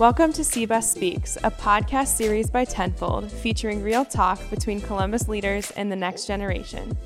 Welcome 0.00 0.32
to 0.32 0.40
CBUS 0.40 0.84
Speaks, 0.84 1.36
a 1.44 1.50
podcast 1.50 2.16
series 2.16 2.48
by 2.48 2.64
Tenfold 2.64 3.30
featuring 3.30 3.82
real 3.82 4.06
talk 4.06 4.40
between 4.48 4.80
Columbus 4.80 5.28
leaders 5.28 5.72
and 5.72 5.92
the 5.92 5.96
next 5.96 6.26
generation. 6.26 6.96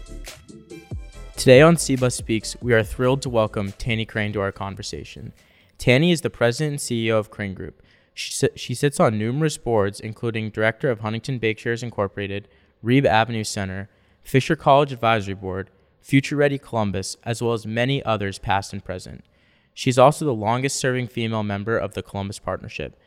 Today 1.36 1.60
on 1.60 1.74
CBUS 1.74 2.12
Speaks, 2.12 2.56
we 2.62 2.72
are 2.72 2.84
thrilled 2.84 3.20
to 3.22 3.28
welcome 3.28 3.72
Tanny 3.72 4.04
Crane 4.04 4.32
to 4.34 4.40
our 4.40 4.52
conversation. 4.52 5.32
Tanny 5.76 6.12
is 6.12 6.20
the 6.20 6.30
president 6.30 6.74
and 6.74 6.78
CEO 6.78 7.18
of 7.18 7.32
Crane 7.32 7.52
Group. 7.52 7.82
She, 8.14 8.48
she 8.54 8.74
sits 8.76 9.00
on 9.00 9.18
numerous 9.18 9.58
boards, 9.58 9.98
including 9.98 10.50
director 10.50 10.88
of 10.88 11.00
Huntington 11.00 11.40
Bancshares 11.40 11.82
Incorporated, 11.82 12.46
Reeb 12.84 13.06
Avenue 13.06 13.42
Center, 13.42 13.88
Fisher 14.22 14.54
College 14.54 14.92
Advisory 14.92 15.34
Board, 15.34 15.68
Future 16.00 16.36
Ready 16.36 16.58
Columbus, 16.58 17.16
as 17.24 17.42
well 17.42 17.54
as 17.54 17.66
many 17.66 18.04
others 18.04 18.38
past 18.38 18.72
and 18.72 18.84
present. 18.84 19.24
She's 19.74 19.98
also 19.98 20.24
the 20.24 20.34
longest 20.34 20.78
serving 20.78 21.08
female 21.08 21.42
member 21.42 21.76
of 21.76 21.94
the 21.94 22.02
Columbus 22.02 22.38
Partnership. 22.38 22.98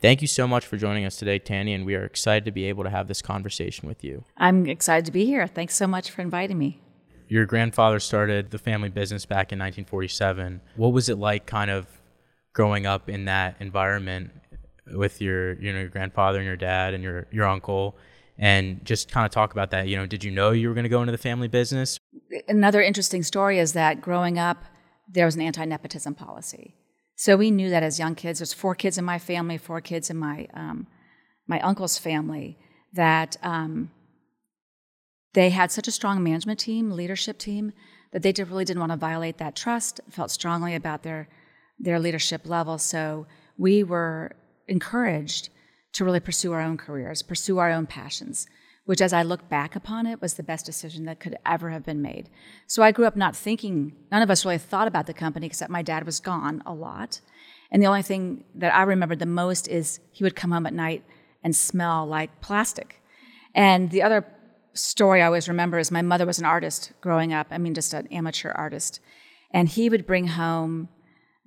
Thank 0.00 0.20
you 0.20 0.28
so 0.28 0.48
much 0.48 0.66
for 0.66 0.76
joining 0.76 1.04
us 1.04 1.16
today, 1.16 1.38
Tanny, 1.38 1.72
and 1.72 1.86
we 1.86 1.94
are 1.94 2.04
excited 2.04 2.44
to 2.46 2.50
be 2.50 2.64
able 2.64 2.84
to 2.84 2.90
have 2.90 3.08
this 3.08 3.22
conversation 3.22 3.88
with 3.88 4.02
you. 4.02 4.24
I'm 4.36 4.66
excited 4.66 5.06
to 5.06 5.12
be 5.12 5.24
here. 5.24 5.46
Thanks 5.46 5.76
so 5.76 5.86
much 5.86 6.10
for 6.10 6.22
inviting 6.22 6.58
me. 6.58 6.80
Your 7.28 7.46
grandfather 7.46 8.00
started 8.00 8.50
the 8.50 8.58
family 8.58 8.88
business 8.88 9.24
back 9.24 9.52
in 9.52 9.58
1947. 9.58 10.60
What 10.76 10.92
was 10.92 11.08
it 11.08 11.18
like 11.18 11.46
kind 11.46 11.70
of 11.70 11.86
growing 12.52 12.86
up 12.86 13.08
in 13.08 13.26
that 13.26 13.56
environment 13.60 14.30
with 14.92 15.20
your 15.20 15.54
you 15.54 15.72
know 15.72 15.80
your 15.80 15.88
grandfather 15.88 16.38
and 16.38 16.46
your 16.46 16.56
dad 16.56 16.94
and 16.94 17.02
your 17.02 17.26
your 17.30 17.46
uncle 17.46 17.96
and 18.38 18.84
just 18.84 19.10
kind 19.10 19.24
of 19.24 19.32
talk 19.32 19.52
about 19.52 19.70
that 19.70 19.88
you 19.88 19.96
know 19.96 20.04
did 20.04 20.22
you 20.22 20.30
know 20.30 20.50
you 20.50 20.68
were 20.68 20.74
going 20.74 20.84
to 20.84 20.90
go 20.90 21.00
into 21.00 21.10
the 21.10 21.18
family 21.18 21.48
business 21.48 21.98
another 22.48 22.82
interesting 22.82 23.22
story 23.22 23.58
is 23.58 23.72
that 23.72 24.02
growing 24.02 24.38
up 24.38 24.62
there 25.08 25.26
was 25.26 25.36
an 25.36 25.42
anti-nepotism 25.42 26.14
policy. 26.14 26.74
So 27.16 27.36
we 27.36 27.50
knew 27.50 27.70
that 27.70 27.82
as 27.82 27.98
young 27.98 28.14
kids 28.14 28.38
there's 28.38 28.52
four 28.52 28.74
kids 28.74 28.98
in 28.98 29.04
my 29.04 29.18
family 29.18 29.58
four 29.58 29.80
kids 29.80 30.10
in 30.10 30.16
my 30.16 30.48
um, 30.54 30.86
my 31.46 31.60
uncle's 31.60 31.98
family 31.98 32.58
that 32.92 33.36
um, 33.42 33.90
they 35.34 35.50
had 35.50 35.70
such 35.70 35.88
a 35.88 35.92
strong 35.92 36.22
management 36.22 36.58
team 36.58 36.90
leadership 36.90 37.38
team 37.38 37.72
that 38.12 38.22
they 38.22 38.32
did, 38.32 38.48
really 38.48 38.64
didn't 38.64 38.80
want 38.80 38.92
to 38.92 38.96
violate 38.96 39.38
that 39.38 39.56
trust 39.56 40.00
felt 40.10 40.30
strongly 40.30 40.74
about 40.74 41.02
their 41.02 41.28
their 41.78 41.98
leadership 41.98 42.46
level. 42.46 42.78
So 42.78 43.26
we 43.58 43.82
were 43.82 44.32
encouraged 44.68 45.50
to 45.94 46.04
really 46.04 46.20
pursue 46.20 46.52
our 46.52 46.60
own 46.60 46.76
careers, 46.76 47.22
pursue 47.22 47.58
our 47.58 47.70
own 47.70 47.86
passions, 47.86 48.46
which, 48.84 49.00
as 49.00 49.12
I 49.12 49.22
look 49.22 49.48
back 49.48 49.74
upon 49.74 50.06
it, 50.06 50.20
was 50.20 50.34
the 50.34 50.42
best 50.42 50.66
decision 50.66 51.04
that 51.06 51.20
could 51.20 51.36
ever 51.46 51.70
have 51.70 51.84
been 51.84 52.02
made. 52.02 52.28
So 52.66 52.82
I 52.82 52.92
grew 52.92 53.06
up 53.06 53.16
not 53.16 53.34
thinking, 53.34 53.94
none 54.12 54.22
of 54.22 54.30
us 54.30 54.44
really 54.44 54.58
thought 54.58 54.88
about 54.88 55.06
the 55.06 55.14
company 55.14 55.46
except 55.46 55.70
my 55.70 55.82
dad 55.82 56.04
was 56.04 56.20
gone 56.20 56.62
a 56.66 56.74
lot. 56.74 57.20
And 57.70 57.82
the 57.82 57.86
only 57.86 58.02
thing 58.02 58.44
that 58.54 58.74
I 58.74 58.82
remember 58.82 59.16
the 59.16 59.26
most 59.26 59.68
is 59.68 60.00
he 60.12 60.22
would 60.22 60.36
come 60.36 60.52
home 60.52 60.66
at 60.66 60.74
night 60.74 61.04
and 61.42 61.56
smell 61.56 62.06
like 62.06 62.40
plastic. 62.40 63.00
And 63.54 63.90
the 63.90 64.02
other 64.02 64.26
story 64.74 65.22
I 65.22 65.26
always 65.26 65.48
remember 65.48 65.78
is 65.78 65.90
my 65.90 66.02
mother 66.02 66.26
was 66.26 66.38
an 66.38 66.44
artist 66.44 66.92
growing 67.00 67.32
up, 67.32 67.48
I 67.50 67.58
mean, 67.58 67.74
just 67.74 67.94
an 67.94 68.06
amateur 68.08 68.50
artist. 68.50 69.00
And 69.50 69.68
he 69.68 69.88
would 69.88 70.06
bring 70.06 70.26
home, 70.28 70.88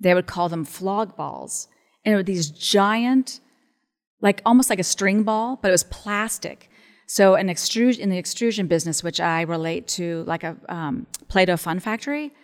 they 0.00 0.14
would 0.14 0.26
call 0.26 0.48
them 0.48 0.64
flog 0.64 1.16
balls 1.16 1.68
and 2.04 2.14
it 2.14 2.16
were 2.16 2.22
these 2.22 2.50
giant, 2.50 3.40
like 4.20 4.40
almost 4.46 4.70
like 4.70 4.78
a 4.78 4.84
string 4.84 5.24
ball, 5.24 5.58
but 5.60 5.68
it 5.68 5.72
was 5.72 5.84
plastic. 5.84 6.70
So 7.10 7.36
an 7.36 7.48
extrusion 7.48 8.02
in 8.02 8.10
the 8.10 8.18
extrusion 8.18 8.66
business, 8.66 9.02
which 9.02 9.18
I 9.18 9.40
relate 9.40 9.88
to 9.88 10.24
like 10.26 10.44
a 10.44 10.56
um, 10.68 11.06
Play-Doh 11.28 11.56
fun 11.56 11.80
factory, 11.80 12.34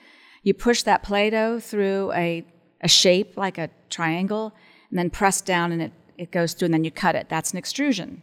you 0.43 0.55
push 0.55 0.83
that 0.85 1.03
Play-Doh 1.03 1.61
through 1.61 2.13
a, 2.13 2.47
a 2.81 2.89
shape 2.89 3.37
like 3.37 3.59
a 3.59 3.69
triangle, 3.91 4.55
and 4.89 4.99
then 4.99 5.11
press 5.11 5.43
down, 5.43 5.71
and 5.71 5.83
it, 5.83 5.93
it 6.17 6.33
goes 6.33 6.55
through, 6.55 6.67
and 6.67 6.75
then 6.75 6.83
you 6.83 6.91
cut 6.91 7.15
it. 7.15 7.29
That's 7.29 7.53
an 7.53 7.59
extrusion. 7.59 8.23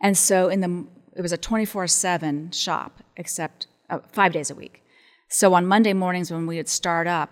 And 0.00 0.16
so 0.16 0.48
in 0.48 0.60
the 0.60 0.86
it 1.14 1.20
was 1.20 1.32
a 1.32 1.38
24/7 1.38 2.54
shop, 2.54 3.02
except 3.16 3.66
uh, 3.90 3.98
five 4.12 4.32
days 4.32 4.50
a 4.50 4.54
week. 4.54 4.82
So 5.28 5.52
on 5.52 5.66
Monday 5.66 5.92
mornings 5.92 6.30
when 6.30 6.46
we 6.46 6.56
would 6.56 6.68
start 6.68 7.06
up, 7.06 7.30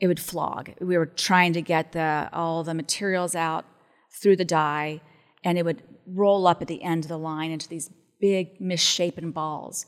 it 0.00 0.08
would 0.08 0.20
flog. 0.20 0.72
We 0.80 0.98
were 0.98 1.06
trying 1.06 1.52
to 1.52 1.62
get 1.62 1.92
the, 1.92 2.28
all 2.32 2.64
the 2.64 2.74
materials 2.74 3.34
out 3.36 3.64
through 4.10 4.36
the 4.36 4.44
die, 4.44 5.00
and 5.44 5.56
it 5.56 5.64
would 5.64 5.82
roll 6.06 6.46
up 6.46 6.62
at 6.62 6.68
the 6.68 6.82
end 6.82 7.04
of 7.04 7.08
the 7.08 7.18
line 7.18 7.50
into 7.50 7.68
these 7.68 7.90
big 8.20 8.60
misshapen 8.60 9.30
balls. 9.30 9.86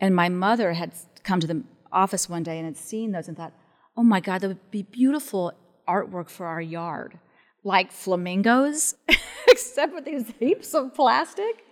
And 0.00 0.14
my 0.14 0.28
mother 0.28 0.72
had 0.74 0.92
come 1.22 1.40
to 1.40 1.46
the 1.46 1.64
office 1.92 2.28
one 2.28 2.42
day 2.42 2.58
and 2.58 2.66
had 2.66 2.76
seen 2.76 3.12
those 3.12 3.28
and 3.28 3.36
thought, 3.36 3.52
oh 3.96 4.02
my 4.02 4.20
God, 4.20 4.40
that 4.40 4.48
would 4.48 4.70
be 4.70 4.82
beautiful 4.82 5.52
artwork 5.88 6.28
for 6.28 6.46
our 6.46 6.60
yard. 6.60 7.18
Like 7.62 7.92
flamingos, 7.92 8.94
except 9.48 9.94
with 9.94 10.04
these 10.04 10.32
heaps 10.38 10.74
of 10.74 10.94
plastic. 10.94 11.64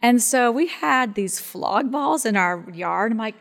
And 0.00 0.20
so 0.20 0.50
we 0.50 0.66
had 0.66 1.14
these 1.14 1.38
flog 1.38 1.92
balls 1.92 2.26
in 2.26 2.36
our 2.36 2.68
yard. 2.72 3.12
I'm 3.12 3.18
like, 3.18 3.36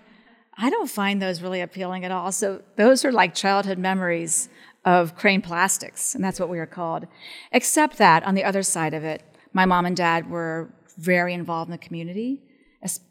I 0.57 0.69
don't 0.69 0.89
find 0.89 1.21
those 1.21 1.41
really 1.41 1.61
appealing 1.61 2.05
at 2.05 2.11
all. 2.11 2.31
So 2.31 2.61
those 2.75 3.03
are 3.03 3.11
like 3.11 3.33
childhood 3.33 3.79
memories 3.79 4.49
of 4.85 5.15
Crane 5.15 5.41
Plastics, 5.41 6.13
and 6.15 6.23
that's 6.23 6.39
what 6.39 6.49
we 6.49 6.57
were 6.57 6.65
called. 6.65 7.07
Except 7.51 7.97
that 7.97 8.23
on 8.23 8.35
the 8.35 8.43
other 8.43 8.63
side 8.63 8.93
of 8.93 9.03
it, 9.03 9.23
my 9.53 9.65
mom 9.65 9.85
and 9.85 9.95
dad 9.95 10.29
were 10.29 10.73
very 10.97 11.33
involved 11.33 11.69
in 11.69 11.71
the 11.71 11.77
community. 11.77 12.41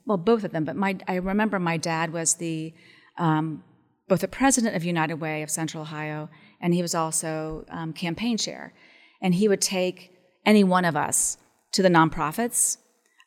Well, 0.05 0.19
both 0.19 0.45
of 0.45 0.53
them, 0.53 0.65
but 0.65 0.77
my, 0.77 0.99
I 1.07 1.17
remember 1.17 1.59
my 1.59 1.77
dad 1.77 2.13
was 2.13 2.35
the 2.35 2.75
um, 3.19 3.63
both 4.09 4.21
the 4.23 4.29
president 4.29 4.75
of 4.75 4.83
United 4.83 5.15
Way 5.15 5.43
of 5.43 5.51
Central 5.51 5.83
Ohio, 5.83 6.29
and 6.61 6.75
he 6.75 6.83
was 6.83 6.97
also 6.97 7.65
um, 7.71 7.93
campaign 7.93 8.37
chair. 8.37 8.75
And 9.23 9.35
he 9.35 9.47
would 9.47 9.61
take 9.61 10.11
any 10.45 10.65
one 10.65 10.85
of 10.85 10.97
us 10.97 11.37
to 11.73 11.83
the 11.83 11.89
nonprofits. 11.89 12.79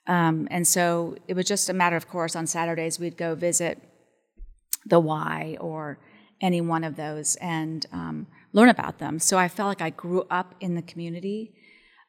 Um, 0.07 0.47
and 0.51 0.68
so 0.68 1.16
it 1.28 1.35
was 1.35 1.45
just 1.45 1.69
a 1.69 1.74
matter 1.74 1.95
of 1.95 2.09
course 2.09 2.35
on 2.35 2.47
Saturdays 2.47 3.00
we'd 3.00 3.16
go 3.16 3.34
visit 3.34 3.81
the 4.85 5.00
Y 5.00 5.56
or 5.62 6.00
any 6.41 6.59
one 6.59 6.84
of 6.84 6.97
those 6.97 7.38
and 7.38 7.85
um, 7.94 8.28
learn 8.51 8.68
about 8.68 9.00
them. 9.00 9.19
So 9.19 9.38
I 9.38 9.47
felt 9.47 9.69
like 9.69 9.81
I 9.81 9.91
grew 9.91 10.24
up 10.30 10.56
in 10.59 10.75
the 10.75 10.81
community 10.81 11.53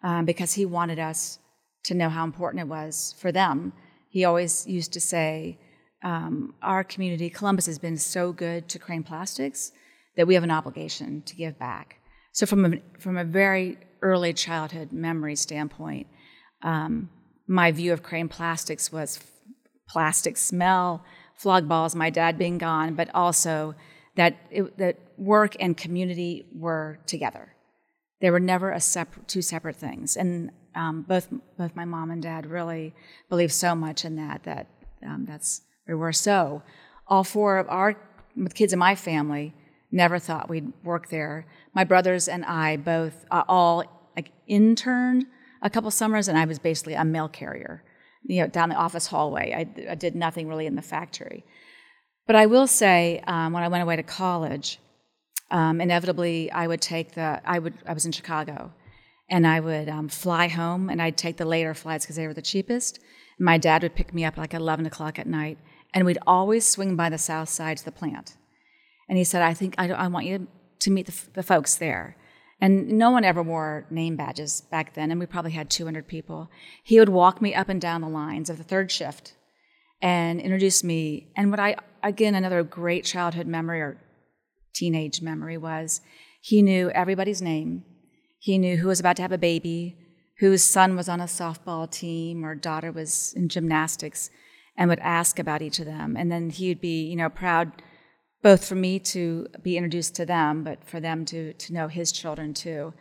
um, 0.04 0.26
because 0.26 0.52
he 0.52 0.66
wanted 0.66 1.00
us 1.00 1.38
to 1.84 1.94
know 1.94 2.08
how 2.08 2.24
important 2.24 2.60
it 2.60 2.68
was 2.68 3.14
for 3.18 3.32
them. 3.32 3.72
He 4.10 4.24
always 4.24 4.66
used 4.66 4.92
to 4.92 5.00
say, 5.00 5.58
um, 6.04 6.54
Our 6.62 6.84
community, 6.84 7.30
Columbus, 7.30 7.66
has 7.66 7.78
been 7.78 7.96
so 7.96 8.32
good 8.32 8.68
to 8.68 8.78
Crane 8.78 9.02
Plastics 9.02 9.72
that 10.16 10.26
we 10.26 10.34
have 10.34 10.44
an 10.44 10.50
obligation 10.50 11.22
to 11.22 11.34
give 11.34 11.58
back. 11.58 11.96
So, 12.32 12.46
from 12.46 12.64
a, 12.66 13.00
from 13.00 13.16
a 13.16 13.24
very 13.24 13.78
early 14.02 14.32
childhood 14.32 14.92
memory 14.92 15.34
standpoint, 15.34 16.06
um, 16.62 17.08
my 17.48 17.72
view 17.72 17.92
of 17.92 18.02
Crane 18.02 18.28
Plastics 18.28 18.92
was 18.92 19.18
plastic 19.88 20.36
smell, 20.36 21.02
flog 21.34 21.66
balls, 21.68 21.94
my 21.94 22.10
dad 22.10 22.38
being 22.38 22.58
gone, 22.58 22.94
but 22.94 23.08
also 23.14 23.74
that, 24.16 24.36
it, 24.50 24.76
that 24.78 24.98
work 25.16 25.56
and 25.58 25.76
community 25.76 26.46
were 26.54 26.98
together. 27.06 27.53
They 28.24 28.30
were 28.30 28.40
never 28.40 28.70
a 28.70 28.80
two 29.26 29.42
separate 29.42 29.76
things. 29.76 30.16
And 30.16 30.50
um, 30.74 31.02
both, 31.02 31.28
both 31.58 31.76
my 31.76 31.84
mom 31.84 32.10
and 32.10 32.22
dad 32.22 32.46
really 32.46 32.94
believed 33.28 33.52
so 33.52 33.74
much 33.74 34.06
in 34.06 34.16
that, 34.16 34.44
that 34.44 34.66
um, 35.06 35.26
that's 35.28 35.60
we 35.86 35.92
were. 35.92 36.10
So 36.14 36.62
all 37.06 37.22
four 37.22 37.58
of 37.58 37.68
our 37.68 37.94
kids 38.54 38.72
in 38.72 38.78
my 38.78 38.94
family 38.94 39.52
never 39.92 40.18
thought 40.18 40.48
we'd 40.48 40.72
work 40.82 41.10
there. 41.10 41.46
My 41.74 41.84
brothers 41.84 42.26
and 42.26 42.46
I 42.46 42.78
both 42.78 43.26
uh, 43.30 43.44
all 43.46 43.84
like 44.16 44.30
interned 44.46 45.26
a 45.60 45.68
couple 45.68 45.90
summers, 45.90 46.26
and 46.26 46.38
I 46.38 46.46
was 46.46 46.58
basically 46.58 46.94
a 46.94 47.04
mail 47.04 47.28
carrier 47.28 47.84
you 48.22 48.40
know, 48.40 48.46
down 48.46 48.70
the 48.70 48.74
office 48.74 49.06
hallway. 49.06 49.52
I, 49.52 49.90
I 49.90 49.96
did 49.96 50.14
nothing 50.14 50.48
really 50.48 50.64
in 50.64 50.76
the 50.76 50.82
factory. 50.82 51.44
But 52.26 52.36
I 52.36 52.46
will 52.46 52.66
say, 52.66 53.22
um, 53.26 53.52
when 53.52 53.62
I 53.62 53.68
went 53.68 53.82
away 53.82 53.96
to 53.96 54.02
college, 54.02 54.78
um, 55.54 55.80
inevitably 55.80 56.50
I 56.50 56.66
would 56.66 56.80
take 56.80 57.12
the, 57.12 57.40
I 57.44 57.60
would, 57.60 57.74
I 57.86 57.92
was 57.92 58.04
in 58.04 58.10
Chicago, 58.10 58.72
and 59.30 59.46
I 59.46 59.60
would 59.60 59.88
um, 59.88 60.08
fly 60.08 60.48
home, 60.48 60.90
and 60.90 61.00
I'd 61.00 61.16
take 61.16 61.36
the 61.36 61.44
later 61.44 61.74
flights 61.74 62.04
because 62.04 62.16
they 62.16 62.26
were 62.26 62.34
the 62.34 62.42
cheapest. 62.42 62.98
And 63.38 63.44
my 63.44 63.56
dad 63.56 63.84
would 63.84 63.94
pick 63.94 64.12
me 64.12 64.24
up 64.24 64.36
like 64.36 64.52
11 64.52 64.84
o'clock 64.84 65.16
at 65.16 65.28
night, 65.28 65.58
and 65.94 66.04
we'd 66.04 66.18
always 66.26 66.66
swing 66.66 66.96
by 66.96 67.08
the 67.08 67.18
south 67.18 67.48
side 67.48 67.76
to 67.76 67.84
the 67.84 67.92
plant. 67.92 68.36
And 69.08 69.16
he 69.16 69.22
said, 69.22 69.42
I 69.42 69.54
think 69.54 69.76
I, 69.78 69.88
I 69.90 70.08
want 70.08 70.26
you 70.26 70.48
to 70.80 70.90
meet 70.90 71.06
the, 71.06 71.14
the 71.34 71.42
folks 71.44 71.76
there. 71.76 72.16
And 72.60 72.88
no 72.98 73.12
one 73.12 73.22
ever 73.24 73.42
wore 73.42 73.86
name 73.90 74.16
badges 74.16 74.60
back 74.60 74.94
then, 74.94 75.12
and 75.12 75.20
we 75.20 75.26
probably 75.26 75.52
had 75.52 75.70
200 75.70 76.08
people. 76.08 76.50
He 76.82 76.98
would 76.98 77.10
walk 77.10 77.40
me 77.40 77.54
up 77.54 77.68
and 77.68 77.80
down 77.80 78.00
the 78.00 78.08
lines 78.08 78.50
of 78.50 78.58
the 78.58 78.64
third 78.64 78.90
shift 78.90 79.34
and 80.02 80.40
introduce 80.40 80.82
me. 80.82 81.28
And 81.36 81.52
what 81.52 81.60
I, 81.60 81.76
again, 82.02 82.34
another 82.34 82.64
great 82.64 83.04
childhood 83.04 83.46
memory 83.46 83.80
or 83.80 83.98
teenage 84.74 85.22
memory 85.22 85.56
was 85.56 86.00
he 86.40 86.62
knew 86.62 86.90
everybody's 86.90 87.40
name. 87.40 87.84
He 88.38 88.58
knew 88.58 88.76
who 88.76 88.88
was 88.88 89.00
about 89.00 89.16
to 89.16 89.22
have 89.22 89.32
a 89.32 89.38
baby, 89.38 89.96
whose 90.38 90.62
son 90.62 90.96
was 90.96 91.08
on 91.08 91.20
a 91.20 91.24
softball 91.24 91.90
team 91.90 92.44
or 92.44 92.54
daughter 92.54 92.92
was 92.92 93.32
in 93.34 93.48
gymnastics, 93.48 94.30
and 94.76 94.90
would 94.90 94.98
ask 94.98 95.38
about 95.38 95.62
each 95.62 95.78
of 95.78 95.86
them. 95.86 96.16
And 96.16 96.30
then 96.30 96.50
he 96.50 96.68
would 96.68 96.80
be, 96.80 97.04
you 97.04 97.16
know, 97.16 97.30
proud 97.30 97.72
both 98.42 98.66
for 98.66 98.74
me 98.74 98.98
to 98.98 99.46
be 99.62 99.78
introduced 99.78 100.14
to 100.16 100.26
them, 100.26 100.64
but 100.64 100.84
for 100.84 101.00
them 101.00 101.24
to, 101.24 101.54
to 101.54 101.72
know 101.72 101.88
his 101.88 102.12
children 102.12 102.52
too. 102.52 102.92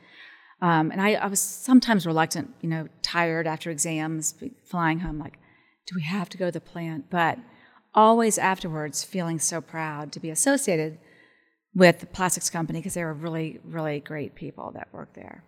Um, 0.61 0.91
and 0.91 1.01
I, 1.01 1.15
I 1.15 1.27
was 1.27 1.41
sometimes 1.41 2.05
reluctant, 2.05 2.53
you 2.61 2.69
know, 2.69 2.87
tired 3.01 3.45
after 3.45 3.69
exams, 3.69 4.35
flying 4.63 4.99
home, 4.99 5.19
like, 5.19 5.37
do 5.85 5.95
we 5.95 6.03
have 6.03 6.29
to 6.29 6.37
go 6.37 6.45
to 6.45 6.51
the 6.53 6.61
plant? 6.61 7.09
But 7.09 7.37
always 7.93 8.37
afterwards 8.37 9.03
feeling 9.03 9.39
so 9.39 9.59
proud 9.59 10.13
to 10.13 10.21
be 10.21 10.29
associated 10.29 10.97
with 11.75 11.99
the 11.99 12.05
plastics 12.05 12.49
company 12.49 12.79
because 12.79 12.93
they 12.93 13.03
were 13.03 13.13
really, 13.13 13.59
really 13.63 13.99
great 13.99 14.35
people 14.35 14.71
that 14.71 14.87
worked 14.91 15.15
there. 15.15 15.43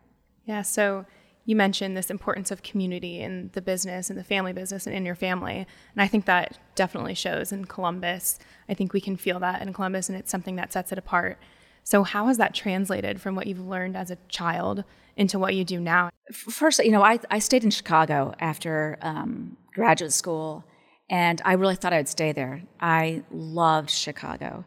Yeah, 0.46 0.62
so 0.62 1.06
you 1.46 1.56
mentioned 1.56 1.96
this 1.96 2.10
importance 2.10 2.50
of 2.50 2.64
community 2.64 3.22
in 3.22 3.52
the 3.54 3.62
business 3.62 4.10
and 4.10 4.18
the 4.18 4.24
family 4.24 4.52
business 4.52 4.88
and 4.88 4.96
in 4.96 5.06
your 5.06 5.16
family. 5.16 5.58
And 5.58 6.02
I 6.02 6.08
think 6.08 6.26
that 6.26 6.58
definitely 6.74 7.14
shows 7.14 7.52
in 7.52 7.66
Columbus. 7.66 8.40
I 8.68 8.74
think 8.74 8.94
we 8.94 9.02
can 9.02 9.16
feel 9.16 9.40
that 9.40 9.62
in 9.62 9.72
Columbus, 9.72 10.10
and 10.10 10.18
it's 10.18 10.32
something 10.32 10.56
that 10.56 10.74
sets 10.74 10.92
it 10.92 10.98
apart. 10.98 11.38
So, 11.84 12.04
how 12.04 12.26
has 12.28 12.38
that 12.38 12.56
translated 12.56 13.22
from 13.22 13.36
what 13.36 13.46
you've 13.46 13.60
learned 13.60 13.96
as 13.96 14.10
a 14.10 14.18
child 14.28 14.84
into 15.16 15.38
what 15.38 15.54
you 15.54 15.64
do 15.64 15.80
now? 15.80 16.10
First, 16.32 16.84
you 16.84 16.92
know, 16.92 17.04
I, 17.04 17.20
I 17.30 17.38
stayed 17.38 17.64
in 17.64 17.70
Chicago 17.70 18.34
after 18.40 18.98
um, 19.04 19.56
graduate 19.72 20.14
school, 20.14 20.66
and 21.12 21.40
I 21.46 21.54
really 21.54 21.76
thought 21.76 21.94
I 21.94 21.98
would 21.98 22.08
stay 22.08 22.32
there. 22.32 22.64
I 22.80 23.22
loved 23.30 23.92
Chicago, 23.92 24.66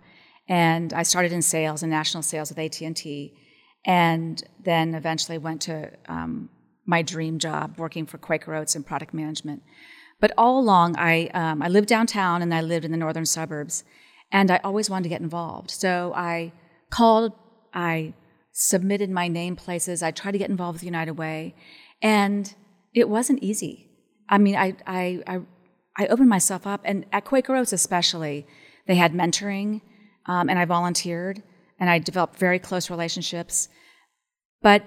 and 0.49 0.93
I 0.93 1.03
started 1.03 1.33
in 1.33 1.43
sales 1.43 1.83
and 1.83 1.91
national 1.91 2.23
sales 2.23 2.49
with 2.49 2.59
AT 2.59 2.81
and 2.81 2.97
T, 2.97 3.35
and 3.85 4.43
then 4.65 4.95
eventually 4.95 5.39
went 5.39 5.61
to 5.63 5.91
um, 6.09 6.49
my 6.87 7.03
dream 7.03 7.39
job, 7.39 7.79
working 7.79 8.07
for 8.07 8.17
Quaker 8.19 8.55
Oats 8.55 8.75
in 8.75 8.83
product 8.83 9.13
management. 9.13 9.63
But 10.21 10.33
all 10.39 10.59
along, 10.59 10.97
I 10.97 11.29
um, 11.29 11.63
I 11.63 11.69
lived 11.69 11.89
downtown 11.89 12.43
and 12.43 12.53
I 12.53 12.63
lived 12.63 12.85
in 12.85 12.91
the 12.91 12.97
northern 12.97 13.27
suburbs, 13.27 13.85
and 14.33 14.51
I 14.51 14.59
always 14.65 14.89
wanted 14.91 15.05
to 15.05 15.09
get 15.11 15.21
involved. 15.21 15.71
So 15.71 16.13
I 16.17 16.53
called, 16.91 17.33
I 17.75 18.15
submitted 18.53 19.11
my 19.11 19.29
name 19.29 19.55
places, 19.55 20.03
I 20.03 20.11
tried 20.11 20.33
to 20.33 20.39
get 20.39 20.51
involved 20.51 20.77
with 20.77 20.85
United 20.85 21.13
Way, 21.13 21.55
and 22.03 22.53
it 22.95 23.09
wasn't 23.09 23.43
easy. 23.43 23.91
I 24.29 24.39
mean, 24.39 24.57
I 24.57 24.75
I 24.87 25.23
I, 25.27 25.41
I 25.99 26.07
opened 26.07 26.31
myself 26.31 26.67
up, 26.67 26.81
and 26.85 27.05
at 27.13 27.27
Quaker 27.27 27.55
Oats 27.55 27.73
especially, 27.73 28.47
they 28.87 28.97
had 28.97 29.13
mentoring, 29.13 29.83
um, 30.29 30.49
and 30.49 30.59
I 30.59 30.65
volunteered, 30.65 31.43
and 31.81 31.91
I 31.91 31.99
developed 31.99 32.37
very 32.37 32.59
close 32.59 32.91
relationships. 32.91 33.69
But 34.63 34.85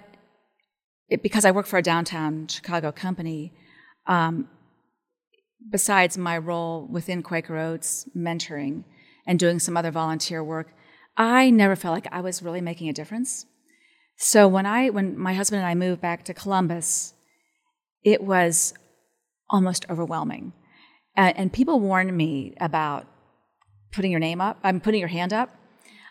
it, 1.10 1.24
because 1.24 1.44
I 1.44 1.52
work 1.52 1.66
for 1.66 1.78
a 1.78 1.82
downtown 1.82 2.48
Chicago 2.48 2.92
company, 2.92 3.54
um, 4.08 4.48
besides 5.70 6.18
my 6.18 6.38
role 6.38 6.88
within 6.90 7.22
Quaker 7.22 7.58
Oats, 7.58 8.08
mentoring 8.16 8.84
and 9.28 9.38
doing 9.38 9.60
some 9.60 9.76
other 9.76 9.92
volunteer 9.92 10.44
work, 10.44 10.74
I 11.18 11.50
never 11.50 11.76
felt 11.76 11.94
like 11.94 12.08
I 12.12 12.22
was 12.22 12.42
really 12.42 12.62
making 12.62 12.90
a 12.90 12.94
difference. 12.94 13.46
So 14.18 14.48
when 14.48 14.66
I 14.66 14.90
when 14.90 15.18
my 15.18 15.34
husband 15.34 15.62
and 15.62 15.68
I 15.68 15.76
moved 15.76 16.02
back 16.02 16.24
to 16.26 16.34
Columbus, 16.34 17.14
it 18.04 18.24
was 18.24 18.74
almost 19.50 19.86
overwhelming. 19.90 20.54
And 21.16 21.52
people 21.52 21.80
warned 21.80 22.16
me 22.16 22.54
about 22.62 23.06
putting 23.92 24.12
your 24.12 24.20
name 24.20 24.42
up. 24.42 24.58
I'm 24.64 24.80
putting 24.80 25.00
your 25.00 25.10
hand 25.10 25.34
up. 25.34 25.56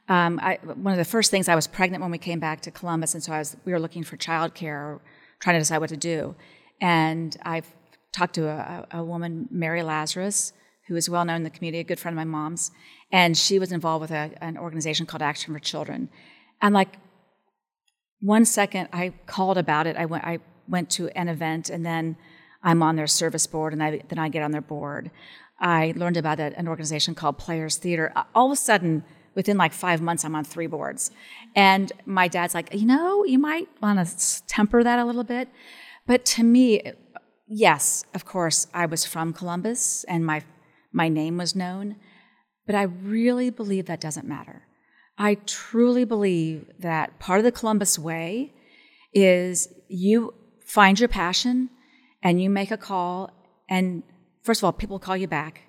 Um, 0.08 0.40
I, 0.42 0.58
one 0.62 0.92
of 0.92 0.98
the 0.98 1.04
first 1.04 1.30
things 1.30 1.48
I 1.48 1.54
was 1.54 1.66
pregnant 1.66 2.02
when 2.02 2.10
we 2.10 2.18
came 2.18 2.40
back 2.40 2.60
to 2.62 2.70
Columbus, 2.70 3.14
and 3.14 3.22
so 3.22 3.32
I 3.32 3.38
was 3.38 3.56
we 3.64 3.72
were 3.72 3.78
looking 3.78 4.02
for 4.02 4.16
childcare, 4.16 4.98
trying 5.38 5.54
to 5.54 5.60
decide 5.60 5.78
what 5.78 5.90
to 5.90 5.96
do. 5.96 6.34
And 6.80 7.36
I've 7.44 7.72
talked 8.12 8.34
to 8.34 8.48
a, 8.48 8.86
a 8.90 9.04
woman, 9.04 9.48
Mary 9.50 9.82
Lazarus, 9.82 10.52
who 10.88 10.96
is 10.96 11.08
well 11.08 11.24
known 11.24 11.36
in 11.36 11.42
the 11.44 11.50
community, 11.50 11.80
a 11.80 11.84
good 11.84 12.00
friend 12.00 12.14
of 12.14 12.16
my 12.16 12.24
mom's, 12.24 12.72
and 13.12 13.38
she 13.38 13.58
was 13.58 13.70
involved 13.70 14.02
with 14.02 14.10
a, 14.10 14.32
an 14.40 14.58
organization 14.58 15.06
called 15.06 15.22
Action 15.22 15.54
for 15.54 15.60
Children. 15.60 16.08
And 16.60 16.74
like 16.74 16.96
one 18.20 18.44
second, 18.44 18.88
I 18.92 19.14
called 19.26 19.58
about 19.58 19.86
it. 19.86 19.96
I 19.96 20.06
went, 20.06 20.24
I 20.24 20.40
went 20.68 20.90
to 20.90 21.08
an 21.10 21.28
event, 21.28 21.70
and 21.70 21.86
then 21.86 22.16
I'm 22.62 22.82
on 22.82 22.96
their 22.96 23.06
service 23.06 23.46
board, 23.46 23.72
and 23.72 23.82
I, 23.82 24.02
then 24.08 24.18
I 24.18 24.28
get 24.28 24.42
on 24.42 24.50
their 24.50 24.60
board. 24.60 25.10
I 25.60 25.92
learned 25.96 26.16
about 26.16 26.40
an 26.40 26.68
organization 26.68 27.14
called 27.14 27.38
Players 27.38 27.76
Theater. 27.76 28.12
Uh, 28.16 28.24
all 28.34 28.46
of 28.46 28.52
a 28.52 28.56
sudden, 28.56 29.04
within 29.34 29.56
like 29.56 29.72
five 29.72 30.00
months, 30.00 30.24
I'm 30.24 30.34
on 30.34 30.44
three 30.44 30.66
boards. 30.66 31.10
And 31.54 31.92
my 32.06 32.28
dad's 32.28 32.54
like, 32.54 32.74
you 32.74 32.86
know, 32.86 33.24
you 33.24 33.38
might 33.38 33.68
want 33.82 34.06
to 34.06 34.46
temper 34.46 34.82
that 34.82 34.98
a 34.98 35.04
little 35.04 35.24
bit. 35.24 35.48
But 36.06 36.24
to 36.26 36.42
me, 36.42 36.92
yes, 37.46 38.04
of 38.14 38.24
course, 38.24 38.66
I 38.72 38.86
was 38.86 39.04
from 39.04 39.32
Columbus 39.32 40.04
and 40.04 40.24
my, 40.24 40.42
my 40.92 41.08
name 41.08 41.36
was 41.36 41.54
known. 41.54 41.96
But 42.66 42.74
I 42.74 42.82
really 42.82 43.50
believe 43.50 43.86
that 43.86 44.00
doesn't 44.00 44.26
matter. 44.26 44.62
I 45.18 45.34
truly 45.46 46.04
believe 46.04 46.70
that 46.78 47.18
part 47.18 47.38
of 47.38 47.44
the 47.44 47.52
Columbus 47.52 47.98
way 47.98 48.54
is 49.12 49.68
you 49.88 50.32
find 50.64 50.98
your 50.98 51.08
passion 51.08 51.68
and 52.22 52.40
you 52.40 52.48
make 52.48 52.70
a 52.70 52.76
call 52.76 53.30
and 53.68 54.02
first 54.42 54.60
of 54.60 54.64
all 54.64 54.72
people 54.72 54.98
call 54.98 55.16
you 55.16 55.28
back 55.28 55.62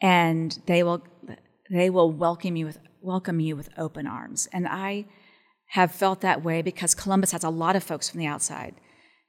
and 0.00 0.58
they 0.66 0.82
will 0.82 1.02
they 1.70 1.90
will 1.90 2.10
welcome 2.10 2.56
you 2.56 2.66
with 2.66 2.78
welcome 3.00 3.40
you 3.40 3.56
with 3.56 3.68
open 3.78 4.06
arms. 4.06 4.48
And 4.52 4.66
I 4.68 5.06
have 5.68 5.92
felt 5.92 6.20
that 6.20 6.42
way 6.42 6.62
because 6.62 6.94
Columbus 6.94 7.32
has 7.32 7.44
a 7.44 7.50
lot 7.50 7.76
of 7.76 7.84
folks 7.84 8.08
from 8.08 8.20
the 8.20 8.26
outside 8.26 8.74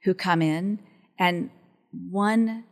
who 0.04 0.14
come 0.14 0.42
in, 0.42 0.80
and 1.18 1.50
one 2.10 2.64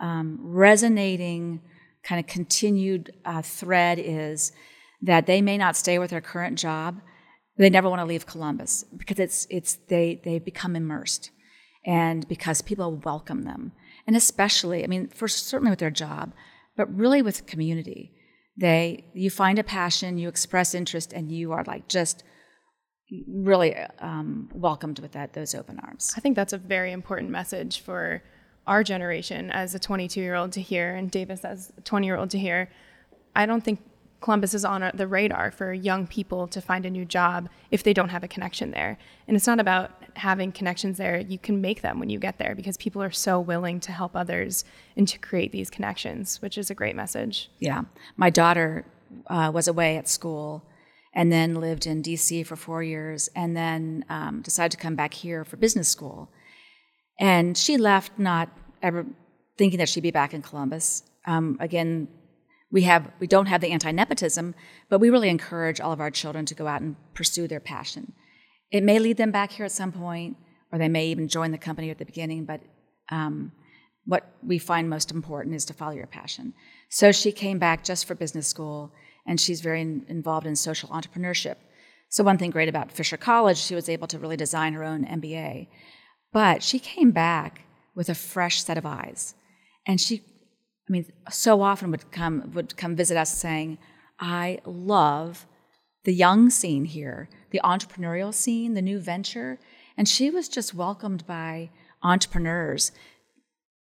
um, 0.00 0.38
resonating 0.40 1.60
kind 2.02 2.18
of 2.18 2.26
continued 2.26 3.12
uh, 3.26 3.42
thread 3.42 3.98
is 3.98 4.52
that 5.02 5.26
they 5.26 5.42
may 5.42 5.58
not 5.58 5.76
stay 5.76 5.98
with 5.98 6.10
their 6.10 6.22
current 6.22 6.58
job. 6.58 7.00
They 7.58 7.68
never 7.68 7.90
want 7.90 8.00
to 8.00 8.06
leave 8.06 8.24
Columbus 8.24 8.84
because 8.96 9.18
it's 9.18 9.46
it's 9.50 9.74
they 9.88 10.20
they 10.24 10.38
become 10.38 10.76
immersed, 10.76 11.30
and 11.84 12.26
because 12.28 12.62
people 12.62 12.96
welcome 13.04 13.42
them, 13.42 13.72
and 14.10 14.16
especially 14.16 14.82
I 14.82 14.88
mean, 14.88 15.06
for 15.06 15.28
certainly 15.28 15.70
with 15.70 15.78
their 15.78 15.88
job, 15.88 16.32
but 16.76 16.92
really 16.92 17.22
with 17.22 17.46
community. 17.46 18.12
They 18.56 19.04
you 19.14 19.30
find 19.30 19.56
a 19.56 19.62
passion 19.62 20.18
you 20.18 20.28
express 20.28 20.74
interest 20.74 21.12
and 21.12 21.30
you 21.30 21.52
are 21.52 21.62
like 21.62 21.86
just 21.86 22.24
really 23.28 23.76
um, 24.00 24.48
welcomed 24.52 24.98
with 24.98 25.12
that 25.12 25.32
those 25.34 25.54
open 25.54 25.78
arms. 25.78 26.12
I 26.16 26.20
think 26.20 26.34
that's 26.34 26.52
a 26.52 26.58
very 26.58 26.90
important 26.90 27.30
message 27.30 27.82
for 27.82 28.24
our 28.66 28.82
generation 28.82 29.48
as 29.52 29.76
a 29.76 29.78
22 29.78 30.20
year 30.20 30.34
old 30.34 30.50
to 30.54 30.60
hear 30.60 30.96
and 30.96 31.08
davis 31.08 31.44
as 31.44 31.72
a 31.78 31.80
20 31.82 32.04
year 32.04 32.16
old 32.16 32.30
to 32.30 32.38
hear. 32.38 32.68
I 33.36 33.46
don't 33.46 33.62
think 33.62 33.78
Columbus 34.20 34.54
is 34.54 34.64
on 34.64 34.90
the 34.92 35.06
radar 35.06 35.52
for 35.52 35.72
young 35.72 36.08
people 36.08 36.48
to 36.48 36.60
find 36.60 36.84
a 36.84 36.90
new 36.90 37.04
job 37.04 37.48
if 37.70 37.84
they 37.84 37.92
don't 37.92 38.08
have 38.08 38.24
a 38.24 38.28
connection 38.28 38.72
there. 38.72 38.98
And 39.28 39.36
it's 39.36 39.46
not 39.46 39.60
about 39.60 39.99
having 40.16 40.52
connections 40.52 40.98
there. 40.98 41.18
You 41.18 41.38
can 41.38 41.60
make 41.60 41.82
them 41.82 41.98
when 41.98 42.10
you 42.10 42.18
get 42.18 42.38
there 42.38 42.54
because 42.54 42.76
people 42.76 43.02
are 43.02 43.10
so 43.10 43.40
willing 43.40 43.80
to 43.80 43.92
help 43.92 44.14
others 44.14 44.64
and 44.96 45.06
to 45.08 45.18
create 45.18 45.52
these 45.52 45.70
connections, 45.70 46.40
which 46.42 46.56
is 46.58 46.70
a 46.70 46.74
great 46.74 46.96
message. 46.96 47.50
Yeah. 47.58 47.82
My 48.16 48.30
daughter 48.30 48.84
uh, 49.26 49.50
was 49.52 49.68
away 49.68 49.96
at 49.96 50.08
school 50.08 50.64
and 51.14 51.32
then 51.32 51.54
lived 51.54 51.86
in 51.86 52.02
DC 52.02 52.46
for 52.46 52.56
four 52.56 52.82
years 52.82 53.28
and 53.34 53.56
then 53.56 54.04
um, 54.08 54.42
decided 54.42 54.72
to 54.72 54.78
come 54.78 54.94
back 54.94 55.14
here 55.14 55.44
for 55.44 55.56
business 55.56 55.88
school. 55.88 56.30
And 57.18 57.56
she 57.56 57.76
left 57.76 58.18
not 58.18 58.48
ever 58.82 59.06
thinking 59.58 59.78
that 59.78 59.88
she'd 59.88 60.02
be 60.02 60.10
back 60.10 60.32
in 60.32 60.42
Columbus. 60.42 61.02
Um, 61.26 61.56
again, 61.60 62.08
we 62.70 62.82
have 62.82 63.10
we 63.18 63.26
don't 63.26 63.46
have 63.46 63.60
the 63.60 63.72
anti-nepotism, 63.72 64.54
but 64.88 65.00
we 65.00 65.10
really 65.10 65.28
encourage 65.28 65.80
all 65.80 65.92
of 65.92 66.00
our 66.00 66.10
children 66.10 66.46
to 66.46 66.54
go 66.54 66.66
out 66.66 66.80
and 66.80 66.96
pursue 67.14 67.48
their 67.48 67.60
passion. 67.60 68.12
It 68.70 68.84
may 68.84 68.98
lead 68.98 69.16
them 69.16 69.30
back 69.30 69.52
here 69.52 69.66
at 69.66 69.72
some 69.72 69.92
point, 69.92 70.36
or 70.72 70.78
they 70.78 70.88
may 70.88 71.06
even 71.06 71.28
join 71.28 71.50
the 71.50 71.58
company 71.58 71.90
at 71.90 71.98
the 71.98 72.04
beginning. 72.04 72.44
But 72.44 72.60
um, 73.10 73.52
what 74.04 74.32
we 74.42 74.58
find 74.58 74.88
most 74.88 75.10
important 75.10 75.54
is 75.54 75.64
to 75.66 75.74
follow 75.74 75.92
your 75.92 76.06
passion. 76.06 76.54
So 76.88 77.12
she 77.12 77.32
came 77.32 77.58
back 77.58 77.84
just 77.84 78.06
for 78.06 78.14
business 78.14 78.46
school, 78.46 78.92
and 79.26 79.40
she's 79.40 79.60
very 79.60 79.80
in, 79.80 80.04
involved 80.08 80.46
in 80.46 80.56
social 80.56 80.88
entrepreneurship. 80.90 81.56
So 82.08 82.24
one 82.24 82.38
thing 82.38 82.50
great 82.50 82.68
about 82.68 82.90
Fisher 82.90 83.16
College, 83.16 83.58
she 83.58 83.74
was 83.74 83.88
able 83.88 84.08
to 84.08 84.18
really 84.18 84.36
design 84.36 84.72
her 84.72 84.84
own 84.84 85.04
MBA. 85.04 85.68
But 86.32 86.62
she 86.62 86.78
came 86.78 87.10
back 87.10 87.62
with 87.94 88.08
a 88.08 88.14
fresh 88.14 88.62
set 88.62 88.78
of 88.78 88.86
eyes, 88.86 89.34
and 89.86 90.00
she 90.00 90.22
I 90.88 90.92
mean, 90.92 91.12
so 91.30 91.62
often 91.62 91.92
would 91.92 92.10
come 92.10 92.50
would 92.52 92.76
come 92.76 92.96
visit 92.96 93.16
us 93.16 93.36
saying, 93.36 93.78
"I 94.18 94.60
love 94.64 95.46
the 96.04 96.12
young 96.12 96.50
scene 96.50 96.84
here, 96.84 97.28
the 97.50 97.60
entrepreneurial 97.64 98.32
scene, 98.32 98.74
the 98.74 98.82
new 98.82 98.98
venture," 98.98 99.58
and 99.96 100.08
she 100.08 100.30
was 100.30 100.48
just 100.48 100.74
welcomed 100.74 101.26
by 101.26 101.70
entrepreneurs. 102.02 102.92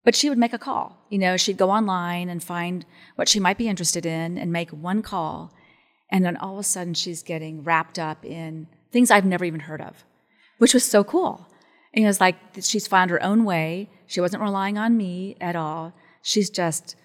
But 0.03 0.15
she 0.15 0.29
would 0.29 0.38
make 0.38 0.53
a 0.53 0.57
call. 0.57 1.05
You 1.09 1.19
know, 1.19 1.38
she'd 1.38 1.57
go 1.57 1.69
online 1.69 2.29
and 2.29 2.43
find 2.43 2.85
what 3.15 3.27
she 3.29 3.39
might 3.39 3.57
be 3.57 3.67
interested 3.67 4.05
in 4.05 4.38
and 4.38 4.51
make 4.51 4.71
one 4.71 5.01
call, 5.01 5.53
and 6.09 6.23
then 6.25 6.38
all 6.38 6.53
of 6.53 6.59
a 6.59 6.63
sudden 6.63 6.93
she's 6.93 7.21
getting 7.21 7.63
wrapped 7.63 7.99
up 7.99 8.25
in 8.25 8.67
things 8.91 9.11
I've 9.11 9.25
never 9.25 9.45
even 9.45 9.61
heard 9.61 9.81
of, 9.81 10.03
which 10.57 10.73
was 10.73 10.83
so 10.83 11.03
cool. 11.03 11.47
And 11.93 12.03
it 12.03 12.07
was 12.07 12.19
like 12.19 12.38
she's 12.61 12.88
found 12.88 13.11
her 13.11 13.21
own 13.21 13.43
way. 13.43 13.89
She 14.07 14.21
wasn't 14.21 14.43
relying 14.43 14.77
on 14.77 14.97
me 14.97 15.35
at 15.41 15.55
all. 15.55 15.93
She's 16.21 16.49
just 16.49 16.95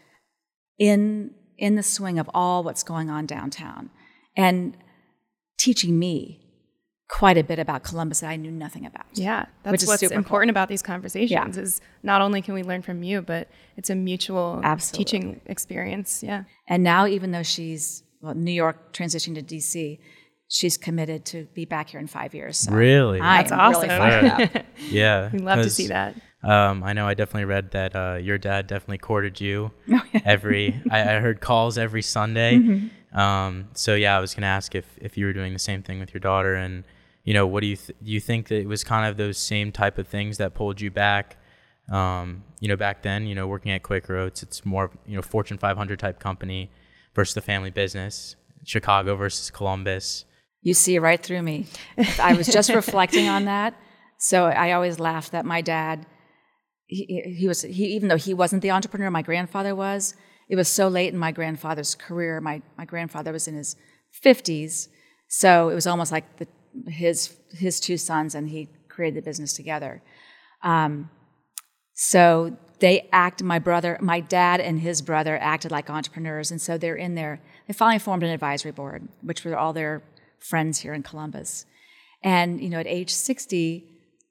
in 0.78 1.34
in 1.56 1.76
the 1.76 1.82
swing 1.82 2.18
of 2.18 2.28
all 2.34 2.64
what's 2.64 2.82
going 2.82 3.10
on 3.10 3.26
downtown 3.26 3.90
and 4.36 4.76
teaching 5.56 5.98
me 5.98 6.43
quite 7.08 7.36
a 7.36 7.44
bit 7.44 7.58
about 7.58 7.82
Columbus 7.84 8.20
that 8.20 8.30
I 8.30 8.36
knew 8.36 8.50
nothing 8.50 8.86
about. 8.86 9.04
Yeah, 9.12 9.40
Which 9.40 9.48
that's 9.62 9.82
is 9.82 9.88
what's 9.88 10.00
super 10.00 10.14
cool. 10.14 10.18
important 10.18 10.50
about 10.50 10.68
these 10.68 10.82
conversations 10.82 11.56
yeah. 11.56 11.62
is 11.62 11.80
not 12.02 12.22
only 12.22 12.40
can 12.42 12.54
we 12.54 12.62
learn 12.62 12.82
from 12.82 13.02
you, 13.02 13.20
but 13.22 13.48
it's 13.76 13.90
a 13.90 13.94
mutual 13.94 14.60
Absolutely. 14.64 15.04
teaching 15.04 15.40
experience. 15.46 16.22
Yeah. 16.22 16.44
And 16.66 16.82
now, 16.82 17.06
even 17.06 17.30
though 17.30 17.42
she's 17.42 18.02
well, 18.22 18.34
New 18.34 18.52
York 18.52 18.92
transitioning 18.94 19.34
to 19.34 19.42
DC, 19.42 19.98
she's 20.48 20.76
committed 20.78 21.24
to 21.26 21.44
be 21.54 21.64
back 21.66 21.90
here 21.90 22.00
in 22.00 22.06
five 22.06 22.34
years. 22.34 22.56
So 22.58 22.72
Really? 22.72 23.20
I 23.20 23.42
That's 23.42 23.52
am 23.52 23.58
really 23.70 23.88
awesome. 23.90 23.98
fired 24.38 24.56
up. 24.56 24.64
yeah. 24.88 25.30
We 25.32 25.40
love 25.40 25.62
to 25.62 25.70
see 25.70 25.88
that. 25.88 26.14
Um, 26.42 26.82
I 26.82 26.92
know 26.92 27.06
I 27.08 27.14
definitely 27.14 27.46
read 27.46 27.70
that 27.72 27.96
uh, 27.96 28.18
your 28.20 28.36
dad 28.38 28.66
definitely 28.66 28.98
courted 28.98 29.40
you 29.40 29.72
Oh, 29.92 30.02
every. 30.24 30.80
I, 30.90 31.00
I 31.16 31.20
heard 31.20 31.40
calls 31.40 31.78
every 31.78 32.02
Sunday. 32.02 32.56
Mm-hmm. 32.56 33.18
Um, 33.18 33.68
so 33.74 33.94
yeah, 33.94 34.16
I 34.16 34.20
was 34.20 34.34
gonna 34.34 34.48
ask 34.48 34.74
if 34.74 34.84
if 35.00 35.16
you 35.16 35.26
were 35.26 35.32
doing 35.32 35.52
the 35.52 35.58
same 35.58 35.82
thing 35.82 36.00
with 36.00 36.12
your 36.12 36.20
daughter, 36.20 36.54
and 36.56 36.84
you 37.24 37.34
know, 37.34 37.46
what 37.46 37.60
do 37.60 37.66
you 37.66 37.76
th- 37.76 37.96
do? 38.02 38.12
You 38.12 38.20
think 38.20 38.48
that 38.48 38.60
it 38.60 38.68
was 38.68 38.84
kind 38.84 39.08
of 39.08 39.16
those 39.16 39.38
same 39.38 39.72
type 39.72 39.98
of 39.98 40.06
things 40.06 40.38
that 40.38 40.54
pulled 40.54 40.80
you 40.80 40.90
back? 40.90 41.36
Um, 41.90 42.44
you 42.60 42.68
know, 42.68 42.76
back 42.76 43.02
then, 43.02 43.26
you 43.26 43.34
know, 43.34 43.46
working 43.46 43.72
at 43.72 43.82
Quaker 43.82 44.16
Oats, 44.16 44.42
it's 44.42 44.64
more 44.64 44.90
you 45.06 45.16
know 45.16 45.22
Fortune 45.22 45.58
500 45.58 45.98
type 45.98 46.18
company 46.18 46.70
versus 47.14 47.34
the 47.34 47.40
family 47.40 47.70
business. 47.70 48.36
Chicago 48.64 49.16
versus 49.16 49.50
Columbus. 49.50 50.24
You 50.62 50.74
see 50.74 50.98
right 50.98 51.22
through 51.22 51.42
me. 51.42 51.66
I 52.18 52.34
was 52.34 52.46
just 52.46 52.70
reflecting 52.74 53.28
on 53.28 53.44
that. 53.44 53.74
So 54.18 54.46
I 54.46 54.72
always 54.72 54.98
laugh 54.98 55.30
that 55.32 55.44
my 55.44 55.60
dad, 55.60 56.06
he, 56.86 57.34
he 57.38 57.46
was, 57.46 57.62
he, 57.62 57.88
even 57.88 58.08
though 58.08 58.16
he 58.16 58.32
wasn't 58.32 58.62
the 58.62 58.70
entrepreneur 58.70 59.10
my 59.10 59.22
grandfather 59.22 59.74
was, 59.74 60.14
it 60.48 60.56
was 60.56 60.68
so 60.68 60.88
late 60.88 61.12
in 61.12 61.18
my 61.18 61.32
grandfather's 61.32 61.94
career. 61.94 62.40
My, 62.40 62.62
my 62.78 62.86
grandfather 62.86 63.32
was 63.32 63.46
in 63.46 63.54
his 63.54 63.76
50s. 64.24 64.88
So 65.28 65.68
it 65.68 65.74
was 65.74 65.86
almost 65.86 66.12
like 66.12 66.36
the, 66.38 66.48
his, 66.88 67.36
his 67.50 67.80
two 67.80 67.96
sons 67.96 68.34
and 68.34 68.48
he 68.48 68.68
created 68.88 69.22
the 69.22 69.24
business 69.24 69.52
together. 69.52 70.02
Um, 70.62 71.10
so 71.94 72.56
they 72.80 73.08
act, 73.12 73.42
my 73.42 73.58
brother, 73.58 73.98
my 74.00 74.20
dad 74.20 74.60
and 74.60 74.80
his 74.80 75.00
brother 75.00 75.38
acted 75.40 75.70
like 75.70 75.88
entrepreneurs. 75.88 76.50
And 76.50 76.60
so 76.60 76.76
they're 76.76 76.96
in 76.96 77.14
there. 77.14 77.40
They 77.66 77.74
finally 77.74 77.98
formed 77.98 78.22
an 78.22 78.30
advisory 78.30 78.72
board, 78.72 79.08
which 79.22 79.44
were 79.44 79.56
all 79.56 79.72
their 79.72 80.02
friends 80.38 80.80
here 80.80 80.92
in 80.92 81.02
Columbus. 81.02 81.66
And, 82.22 82.60
you 82.60 82.68
know, 82.68 82.80
at 82.80 82.86
age 82.86 83.10
60, 83.10 83.86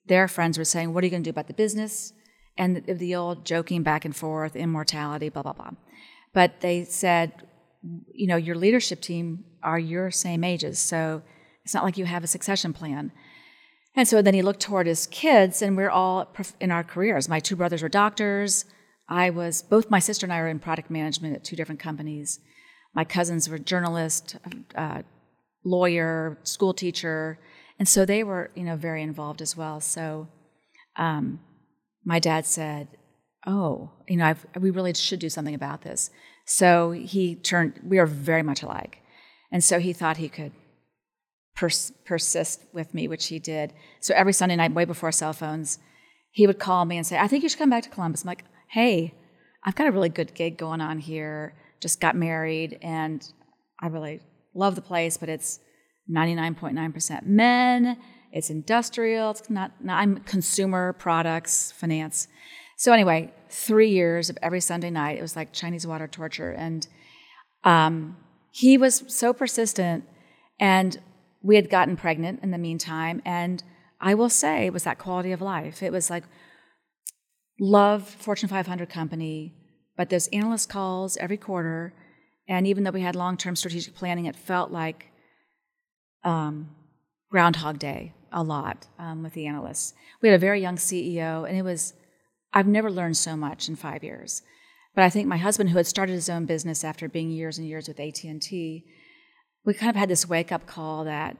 their 0.05 0.27
friends 0.27 0.57
were 0.57 0.65
saying, 0.65 0.93
What 0.93 1.03
are 1.03 1.07
you 1.07 1.11
going 1.11 1.23
to 1.23 1.27
do 1.27 1.33
about 1.33 1.47
the 1.47 1.53
business? 1.53 2.13
And 2.57 2.75
the, 2.75 2.93
the 2.93 3.15
old 3.15 3.45
joking 3.45 3.83
back 3.83 4.05
and 4.05 4.15
forth, 4.15 4.55
immortality, 4.55 5.29
blah, 5.29 5.43
blah, 5.43 5.53
blah. 5.53 5.71
But 6.33 6.61
they 6.61 6.83
said, 6.83 7.31
You 8.11 8.27
know, 8.27 8.35
your 8.35 8.55
leadership 8.55 8.99
team 8.99 9.45
are 9.61 9.79
your 9.79 10.11
same 10.11 10.43
ages. 10.43 10.79
So 10.79 11.21
it's 11.63 11.73
not 11.73 11.83
like 11.83 11.97
you 11.97 12.05
have 12.05 12.23
a 12.23 12.27
succession 12.27 12.73
plan. 12.73 13.11
And 13.95 14.07
so 14.07 14.21
then 14.21 14.33
he 14.33 14.41
looked 14.41 14.59
toward 14.59 14.87
his 14.87 15.07
kids, 15.07 15.61
and 15.61 15.77
we're 15.77 15.89
all 15.89 16.33
in 16.59 16.71
our 16.71 16.83
careers. 16.83 17.29
My 17.29 17.39
two 17.39 17.55
brothers 17.55 17.83
were 17.83 17.89
doctors. 17.89 18.65
I 19.07 19.29
was, 19.29 19.61
both 19.61 19.91
my 19.91 19.99
sister 19.99 20.25
and 20.25 20.33
I 20.33 20.41
were 20.41 20.47
in 20.47 20.59
product 20.59 20.89
management 20.89 21.35
at 21.35 21.43
two 21.43 21.55
different 21.55 21.79
companies. 21.79 22.39
My 22.95 23.03
cousins 23.03 23.49
were 23.49 23.59
journalists, 23.59 24.35
uh, 24.75 25.03
lawyer, 25.63 26.37
school 26.43 26.73
teacher. 26.73 27.39
And 27.79 27.87
so 27.87 28.05
they 28.05 28.23
were, 28.23 28.51
you 28.55 28.63
know, 28.63 28.75
very 28.75 29.01
involved 29.03 29.41
as 29.41 29.55
well. 29.57 29.79
So 29.79 30.27
um, 30.95 31.39
my 32.05 32.19
dad 32.19 32.45
said, 32.45 32.87
Oh, 33.45 33.91
you 34.07 34.15
know, 34.15 34.25
I've, 34.25 34.45
we 34.57 34.69
really 34.69 34.93
should 34.93 35.19
do 35.19 35.29
something 35.29 35.53
about 35.53 35.81
this. 35.81 36.09
So 36.45 36.91
he 36.91 37.35
turned, 37.35 37.77
we 37.83 37.99
are 37.99 38.05
very 38.05 38.41
much 38.41 38.63
alike. 38.63 38.99
And 39.51 39.61
so 39.61 39.79
he 39.79 39.91
thought 39.91 40.15
he 40.15 40.29
could 40.29 40.53
pers- 41.55 41.91
persist 42.05 42.63
with 42.73 42.93
me, 42.93 43.07
which 43.07 43.27
he 43.27 43.39
did. 43.39 43.73
So 43.99 44.13
every 44.15 44.33
Sunday 44.33 44.55
night, 44.55 44.73
way 44.73 44.85
before 44.85 45.11
cell 45.11 45.33
phones, 45.33 45.79
he 46.31 46.47
would 46.47 46.59
call 46.59 46.85
me 46.85 46.97
and 46.97 47.05
say, 47.05 47.17
I 47.17 47.27
think 47.27 47.43
you 47.43 47.49
should 47.49 47.59
come 47.59 47.69
back 47.69 47.83
to 47.83 47.89
Columbus. 47.89 48.23
I'm 48.23 48.27
like, 48.27 48.45
hey, 48.69 49.13
I've 49.63 49.75
got 49.75 49.87
a 49.87 49.91
really 49.91 50.09
good 50.09 50.33
gig 50.33 50.57
going 50.57 50.81
on 50.81 50.99
here, 50.99 51.55
just 51.79 52.01
got 52.01 52.15
married, 52.15 52.79
and 52.81 53.25
I 53.79 53.87
really 53.87 54.19
love 54.53 54.75
the 54.75 54.81
place, 54.81 55.17
but 55.17 55.29
it's 55.29 55.59
99.9% 56.11 57.25
men, 57.25 57.97
it's 58.31 58.49
industrial, 58.49 59.31
it's 59.31 59.49
not, 59.49 59.71
not 59.83 59.99
I'm 59.99 60.17
consumer 60.17 60.93
products, 60.93 61.71
finance. 61.71 62.27
So 62.77 62.91
anyway, 62.91 63.31
three 63.49 63.89
years 63.89 64.29
of 64.29 64.37
every 64.41 64.59
Sunday 64.59 64.89
night, 64.89 65.17
it 65.19 65.21
was 65.21 65.35
like 65.35 65.53
Chinese 65.53 65.85
water 65.85 66.07
torture. 66.07 66.51
And 66.51 66.85
um, 67.63 68.17
he 68.51 68.77
was 68.77 69.03
so 69.07 69.33
persistent, 69.33 70.03
and 70.59 70.99
we 71.43 71.57
had 71.57 71.69
gotten 71.69 71.95
pregnant 71.95 72.41
in 72.41 72.51
the 72.51 72.57
meantime. 72.57 73.21
And 73.25 73.63
I 74.01 74.15
will 74.15 74.29
say, 74.29 74.65
it 74.65 74.73
was 74.73 74.85
that 74.85 74.97
quality 74.97 75.31
of 75.31 75.41
life. 75.41 75.83
It 75.83 75.91
was 75.91 76.09
like, 76.09 76.23
love 77.59 78.07
Fortune 78.07 78.49
500 78.49 78.89
company, 78.89 79.53
but 79.95 80.09
there's 80.09 80.27
analyst 80.29 80.69
calls 80.69 81.17
every 81.17 81.37
quarter. 81.37 81.93
And 82.47 82.65
even 82.65 82.83
though 82.83 82.91
we 82.91 83.01
had 83.01 83.15
long 83.15 83.37
term 83.37 83.55
strategic 83.55 83.93
planning, 83.93 84.25
it 84.25 84.35
felt 84.35 84.71
like 84.71 85.07
um, 86.23 86.69
Groundhog 87.29 87.77
Day 87.77 88.13
a 88.31 88.41
lot 88.41 88.87
um, 88.97 89.21
with 89.21 89.33
the 89.33 89.45
analysts. 89.45 89.93
We 90.21 90.29
had 90.29 90.35
a 90.35 90.39
very 90.39 90.61
young 90.61 90.77
CEO, 90.77 91.47
and 91.47 91.57
it 91.57 91.61
was, 91.61 91.93
I've 92.53 92.67
never 92.67 92.89
learned 92.89 93.17
so 93.17 93.35
much 93.35 93.69
in 93.69 93.75
five 93.75 94.03
years. 94.03 94.41
But 94.95 95.03
I 95.03 95.09
think 95.09 95.27
my 95.27 95.37
husband, 95.37 95.69
who 95.69 95.77
had 95.77 95.87
started 95.87 96.13
his 96.13 96.29
own 96.29 96.45
business 96.45 96.83
after 96.83 97.07
being 97.09 97.31
years 97.31 97.57
and 97.57 97.67
years 97.67 97.87
with 97.87 97.99
AT&T, 97.99 98.85
we 99.65 99.73
kind 99.73 99.89
of 99.89 99.95
had 99.95 100.09
this 100.09 100.27
wake 100.27 100.51
up 100.51 100.65
call 100.65 101.05
that 101.05 101.37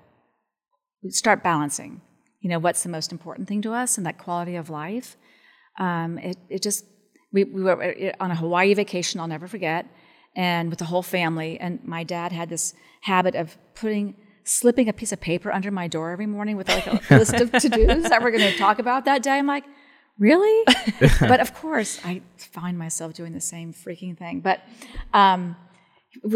we 1.04 1.12
start 1.12 1.44
balancing. 1.44 2.02
You 2.42 2.50
know, 2.50 2.60
what's 2.60 2.84
the 2.84 2.90
most 2.90 3.12
important 3.12 3.48
thing 3.48 3.62
to 3.64 3.74
us 3.74 3.98
and 3.98 4.06
that 4.06 4.18
quality 4.18 4.56
of 4.56 4.70
life. 4.70 5.18
Um, 5.80 6.18
it, 6.18 6.38
it 6.50 6.62
just, 6.62 6.86
we, 7.32 7.44
we 7.44 7.64
were 7.64 8.14
on 8.20 8.32
a 8.32 8.36
Hawaii 8.36 8.74
vacation 8.74 9.20
I'll 9.20 9.28
never 9.28 9.48
forget, 9.48 9.88
and 10.36 10.70
with 10.70 10.80
the 10.80 10.86
whole 10.86 11.04
family. 11.04 11.60
And 11.60 11.84
my 11.84 12.04
dad 12.04 12.32
had 12.32 12.50
this 12.50 12.74
habit 13.02 13.36
of 13.36 13.58
putting, 13.76 14.16
slipping 14.44 14.90
a 14.90 14.94
piece 14.94 15.12
of 15.12 15.20
paper 15.20 15.52
under 15.52 15.72
my 15.72 15.88
door 15.88 16.12
every 16.12 16.28
morning 16.28 16.58
with 16.58 16.70
like 16.70 16.88
a 16.88 17.02
list 17.16 17.34
of 17.36 17.52
to 17.52 17.70
dos 17.70 18.10
that 18.10 18.22
we're 18.22 18.32
going 18.32 18.52
to 18.52 18.58
talk 18.58 18.80
about 18.80 19.06
that 19.06 19.24
day. 19.24 19.38
I'm 19.38 19.48
like, 19.48 19.66
really? 20.20 20.66
but 21.20 21.40
of 21.40 21.54
course, 21.54 22.00
I 22.04 22.22
find 22.38 22.78
myself 22.78 23.14
doing 23.14 23.34
the 23.34 23.42
same 23.42 23.74
freaking 23.74 24.18
thing. 24.18 24.42
But 24.42 24.62
um, 25.14 25.56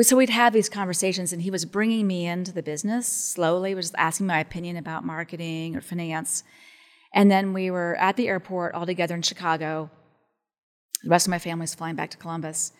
so 0.01 0.17
we'd 0.17 0.29
have 0.29 0.53
these 0.53 0.69
conversations, 0.69 1.33
and 1.33 1.41
he 1.41 1.51
was 1.51 1.65
bringing 1.65 2.07
me 2.07 2.25
into 2.25 2.51
the 2.51 2.63
business 2.63 3.07
slowly, 3.07 3.75
was 3.75 3.93
asking 3.97 4.27
my 4.27 4.39
opinion 4.39 4.77
about 4.77 5.05
marketing 5.05 5.75
or 5.75 5.81
finance. 5.81 6.43
And 7.13 7.29
then 7.29 7.53
we 7.53 7.71
were 7.71 7.95
at 7.95 8.17
the 8.17 8.27
airport 8.27 8.73
all 8.73 8.85
together 8.85 9.15
in 9.15 9.21
Chicago. 9.21 9.89
The 11.03 11.09
rest 11.09 11.27
of 11.27 11.31
my 11.31 11.39
family 11.39 11.63
was 11.63 11.75
flying 11.75 11.95
back 11.95 12.09
to 12.11 12.17
Columbus. 12.17 12.73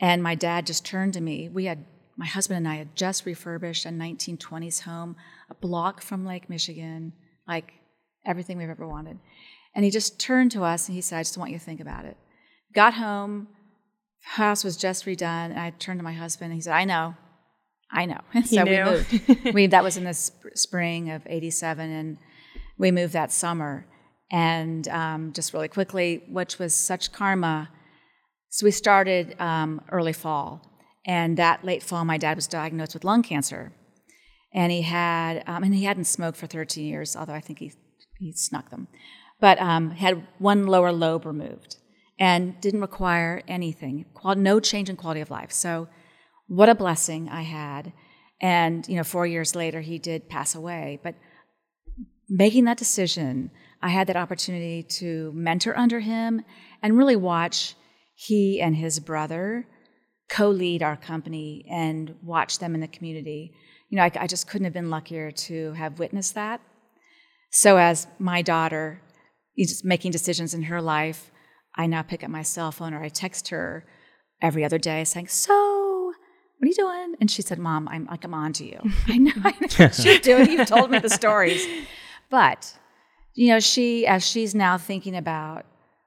And 0.00 0.22
my 0.22 0.34
dad 0.34 0.66
just 0.66 0.84
turned 0.84 1.12
to 1.14 1.20
me. 1.20 1.48
We 1.48 1.66
had, 1.66 1.84
my 2.16 2.26
husband 2.26 2.58
and 2.58 2.68
I 2.68 2.76
had 2.76 2.96
just 2.96 3.26
refurbished 3.26 3.84
a 3.84 3.90
1920s 3.90 4.80
home, 4.82 5.16
a 5.50 5.54
block 5.54 6.00
from 6.00 6.24
Lake 6.24 6.48
Michigan, 6.48 7.12
like 7.46 7.72
everything 8.24 8.56
we've 8.56 8.70
ever 8.70 8.88
wanted. 8.88 9.18
And 9.74 9.84
he 9.84 9.90
just 9.90 10.18
turned 10.18 10.50
to 10.52 10.64
us 10.64 10.88
and 10.88 10.94
he 10.94 11.02
said, 11.02 11.18
I 11.18 11.22
just 11.22 11.38
want 11.38 11.52
you 11.52 11.58
to 11.58 11.64
think 11.64 11.80
about 11.80 12.06
it. 12.06 12.16
Got 12.74 12.94
home, 12.94 13.48
house 14.22 14.64
was 14.64 14.76
just 14.76 15.06
redone, 15.06 15.50
and 15.50 15.58
I 15.58 15.70
turned 15.70 15.98
to 15.98 16.04
my 16.04 16.12
husband 16.12 16.52
and 16.52 16.54
he 16.54 16.60
said, 16.60 16.74
I 16.74 16.84
know, 16.84 17.14
I 17.92 18.06
know. 18.06 18.20
so 18.44 18.64
we 18.64 18.82
moved. 18.82 19.54
we, 19.54 19.66
that 19.66 19.82
was 19.82 19.96
in 19.96 20.04
the 20.04 20.14
sp- 20.14 20.54
spring 20.54 21.10
of 21.10 21.22
87, 21.26 21.90
and 21.90 22.18
we 22.78 22.90
moved 22.90 23.12
that 23.14 23.32
summer. 23.32 23.86
And 24.32 24.86
um, 24.88 25.32
just 25.32 25.52
really 25.52 25.66
quickly, 25.66 26.22
which 26.28 26.58
was 26.60 26.74
such 26.74 27.10
karma. 27.10 27.68
So 28.50 28.64
we 28.64 28.70
started 28.70 29.34
um, 29.40 29.80
early 29.90 30.12
fall. 30.12 30.62
And 31.04 31.36
that 31.36 31.64
late 31.64 31.82
fall, 31.82 32.04
my 32.04 32.16
dad 32.16 32.36
was 32.36 32.46
diagnosed 32.46 32.94
with 32.94 33.02
lung 33.02 33.24
cancer. 33.24 33.72
And 34.54 34.70
he 34.70 34.82
had, 34.82 35.42
um, 35.48 35.64
and 35.64 35.74
he 35.74 35.84
hadn't 35.84 36.04
smoked 36.04 36.38
for 36.38 36.46
13 36.46 36.84
years, 36.84 37.16
although 37.16 37.32
I 37.32 37.40
think 37.40 37.58
he, 37.58 37.72
he 38.18 38.32
snuck 38.32 38.70
them. 38.70 38.86
But 39.40 39.60
um, 39.60 39.90
had 39.90 40.26
one 40.38 40.66
lower 40.66 40.92
lobe 40.92 41.26
removed 41.26 41.76
and 42.20 42.60
didn't 42.60 42.82
require 42.82 43.42
anything, 43.48 44.04
no 44.36 44.60
change 44.60 44.90
in 44.90 44.96
quality 44.96 45.22
of 45.22 45.30
life. 45.30 45.50
So 45.50 45.88
what 46.46 46.68
a 46.68 46.74
blessing 46.74 47.30
I 47.30 47.42
had. 47.42 47.94
And, 48.42 48.86
you 48.86 48.96
know, 48.96 49.04
four 49.04 49.26
years 49.26 49.56
later, 49.56 49.80
he 49.80 49.98
did 49.98 50.28
pass 50.28 50.54
away. 50.54 51.00
But 51.02 51.14
making 52.28 52.64
that 52.66 52.76
decision, 52.76 53.50
I 53.82 53.88
had 53.88 54.06
that 54.08 54.16
opportunity 54.16 54.82
to 54.82 55.32
mentor 55.34 55.76
under 55.76 56.00
him 56.00 56.42
and 56.82 56.98
really 56.98 57.16
watch 57.16 57.74
he 58.14 58.60
and 58.60 58.76
his 58.76 59.00
brother 59.00 59.66
co 60.28 60.48
lead 60.50 60.82
our 60.82 60.96
company 60.96 61.66
and 61.70 62.14
watch 62.22 62.58
them 62.58 62.74
in 62.74 62.80
the 62.80 62.88
community. 62.88 63.52
You 63.88 63.96
know, 63.96 64.04
I, 64.04 64.12
I, 64.20 64.26
just 64.26 64.46
couldn't 64.46 64.66
have 64.66 64.74
been 64.74 64.90
luckier 64.90 65.32
to 65.32 65.72
have 65.72 65.98
witnessed 65.98 66.34
that. 66.34 66.60
So, 67.50 67.78
as 67.78 68.06
my 68.18 68.42
daughter 68.42 69.02
is 69.56 69.82
making 69.82 70.12
decisions 70.12 70.54
in 70.54 70.64
her 70.64 70.80
life, 70.80 71.32
I 71.74 71.86
now 71.86 72.02
pick 72.02 72.24
up 72.24 72.30
my 72.30 72.42
cell 72.42 72.72
phone 72.72 72.94
or 72.94 73.02
I 73.02 73.08
text 73.08 73.48
her 73.48 73.84
every 74.42 74.64
other 74.64 74.78
day 74.78 75.04
saying, 75.04 75.28
So, 75.28 76.12
what 76.58 76.66
are 76.66 76.68
you 76.68 76.74
doing? 76.74 77.14
And 77.20 77.30
she 77.30 77.42
said, 77.42 77.58
Mom, 77.58 77.88
I'm 77.88 78.06
like, 78.06 78.24
I'm 78.24 78.34
on 78.34 78.52
to 78.54 78.64
you. 78.64 78.80
I 79.08 79.18
know, 79.18 79.32
I 79.44 79.50
know 79.52 79.68
what 79.76 80.04
you're 80.04 80.18
doing. 80.18 80.50
You've 80.50 80.68
told 80.68 80.90
me 80.90 80.98
the 80.98 81.08
stories. 81.08 81.66
But, 82.28 82.76
you 83.34 83.48
know, 83.48 83.60
she, 83.60 84.06
as 84.06 84.26
she's 84.26 84.54
now 84.54 84.76
thinking 84.78 85.16
about 85.16 85.64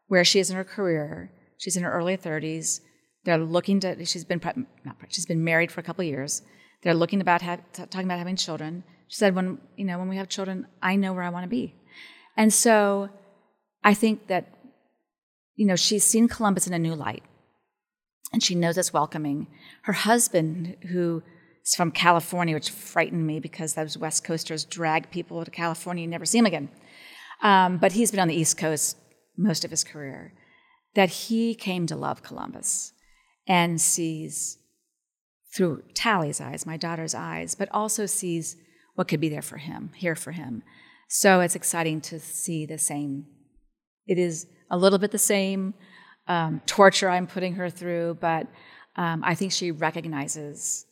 where 0.08 0.24
she 0.24 0.40
is 0.40 0.50
in 0.50 0.56
her 0.56 0.64
career, 0.64 1.32
she's 1.58 1.76
in 1.76 1.84
her 1.84 1.92
early 1.92 2.18
30s. 2.18 2.82
They're 3.26 3.38
looking 3.38 3.80
to, 3.82 4.06
she's 4.06 4.26
been, 4.26 4.40
pre- 4.40 4.66
not, 4.86 5.00
pre- 5.00 5.10
she's 5.10 5.26
been 5.26 5.44
married 5.44 5.72
for 5.72 5.80
a 5.80 5.84
couple 5.84 6.04
of 6.04 6.08
years. 6.08 6.42
They're 6.84 6.94
looking 6.94 7.22
about, 7.22 7.42
have, 7.42 7.62
talking 7.74 8.04
about 8.04 8.20
having 8.20 8.36
children. 8.36 8.84
She 9.08 9.18
said, 9.18 9.36
when, 9.36 9.60
you 9.76 9.86
know, 9.86 9.98
when 9.98 10.10
we 10.10 10.18
have 10.18 10.28
children, 10.30 10.68
I 10.82 10.96
know 10.98 11.14
where 11.14 11.24
I 11.24 11.30
want 11.30 11.46
to 11.46 11.50
be. 11.50 11.76
And 12.38 12.54
so 12.54 13.10
I 13.84 13.94
think 13.94 14.28
that, 14.28 14.54
you 15.56 15.66
know, 15.66 15.76
she's 15.76 16.04
seen 16.04 16.28
Columbus 16.28 16.68
in 16.68 16.74
a 16.74 16.80
new 16.80 16.96
light 16.96 17.24
and 18.32 18.42
she 18.42 18.56
knows 18.56 18.78
it's 18.78 18.92
welcoming. 18.92 19.48
Her 19.84 19.94
husband, 19.94 20.76
who 20.92 21.22
is 21.64 21.76
from 21.76 21.92
California, 21.92 22.56
which 22.56 22.72
frightened 22.72 23.28
me 23.28 23.40
because 23.40 23.76
those 23.76 23.98
West 23.98 24.24
Coasters 24.24 24.66
drag 24.66 25.12
people 25.12 25.46
to 25.46 25.52
California, 25.52 26.02
you 26.04 26.10
never 26.10 26.26
see 26.26 26.40
them 26.40 26.48
again. 26.48 26.70
Um, 27.42 27.78
but 27.78 27.92
he's 27.92 28.12
been 28.12 28.20
on 28.20 28.28
the 28.28 28.36
East 28.36 28.58
Coast 28.58 28.98
most 29.38 29.64
of 29.64 29.72
his 29.72 29.84
career. 29.84 30.34
That 30.96 31.10
he 31.10 31.56
came 31.56 31.88
to 31.88 31.96
love 31.96 32.24
Columbus 32.24 32.94
and 33.48 33.80
sees 33.80 34.58
through 35.56 35.84
Tally's 35.94 36.42
eyes, 36.42 36.66
my 36.66 36.78
daughter's 36.78 37.14
eyes, 37.14 37.54
but 37.56 37.70
also 37.72 38.06
sees 38.06 38.56
what 38.96 39.08
could 39.08 39.20
be 39.20 39.30
there 39.30 39.42
for 39.42 39.58
him, 39.58 39.92
here 39.96 40.16
for 40.16 40.32
him. 40.32 40.64
So 41.10 41.42
it's 41.42 41.56
exciting 41.56 42.02
to 42.02 42.20
see 42.20 42.66
the 42.66 42.78
same. 42.78 43.26
It 44.08 44.18
is 44.18 44.48
a 44.74 44.78
little 44.78 44.98
bit 44.98 45.12
the 45.12 45.20
same 45.20 45.76
um, 46.28 46.60
torture 46.66 47.08
I'm 47.08 47.28
putting 47.28 47.54
her 47.54 47.70
through, 47.70 48.18
but 48.20 48.48
um, 48.96 49.22
I 49.24 49.36
think 49.36 49.52
she 49.52 49.70
recognizes 49.70 50.88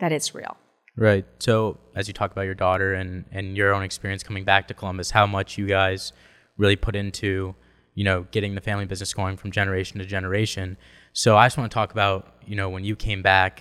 that 0.00 0.10
it's 0.10 0.34
real. 0.34 0.56
Right. 0.96 1.24
So, 1.38 1.78
as 1.94 2.08
you 2.08 2.14
talk 2.14 2.32
about 2.32 2.42
your 2.42 2.54
daughter 2.54 2.94
and, 2.94 3.24
and 3.30 3.56
your 3.56 3.72
own 3.72 3.84
experience 3.84 4.24
coming 4.24 4.44
back 4.44 4.68
to 4.68 4.74
Columbus, 4.74 5.12
how 5.12 5.26
much 5.26 5.56
you 5.56 5.66
guys 5.66 6.12
really 6.58 6.74
put 6.74 6.96
into, 6.96 7.54
you 7.94 8.04
know, 8.04 8.26
getting 8.32 8.56
the 8.56 8.60
family 8.60 8.86
business 8.86 9.14
going 9.14 9.36
from 9.36 9.52
generation 9.52 10.00
to 10.00 10.04
generation. 10.04 10.76
So, 11.12 11.36
I 11.36 11.46
just 11.46 11.56
want 11.56 11.70
to 11.70 11.74
talk 11.74 11.92
about, 11.92 12.34
you 12.44 12.56
know, 12.56 12.68
when 12.68 12.82
you 12.82 12.96
came 12.96 13.22
back 13.22 13.60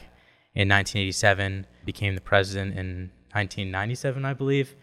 in 0.55 0.67
1987, 0.67 1.67
became 1.85 2.15
the 2.15 2.21
president 2.21 2.71
in 2.71 3.11
1997, 3.33 4.25
I 4.25 4.33
believe, 4.33 4.75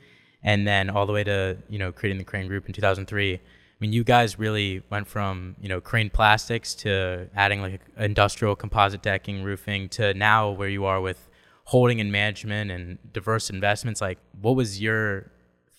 and 0.43 0.67
then 0.69 0.89
all 0.89 1.05
the 1.05 1.13
way 1.13 1.25
to, 1.25 1.59
you 1.69 1.81
know, 1.81 1.91
creating 1.91 2.19
the 2.19 2.25
Crane 2.25 2.47
Group 2.47 2.67
in 2.67 2.73
2003 2.73 3.35
I 3.35 3.41
mean, 3.81 3.93
you 3.93 4.03
guys 4.05 4.39
really 4.39 4.83
went 4.91 5.07
from 5.07 5.57
you 5.61 5.69
know 5.69 5.81
crane 5.81 6.11
plastics 6.11 6.75
to 6.77 7.29
adding 7.35 7.61
like 7.63 7.81
industrial 7.97 8.57
composite 8.57 9.03
decking, 9.03 9.43
roofing 9.43 9.89
to 9.91 10.15
now 10.15 10.51
where 10.51 10.69
you 10.69 10.85
are 10.85 11.01
with 11.01 11.29
holding 11.65 12.01
and 12.01 12.11
management 12.11 12.71
and 12.71 12.99
diverse 13.13 13.51
investments. 13.51 14.01
Like, 14.01 14.19
what 14.41 14.57
was 14.57 14.81
your 14.81 15.31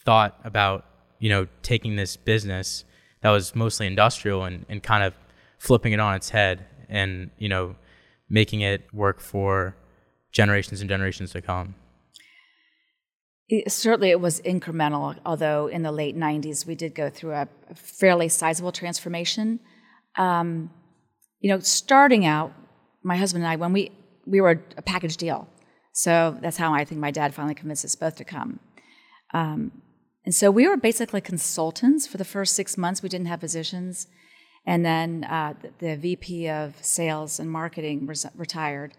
thought 0.05 0.39
about 0.43 0.85
you 1.19 1.29
know 1.29 1.47
taking 1.61 1.95
this 1.95 2.15
business 2.15 2.85
that 3.21 3.31
was 3.31 3.53
mostly 3.53 3.85
industrial 3.85 4.45
and, 4.45 4.65
and 4.69 4.81
kind 4.81 5.03
of 5.03 5.13
flipping 5.57 5.91
it 5.91 5.99
on 5.99 6.15
its 6.15 6.29
head 6.29 6.65
and 6.87 7.29
you 7.37 7.49
know 7.49 7.75
making 8.29 8.61
it 8.61 8.81
work 8.93 9.19
for 9.19 9.75
generations 10.31 10.79
and 10.79 10.89
generations 10.89 11.31
to 11.31 11.41
come? 11.41 11.75
Certainly, 13.67 14.11
it 14.11 14.21
was 14.21 14.41
incremental, 14.41 15.17
although 15.25 15.67
in 15.67 15.81
the 15.81 15.91
late 15.91 16.15
90s 16.15 16.67
we 16.67 16.75
did 16.75 16.93
go 16.93 17.09
through 17.09 17.33
a 17.33 17.47
fairly 17.73 18.29
sizable 18.29 18.71
transformation. 18.71 19.59
Um, 20.17 20.69
you 21.39 21.49
know, 21.49 21.59
starting 21.59 22.25
out, 22.25 22.53
my 23.03 23.15
husband 23.15 23.43
and 23.43 23.51
I, 23.51 23.55
when 23.55 23.73
we, 23.73 23.91
we 24.25 24.41
were 24.41 24.61
a 24.77 24.81
package 24.81 25.17
deal. 25.17 25.47
So 25.93 26.37
that's 26.41 26.57
how 26.57 26.73
I 26.73 26.85
think 26.85 27.01
my 27.01 27.11
dad 27.11 27.33
finally 27.33 27.55
convinced 27.55 27.85
us 27.85 27.95
both 27.95 28.15
to 28.17 28.23
come. 28.23 28.59
Um, 29.33 29.71
and 30.25 30.35
so 30.35 30.51
we 30.51 30.67
were 30.67 30.77
basically 30.77 31.21
consultants 31.21 32.05
for 32.05 32.17
the 32.17 32.25
first 32.25 32.55
six 32.55 32.77
months. 32.77 33.01
We 33.01 33.09
didn't 33.09 33.27
have 33.27 33.39
positions. 33.39 34.07
And 34.65 34.85
then 34.85 35.23
uh, 35.23 35.53
the, 35.61 35.71
the, 35.79 35.95
VP 35.95 36.49
of 36.49 36.75
sales 36.81 37.39
and 37.39 37.49
marketing 37.49 38.05
res- 38.05 38.25
retired, 38.35 38.93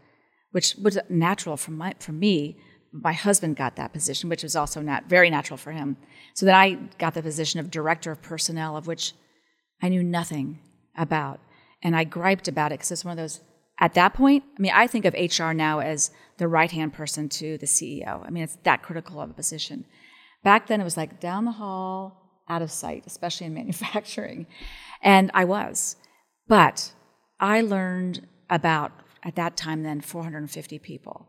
which 0.50 0.74
was 0.76 0.98
natural 1.08 1.56
for, 1.56 1.70
my, 1.70 1.94
for 2.00 2.12
me 2.12 2.58
my 2.92 3.12
husband 3.12 3.56
got 3.56 3.76
that 3.76 3.92
position, 3.92 4.28
which 4.28 4.42
was 4.42 4.56
also 4.56 4.80
not 4.80 5.04
very 5.08 5.30
natural 5.30 5.56
for 5.56 5.72
him. 5.72 5.96
So 6.34 6.46
then 6.46 6.54
I 6.54 6.74
got 6.98 7.14
the 7.14 7.22
position 7.22 7.60
of 7.60 7.70
director 7.70 8.10
of 8.10 8.22
personnel, 8.22 8.76
of 8.76 8.86
which 8.86 9.14
I 9.80 9.88
knew 9.88 10.02
nothing 10.02 10.58
about. 10.96 11.40
And 11.82 11.96
I 11.96 12.04
griped 12.04 12.48
about 12.48 12.72
it 12.72 12.78
because 12.78 12.90
it's 12.90 13.04
one 13.04 13.12
of 13.12 13.18
those, 13.18 13.40
at 13.78 13.94
that 13.94 14.14
point, 14.14 14.44
I 14.58 14.60
mean, 14.60 14.72
I 14.74 14.86
think 14.86 15.04
of 15.04 15.14
HR 15.14 15.52
now 15.52 15.78
as 15.78 16.10
the 16.38 16.48
right 16.48 16.70
hand 16.70 16.92
person 16.92 17.28
to 17.30 17.58
the 17.58 17.66
CEO. 17.66 18.26
I 18.26 18.30
mean, 18.30 18.42
it's 18.42 18.58
that 18.64 18.82
critical 18.82 19.20
of 19.20 19.30
a 19.30 19.34
position. 19.34 19.86
Back 20.42 20.66
then, 20.66 20.80
it 20.80 20.84
was 20.84 20.96
like 20.96 21.20
down 21.20 21.44
the 21.44 21.52
hall, 21.52 22.42
out 22.48 22.62
of 22.62 22.70
sight, 22.70 23.04
especially 23.06 23.46
in 23.46 23.54
manufacturing. 23.62 24.46
And 25.02 25.30
I 25.32 25.44
was. 25.44 25.96
But 26.48 26.92
I 27.38 27.60
learned 27.60 28.26
about, 28.50 28.92
at 29.22 29.36
that 29.36 29.56
time 29.56 29.84
then, 29.84 30.00
450 30.00 30.78
people. 30.80 31.28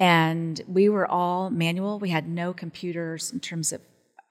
And 0.00 0.60
we 0.66 0.88
were 0.88 1.06
all 1.06 1.50
manual. 1.50 1.98
We 1.98 2.08
had 2.08 2.26
no 2.26 2.54
computers 2.54 3.30
in 3.30 3.38
terms 3.38 3.72
of 3.72 3.82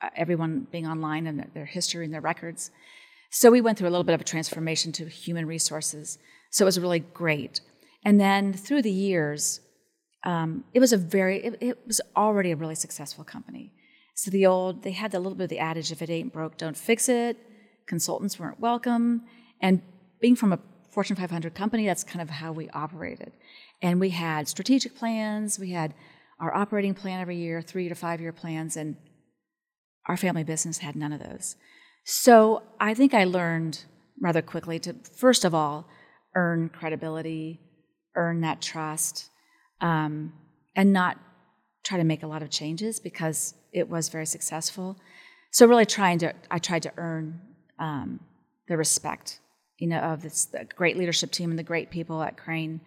uh, 0.01 0.10
everyone 0.15 0.67
being 0.71 0.88
online 0.88 1.27
and 1.27 1.47
their 1.53 1.65
history 1.65 2.03
and 2.03 2.13
their 2.13 2.21
records. 2.21 2.71
So 3.29 3.51
we 3.51 3.62
went 3.62 3.77
through 3.77 3.88
a 3.88 3.91
little 3.91 4.03
bit 4.03 4.15
of 4.15 4.21
a 4.21 4.25
transformation 4.25 4.91
to 4.93 5.05
human 5.05 5.45
resources. 5.45 6.17
So 6.49 6.65
it 6.65 6.65
was 6.65 6.79
really 6.79 6.99
great. 6.99 7.62
And 8.03 8.19
then 8.19 8.51
through 8.51 8.82
the 8.82 8.91
years, 8.91 9.60
um, 10.25 10.63
it 10.73 10.79
was 10.79 10.91
a 10.91 10.97
very, 10.97 11.45
it, 11.45 11.58
it, 11.62 11.77
was 11.86 12.01
already 12.15 12.51
a 12.51 12.55
really 12.55 12.75
successful 12.75 13.23
company. 13.23 13.71
So 14.15 14.32
the 14.32 14.47
old, 14.47 14.82
they 14.82 14.91
had 14.91 15.13
a 15.13 15.19
little 15.19 15.36
bit 15.36 15.45
of 15.45 15.49
the 15.49 15.60
adage, 15.60 15.91
if 15.91 16.01
it 16.01 16.10
ain't 16.10 16.34
broke, 16.34 16.58
don't 16.58 16.75
fix 16.75 17.08
it. 17.08 17.38
Consultants 17.86 18.39
weren't 18.39 18.60
welcome. 18.60 19.21
And 19.62 19.82
being 20.19 20.36
from 20.36 20.51
a 20.51 20.60
Fortune 20.91 21.15
500 21.15 21.54
company, 21.54 21.86
that's 21.86 22.04
kind 22.04 22.21
of 22.21 22.30
how 22.30 22.52
we 22.52 22.69
operated. 22.69 23.32
And 23.82 23.99
we 23.99 24.10
had 24.10 24.47
strategic 24.47 24.95
plans, 24.95 25.60
we 25.60 25.71
had 25.71 25.93
our 26.39 26.54
operating 26.54 26.93
plan 26.93 27.19
every 27.19 27.38
year, 27.38 27.62
three 27.62 27.89
to 27.89 27.95
five 27.95 28.21
year 28.21 28.32
plans, 28.32 28.78
and 28.78 28.95
our 30.08 30.17
family 30.17 30.43
business 30.43 30.80
had 30.80 30.95
none 30.95 31.13
of 31.13 31.19
those. 31.19 31.56
So 32.06 32.63
I 32.80 32.93
think 32.93 33.13
I 33.13 33.25
learned 33.25 33.86
rather 34.19 34.41
quickly 34.41 34.80
to, 34.80 34.95
first 35.15 35.45
of 35.45 35.54
all, 35.54 35.88
earn 36.36 36.69
credibility, 36.69 37.60
earn 38.15 38.41
that 38.41 38.62
trust, 38.62 39.30
um, 39.82 40.34
and 40.75 40.91
not 40.93 41.17
try 41.84 41.97
to 41.97 42.04
make 42.04 42.23
a 42.23 42.28
lot 42.28 42.41
of 42.41 42.49
changes 42.49 42.99
because 42.99 43.54
it 43.71 43.89
was 43.89 44.10
very 44.10 44.25
successful. 44.25 44.97
So 45.52 45.65
really 45.65 45.86
trying 45.86 46.19
to, 46.19 46.34
I 46.52 46.60
tried 46.60 46.84
to 46.84 46.91
earn 46.97 47.41
um, 47.80 48.19
the 48.67 48.78
respect, 48.78 49.39
you 49.80 49.88
know, 49.88 50.00
of 50.00 50.22
this 50.22 50.46
the 50.46 50.65
great 50.76 50.98
leadership 50.98 51.32
team 51.32 51.50
and 51.50 51.60
the 51.60 51.63
great 51.63 51.89
people 51.89 52.22
at 52.22 52.38
Crane. 52.38 52.82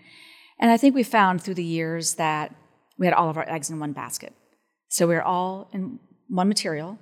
And 0.61 0.70
I 0.70 0.76
think 0.76 0.94
we 0.94 1.02
found 1.02 1.42
through 1.42 1.55
the 1.55 1.64
years 1.64 2.14
that 2.14 2.55
we 2.98 3.07
had 3.07 3.14
all 3.14 3.28
of 3.28 3.37
our 3.37 3.48
eggs 3.50 3.70
in 3.70 3.81
one 3.81 3.92
basket. 3.92 4.33
So 4.88 5.07
we 5.07 5.14
were 5.14 5.22
all 5.22 5.68
in 5.72 5.98
one 6.28 6.48
material, 6.48 6.98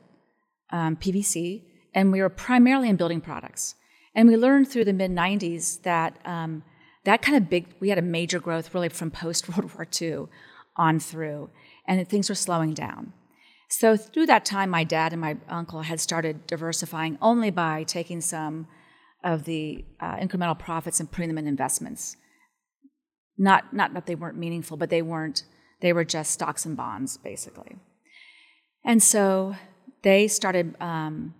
um, 0.71 0.97
PVC, 0.97 1.63
and 1.95 2.13
we 2.13 2.21
were 2.21 2.29
primarily 2.29 2.89
in 2.89 2.97
building 2.97 3.21
products. 3.21 3.75
And 4.15 4.29
we 4.29 4.37
learned 4.37 4.69
through 4.69 4.85
the 4.85 4.93
mid 4.93 5.11
90s 5.11 5.83
that 5.83 6.17
um, 6.25 6.63
that 7.05 7.23
kind 7.23 7.37
of 7.37 7.49
big, 7.49 7.67
we 7.81 7.89
had 7.89 7.99
a 7.99 8.03
major 8.03 8.39
growth 8.39 8.75
really 8.75 8.89
from 8.89 9.11
post 9.11 9.49
World 9.57 9.75
War 9.75 9.87
II 10.01 10.27
on 10.77 11.01
through, 11.01 11.51
and 11.87 12.07
things 12.09 12.29
were 12.29 12.35
slowing 12.35 12.75
down. 12.75 13.13
So 13.69 13.97
through 13.97 14.27
that 14.27 14.45
time, 14.45 14.71
my 14.71 14.85
dad 14.85 15.13
and 15.13 15.21
my 15.21 15.37
uncle 15.49 15.83
had 15.83 16.01
started 16.01 16.47
diversifying 16.47 17.19
only 17.23 17.51
by 17.51 17.85
taking 17.85 18.21
some 18.21 18.67
of 19.23 19.45
the 19.45 19.85
uh, 20.01 20.17
incremental 20.17 20.59
profits 20.59 21.01
and 21.01 21.11
putting 21.11 21.29
them 21.29 21.39
in 21.39 21.47
investments. 21.47 22.17
Not, 23.37 23.73
not 23.73 23.95
that 23.95 24.07
they 24.07 24.15
weren't 24.15 24.37
meaningful, 24.37 24.77
but 24.77 24.91
they 24.91 25.03
weren't, 25.03 25.45
they 25.81 25.93
were 25.93 26.05
just 26.05 26.31
stocks 26.31 26.65
and 26.65 26.77
bonds, 26.77 27.17
basically. 27.19 27.77
And 28.85 29.03
so 29.03 29.55
they 30.03 30.29
started, 30.29 30.75
um, 30.81 31.35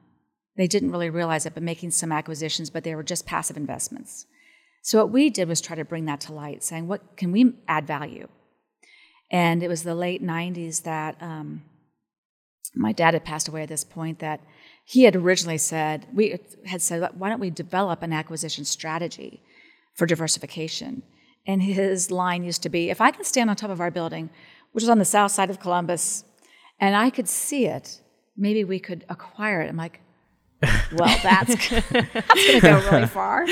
they 0.57 0.67
didn't 0.67 0.91
really 0.91 1.11
realize 1.11 1.47
it, 1.47 1.55
but 1.55 1.63
making 1.63 1.91
some 1.91 2.13
acquisitions, 2.13 2.71
but 2.71 2.85
they 2.85 2.95
were 2.95 3.03
just 3.03 3.27
passive 3.27 3.57
investments. 3.57 4.27
So 4.83 4.99
what 4.99 5.11
we 5.11 5.31
did 5.31 5.49
was 5.49 5.61
try 5.61 5.77
to 5.77 5.85
bring 5.85 6.07
that 6.07 6.21
to 6.23 6.33
light, 6.33 6.63
saying, 6.63 6.89
what 6.89 7.17
can 7.17 7.33
we 7.33 7.55
add 7.69 7.87
value? 7.87 8.29
And 9.31 9.63
it 9.63 9.69
was 9.69 9.83
the 9.83 9.95
late 9.95 10.23
90s 10.23 10.83
that 10.83 11.17
um, 11.21 11.63
my 12.75 12.93
dad 12.93 13.15
had 13.15 13.25
passed 13.25 13.49
away 13.49 13.63
at 13.63 13.69
this 13.69 13.85
point 13.85 14.19
that 14.19 14.41
he 14.91 15.05
had 15.05 15.15
originally 15.15 15.57
said, 15.57 16.05
we 16.13 16.37
had 16.67 16.83
said, 16.83 17.09
why 17.17 17.29
don't 17.29 17.39
we 17.39 17.49
develop 17.49 18.03
an 18.03 18.13
acquisition 18.13 18.65
strategy 18.65 19.41
for 19.95 20.05
diversification? 20.05 21.05
And 21.47 21.63
his 21.63 22.11
line 22.11 22.43
used 22.43 22.65
to 22.65 22.69
be 22.69 22.91
if 22.91 23.01
I 23.01 23.13
can 23.13 23.23
stand 23.23 23.49
on 23.51 23.55
top 23.55 23.71
of 23.71 23.81
our 23.81 23.93
building, 23.93 24.31
which 24.73 24.83
is 24.83 24.91
on 24.91 24.99
the 24.99 25.05
south 25.05 25.31
side 25.31 25.49
of 25.49 25.61
Columbus, 25.61 26.25
and 26.81 26.97
I 26.97 27.09
could 27.09 27.29
see 27.29 27.67
it, 27.67 28.01
maybe 28.37 28.65
we 28.65 28.81
could 28.81 29.05
acquire 29.09 29.61
it. 29.61 29.69
I'm 29.69 29.77
like, 29.77 30.01
well, 30.61 31.17
that's, 31.23 31.55
that's 31.55 31.93
going 31.93 32.05
to 32.11 32.61
go 32.61 32.91
really 32.91 33.07
far. 33.21 33.47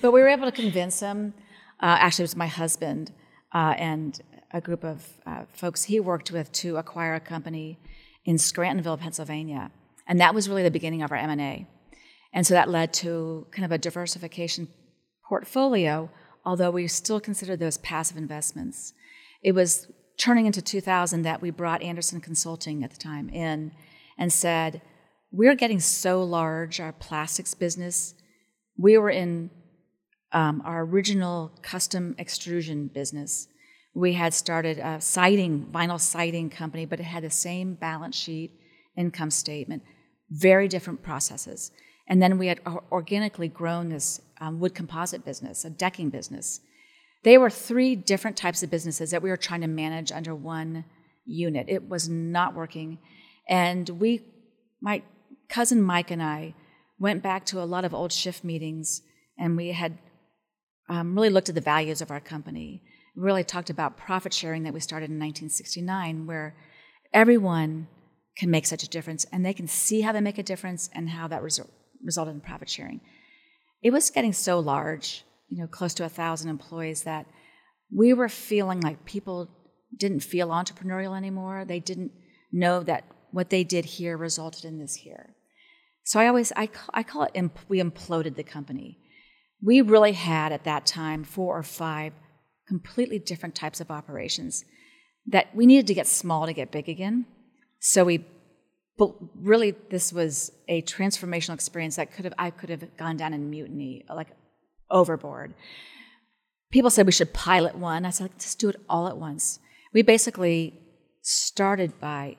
But 0.00 0.12
we 0.12 0.20
were 0.20 0.28
able 0.28 0.48
to 0.48 0.56
convince 0.56 1.00
him. 1.00 1.34
Uh, 1.82 1.96
actually, 1.98 2.22
it 2.22 2.30
was 2.30 2.36
my 2.36 2.46
husband 2.46 3.10
uh, 3.52 3.74
and 3.78 4.20
a 4.52 4.60
group 4.60 4.84
of 4.84 5.04
uh, 5.26 5.42
folks 5.52 5.82
he 5.82 5.98
worked 5.98 6.30
with 6.30 6.52
to 6.52 6.76
acquire 6.76 7.16
a 7.16 7.20
company 7.20 7.80
in 8.24 8.36
Scrantonville, 8.36 9.00
Pennsylvania, 9.00 9.72
and 10.06 10.20
that 10.20 10.34
was 10.34 10.48
really 10.48 10.62
the 10.62 10.70
beginning 10.70 11.02
of 11.02 11.10
our 11.10 11.16
M 11.16 11.30
and 11.30 11.40
A. 11.40 11.66
And 12.32 12.46
so 12.46 12.54
that 12.54 12.68
led 12.68 12.92
to 12.94 13.46
kind 13.52 13.64
of 13.64 13.72
a 13.72 13.78
diversification 13.78 14.68
portfolio, 15.28 16.10
although 16.44 16.70
we 16.70 16.88
still 16.88 17.20
considered 17.20 17.60
those 17.60 17.78
passive 17.78 18.16
investments. 18.16 18.92
It 19.42 19.52
was 19.52 19.86
turning 20.18 20.46
into 20.46 20.62
2000 20.62 21.22
that 21.22 21.40
we 21.40 21.50
brought 21.50 21.82
Andersen 21.82 22.20
Consulting 22.20 22.82
at 22.84 22.90
the 22.90 22.96
time 22.96 23.28
in 23.28 23.72
and 24.18 24.32
said, 24.32 24.82
We're 25.30 25.54
getting 25.54 25.80
so 25.80 26.22
large, 26.22 26.80
our 26.80 26.92
plastics 26.92 27.54
business. 27.54 28.14
We 28.76 28.98
were 28.98 29.10
in 29.10 29.50
um, 30.32 30.62
our 30.64 30.82
original 30.82 31.52
custom 31.62 32.14
extrusion 32.18 32.88
business. 32.88 33.46
We 33.94 34.14
had 34.14 34.34
started 34.34 34.78
a 34.78 35.00
siding, 35.00 35.66
vinyl 35.72 36.00
siding 36.00 36.50
company, 36.50 36.84
but 36.84 36.98
it 36.98 37.04
had 37.04 37.22
the 37.22 37.30
same 37.30 37.74
balance 37.74 38.16
sheet, 38.16 38.50
income 38.96 39.30
statement, 39.30 39.84
very 40.34 40.68
different 40.68 41.02
processes. 41.02 41.70
And 42.06 42.22
then 42.22 42.38
we 42.38 42.48
had 42.48 42.60
organically 42.92 43.48
grown 43.48 43.88
this 43.88 44.20
um, 44.40 44.60
wood 44.60 44.74
composite 44.74 45.24
business, 45.24 45.64
a 45.64 45.70
decking 45.70 46.10
business. 46.10 46.60
They 47.22 47.38
were 47.38 47.50
three 47.50 47.96
different 47.96 48.36
types 48.36 48.62
of 48.62 48.70
businesses 48.70 49.10
that 49.10 49.22
we 49.22 49.30
were 49.30 49.36
trying 49.36 49.62
to 49.62 49.66
manage 49.66 50.12
under 50.12 50.34
one 50.34 50.84
unit. 51.24 51.66
It 51.68 51.88
was 51.88 52.08
not 52.08 52.54
working. 52.54 52.98
And 53.48 53.88
we, 53.88 54.22
my 54.82 55.02
cousin 55.48 55.80
Mike 55.80 56.10
and 56.10 56.22
I, 56.22 56.54
went 56.98 57.22
back 57.22 57.46
to 57.46 57.62
a 57.62 57.64
lot 57.64 57.84
of 57.84 57.94
old 57.94 58.12
shift 58.12 58.44
meetings 58.44 59.02
and 59.38 59.56
we 59.56 59.72
had 59.72 59.98
um, 60.88 61.14
really 61.14 61.30
looked 61.30 61.48
at 61.48 61.54
the 61.54 61.60
values 61.60 62.00
of 62.00 62.10
our 62.10 62.20
company. 62.20 62.82
Really 63.16 63.44
talked 63.44 63.70
about 63.70 63.96
profit 63.96 64.32
sharing 64.32 64.64
that 64.64 64.74
we 64.74 64.80
started 64.80 65.10
in 65.10 65.18
1969, 65.18 66.26
where 66.26 66.54
everyone 67.12 67.88
can 68.36 68.50
make 68.50 68.66
such 68.66 68.82
a 68.82 68.88
difference 68.88 69.24
and 69.32 69.44
they 69.44 69.54
can 69.54 69.66
see 69.66 70.00
how 70.00 70.12
they 70.12 70.20
make 70.20 70.38
a 70.38 70.42
difference 70.42 70.90
and 70.92 71.08
how 71.10 71.28
that 71.28 71.42
result, 71.42 71.70
resulted 72.02 72.34
in 72.34 72.40
profit 72.40 72.68
sharing. 72.68 73.00
It 73.82 73.92
was 73.92 74.10
getting 74.10 74.32
so 74.32 74.58
large, 74.58 75.24
you 75.48 75.58
know, 75.58 75.66
close 75.66 75.94
to 75.94 76.04
a 76.04 76.08
thousand 76.08 76.48
employees, 76.48 77.02
that 77.02 77.26
we 77.94 78.12
were 78.12 78.28
feeling 78.28 78.80
like 78.80 79.04
people 79.04 79.48
didn't 79.96 80.20
feel 80.20 80.48
entrepreneurial 80.48 81.16
anymore. 81.16 81.64
They 81.64 81.80
didn't 81.80 82.12
know 82.50 82.82
that 82.82 83.04
what 83.30 83.50
they 83.50 83.64
did 83.64 83.84
here 83.84 84.16
resulted 84.16 84.64
in 84.64 84.78
this 84.78 84.94
here. 84.94 85.34
So 86.04 86.20
I 86.20 86.26
always 86.26 86.52
I 86.56 86.68
I 86.92 87.02
call 87.02 87.24
it 87.24 87.30
imp, 87.34 87.58
we 87.68 87.80
imploded 87.80 88.36
the 88.36 88.42
company. 88.42 88.98
We 89.62 89.80
really 89.80 90.12
had 90.12 90.52
at 90.52 90.64
that 90.64 90.86
time 90.86 91.24
four 91.24 91.58
or 91.58 91.62
five 91.62 92.12
completely 92.68 93.18
different 93.18 93.54
types 93.54 93.80
of 93.80 93.90
operations 93.90 94.64
that 95.26 95.54
we 95.54 95.66
needed 95.66 95.86
to 95.86 95.94
get 95.94 96.06
small 96.06 96.46
to 96.46 96.52
get 96.52 96.70
big 96.70 96.88
again. 96.88 97.26
So 97.86 98.02
we 98.04 98.24
but 98.96 99.14
really 99.34 99.72
this 99.90 100.10
was 100.10 100.50
a 100.68 100.80
transformational 100.82 101.52
experience 101.52 101.96
that 101.96 102.12
could 102.12 102.24
have 102.24 102.32
i 102.38 102.48
could 102.48 102.70
have 102.70 102.96
gone 102.96 103.16
down 103.16 103.34
in 103.34 103.50
mutiny 103.50 104.04
like 104.08 104.28
overboard. 104.90 105.52
People 106.70 106.90
said 106.90 107.04
we 107.04 107.12
should 107.12 107.34
pilot 107.34 107.76
one. 107.76 108.06
I 108.06 108.10
said 108.10 108.30
just 108.38 108.58
do 108.58 108.70
it 108.70 108.76
all 108.88 109.06
at 109.06 109.18
once. 109.18 109.58
We 109.92 110.00
basically 110.00 110.72
started 111.20 112.00
by 112.00 112.36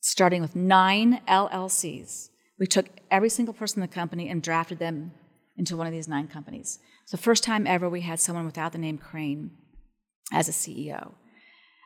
starting 0.00 0.40
with 0.40 0.54
nine 0.54 1.20
llcs 1.28 2.28
we 2.60 2.66
took 2.66 2.86
every 3.10 3.28
single 3.28 3.54
person 3.54 3.82
in 3.82 3.88
the 3.88 3.94
company 3.94 4.28
and 4.28 4.42
drafted 4.42 4.78
them 4.78 5.12
into 5.56 5.76
one 5.76 5.86
of 5.86 5.92
these 5.92 6.08
nine 6.08 6.28
companies. 6.28 6.78
It's 7.02 7.12
the 7.12 7.18
first 7.18 7.42
time 7.42 7.66
ever 7.66 7.88
we 7.88 8.02
had 8.02 8.20
someone 8.20 8.46
without 8.46 8.72
the 8.72 8.78
name 8.78 8.98
crane 8.98 9.50
as 10.32 10.48
a 10.48 10.52
ceo 10.52 11.14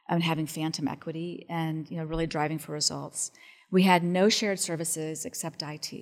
and 0.09 0.23
having 0.23 0.47
phantom 0.47 0.89
equity 0.89 1.47
and 1.49 1.91
you 1.91 1.97
know 1.97 2.05
really 2.05 2.27
driving 2.27 2.59
for 2.59 2.73
results 2.73 3.31
we 3.73 3.83
had 3.85 4.05
no 4.05 4.29
shared 4.29 4.61
services 4.61 5.25
except 5.25 5.63
IT. 5.63 5.93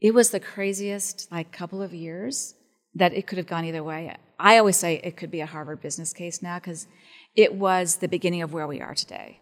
It 0.00 0.12
was 0.12 0.30
the 0.30 0.40
craziest 0.40 1.30
like 1.30 1.52
couple 1.52 1.80
of 1.80 1.94
years 1.94 2.54
that 2.96 3.14
it 3.14 3.28
could 3.28 3.38
have 3.38 3.46
gone 3.46 3.64
either 3.64 3.84
way. 3.84 4.14
I 4.40 4.58
always 4.58 4.76
say 4.76 4.96
it 4.96 5.16
could 5.16 5.30
be 5.30 5.40
a 5.40 5.46
Harvard 5.46 5.80
business 5.80 6.12
case 6.12 6.42
now 6.42 6.58
because 6.58 6.88
it 7.36 7.54
was 7.54 7.96
the 7.96 8.08
beginning 8.08 8.42
of 8.42 8.52
where 8.52 8.66
we 8.66 8.80
are 8.80 8.94
today. 8.94 9.40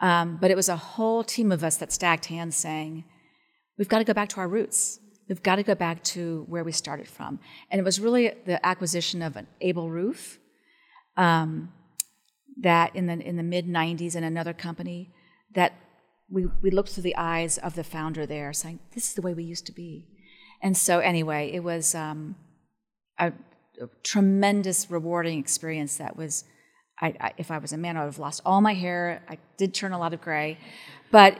Um, 0.00 0.36
but 0.38 0.50
it 0.50 0.56
was 0.56 0.68
a 0.68 0.76
whole 0.76 1.24
team 1.24 1.50
of 1.50 1.64
us 1.64 1.78
that 1.78 1.92
stacked 1.92 2.26
hands 2.26 2.56
saying, 2.56 3.04
we've 3.78 3.88
got 3.88 3.98
to 3.98 4.04
go 4.04 4.12
back 4.12 4.28
to 4.30 4.40
our 4.40 4.48
roots. 4.48 4.98
We've 5.28 5.42
got 5.42 5.56
to 5.56 5.62
go 5.62 5.74
back 5.74 6.04
to 6.04 6.44
where 6.48 6.64
we 6.64 6.72
started 6.72 7.08
from. 7.08 7.40
And 7.70 7.78
it 7.78 7.84
was 7.84 8.00
really 8.00 8.34
the 8.44 8.64
acquisition 8.66 9.22
of 9.22 9.36
an 9.36 9.46
Able 9.62 9.88
Roof 9.88 10.38
um, 11.16 11.72
that 12.62 12.94
in 12.96 13.06
the, 13.06 13.14
in 13.14 13.36
the 13.36 13.42
mid 13.42 13.66
90s 13.66 14.16
in 14.16 14.24
another 14.24 14.52
company 14.52 15.12
that 15.54 15.74
we, 16.30 16.46
we 16.62 16.70
looked 16.70 16.90
through 16.90 17.02
the 17.02 17.16
eyes 17.16 17.58
of 17.58 17.74
the 17.74 17.84
founder 17.84 18.24
there, 18.24 18.52
saying, 18.52 18.80
This 18.94 19.08
is 19.08 19.14
the 19.14 19.22
way 19.22 19.34
we 19.34 19.44
used 19.44 19.66
to 19.66 19.72
be. 19.72 20.06
And 20.62 20.76
so, 20.76 21.00
anyway, 21.00 21.50
it 21.52 21.60
was 21.60 21.94
um, 21.94 22.36
a, 23.18 23.32
a, 23.80 23.88
tremendous, 24.02 24.90
rewarding 24.90 25.38
experience 25.38 25.96
that 25.96 26.16
was. 26.16 26.44
I, 27.00 27.14
I, 27.20 27.32
if 27.36 27.50
I 27.50 27.58
was 27.58 27.72
a 27.72 27.76
man, 27.76 27.96
I 27.96 28.00
would 28.00 28.12
have 28.12 28.18
lost 28.18 28.42
all 28.46 28.60
my 28.60 28.74
hair. 28.74 29.22
I 29.28 29.38
did 29.56 29.74
turn 29.74 29.92
a 29.92 29.98
lot 29.98 30.14
of 30.14 30.20
gray. 30.20 30.56
But 31.10 31.38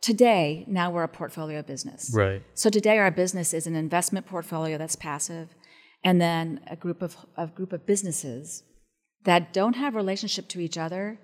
today, 0.00 0.64
now 0.66 0.90
we're 0.90 1.02
a 1.02 1.08
portfolio 1.08 1.60
business. 1.60 2.10
Right. 2.14 2.42
So 2.54 2.70
today, 2.70 2.98
our 2.98 3.10
business 3.10 3.52
is 3.52 3.66
an 3.66 3.76
investment 3.76 4.26
portfolio 4.26 4.78
that's 4.78 4.96
passive, 4.96 5.54
and 6.02 6.20
then 6.20 6.60
a 6.68 6.76
group 6.76 7.02
of 7.02 7.16
a 7.36 7.46
group 7.46 7.72
of 7.72 7.84
businesses 7.84 8.62
that 9.24 9.52
don't 9.52 9.74
have 9.74 9.94
relationship 9.94 10.48
to 10.48 10.60
each 10.60 10.76
other, 10.76 11.18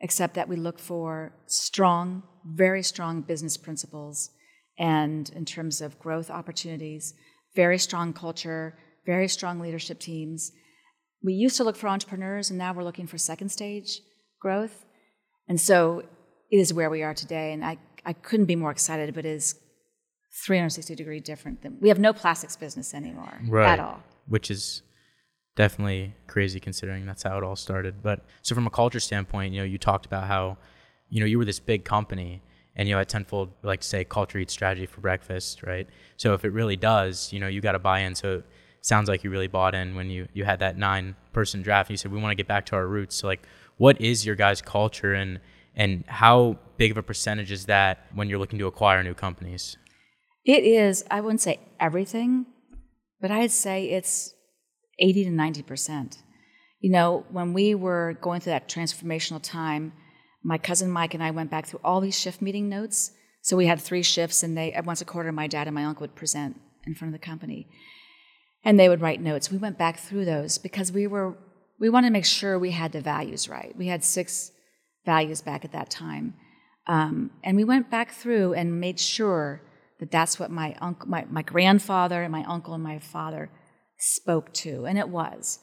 except 0.00 0.34
that 0.34 0.48
we 0.48 0.56
look 0.56 0.78
for 0.78 1.32
strong 1.46 2.22
very 2.46 2.82
strong 2.82 3.22
business 3.22 3.56
principles 3.56 4.30
and 4.78 5.30
in 5.30 5.44
terms 5.44 5.80
of 5.80 5.98
growth 5.98 6.30
opportunities, 6.30 7.14
very 7.54 7.78
strong 7.78 8.12
culture, 8.12 8.78
very 9.04 9.26
strong 9.26 9.58
leadership 9.58 9.98
teams. 9.98 10.52
We 11.22 11.32
used 11.32 11.56
to 11.56 11.64
look 11.64 11.76
for 11.76 11.88
entrepreneurs, 11.88 12.50
and 12.50 12.58
now 12.58 12.72
we're 12.72 12.84
looking 12.84 13.06
for 13.06 13.18
second 13.18 13.48
stage 13.48 14.00
growth. 14.40 14.84
And 15.48 15.60
so 15.60 16.02
it 16.50 16.58
is 16.58 16.74
where 16.74 16.90
we 16.90 17.02
are 17.02 17.14
today, 17.14 17.52
and 17.52 17.64
I, 17.64 17.78
I 18.04 18.12
couldn't 18.12 18.46
be 18.46 18.56
more 18.56 18.70
excited, 18.70 19.14
but 19.14 19.24
it 19.24 19.34
is 19.34 19.58
360 20.44 20.94
degree 20.94 21.20
different 21.20 21.62
than 21.62 21.78
we 21.80 21.88
have 21.88 21.98
no 21.98 22.12
plastics 22.12 22.56
business 22.56 22.92
anymore 22.92 23.40
right. 23.48 23.70
at 23.70 23.80
all. 23.80 24.02
Which 24.28 24.50
is 24.50 24.82
definitely 25.56 26.14
crazy 26.28 26.60
considering 26.60 27.04
that's 27.06 27.24
how 27.24 27.36
it 27.36 27.42
all 27.42 27.56
started. 27.56 28.02
But 28.02 28.24
so 28.42 28.54
from 28.54 28.66
a 28.66 28.70
culture 28.70 29.00
standpoint, 29.00 29.52
you 29.52 29.60
know, 29.60 29.64
you 29.64 29.78
talked 29.78 30.06
about 30.06 30.28
how 30.28 30.58
you 31.08 31.20
know, 31.20 31.26
you 31.26 31.38
were 31.38 31.44
this 31.44 31.60
big 31.60 31.84
company 31.84 32.42
and 32.74 32.88
you 32.88 32.94
know, 32.94 33.00
at 33.00 33.08
Tenfold, 33.08 33.50
like 33.62 33.82
say 33.82 34.04
culture 34.04 34.38
eats 34.38 34.52
strategy 34.52 34.86
for 34.86 35.00
breakfast, 35.00 35.62
right? 35.62 35.88
So 36.16 36.34
if 36.34 36.44
it 36.44 36.50
really 36.50 36.76
does, 36.76 37.32
you 37.32 37.40
know, 37.40 37.48
you 37.48 37.60
got 37.60 37.72
to 37.72 37.78
buy 37.78 38.00
in. 38.00 38.14
So 38.14 38.38
it 38.38 38.44
sounds 38.82 39.08
like 39.08 39.24
you 39.24 39.30
really 39.30 39.46
bought 39.46 39.74
in 39.74 39.94
when 39.94 40.10
you, 40.10 40.28
you 40.34 40.44
had 40.44 40.58
that 40.58 40.76
nine 40.76 41.16
person 41.32 41.62
draft. 41.62 41.88
and 41.88 41.94
You 41.94 41.96
said, 41.96 42.12
we 42.12 42.20
want 42.20 42.32
to 42.32 42.36
get 42.36 42.46
back 42.46 42.66
to 42.66 42.76
our 42.76 42.86
roots. 42.86 43.16
So 43.16 43.26
like, 43.26 43.46
what 43.78 44.00
is 44.00 44.26
your 44.26 44.36
guys' 44.36 44.60
culture 44.60 45.14
and, 45.14 45.40
and 45.74 46.04
how 46.06 46.58
big 46.76 46.90
of 46.90 46.98
a 46.98 47.02
percentage 47.02 47.50
is 47.50 47.66
that 47.66 48.06
when 48.14 48.28
you're 48.28 48.38
looking 48.38 48.58
to 48.58 48.66
acquire 48.66 49.02
new 49.02 49.14
companies? 49.14 49.78
It 50.44 50.64
is, 50.64 51.02
I 51.10 51.22
wouldn't 51.22 51.40
say 51.40 51.60
everything, 51.80 52.46
but 53.20 53.30
I'd 53.30 53.50
say 53.50 53.86
it's 53.86 54.34
80 54.98 55.24
to 55.24 55.30
90%. 55.30 56.18
You 56.80 56.90
know, 56.90 57.24
when 57.30 57.52
we 57.52 57.74
were 57.74 58.16
going 58.20 58.40
through 58.40 58.52
that 58.52 58.68
transformational 58.68 59.42
time, 59.42 59.92
my 60.42 60.58
cousin 60.58 60.90
Mike 60.90 61.14
and 61.14 61.22
I 61.22 61.32
went 61.32 61.50
back 61.50 61.66
through 61.66 61.80
all 61.82 62.00
these 62.00 62.18
shift 62.18 62.40
meeting 62.40 62.68
notes. 62.68 63.10
So 63.42 63.56
we 63.56 63.66
had 63.66 63.80
three 63.80 64.02
shifts, 64.02 64.42
and 64.42 64.56
they 64.56 64.78
once 64.84 65.00
a 65.00 65.04
quarter, 65.04 65.32
my 65.32 65.46
dad 65.46 65.66
and 65.66 65.74
my 65.74 65.84
uncle 65.84 66.02
would 66.02 66.14
present 66.14 66.60
in 66.86 66.94
front 66.94 67.14
of 67.14 67.20
the 67.20 67.24
company, 67.24 67.68
and 68.64 68.78
they 68.78 68.88
would 68.88 69.00
write 69.00 69.20
notes. 69.20 69.50
We 69.50 69.58
went 69.58 69.78
back 69.78 69.98
through 69.98 70.24
those 70.24 70.58
because 70.58 70.92
we 70.92 71.06
were 71.06 71.36
we 71.78 71.90
wanted 71.90 72.08
to 72.08 72.12
make 72.12 72.24
sure 72.24 72.58
we 72.58 72.70
had 72.70 72.92
the 72.92 73.00
values 73.00 73.48
right. 73.48 73.74
We 73.76 73.88
had 73.88 74.02
six 74.04 74.52
values 75.04 75.42
back 75.42 75.64
at 75.64 75.72
that 75.72 75.90
time, 75.90 76.34
um, 76.86 77.30
and 77.42 77.56
we 77.56 77.64
went 77.64 77.90
back 77.90 78.12
through 78.12 78.54
and 78.54 78.80
made 78.80 79.00
sure 79.00 79.62
that 79.98 80.10
that's 80.10 80.38
what 80.38 80.50
my 80.50 80.76
uncle, 80.80 81.08
my, 81.08 81.24
my 81.30 81.42
grandfather, 81.42 82.22
and 82.22 82.30
my 82.30 82.44
uncle 82.44 82.74
and 82.74 82.82
my 82.82 82.98
father 82.98 83.50
spoke 83.98 84.52
to, 84.54 84.86
and 84.86 84.98
it 84.98 85.08
was. 85.08 85.58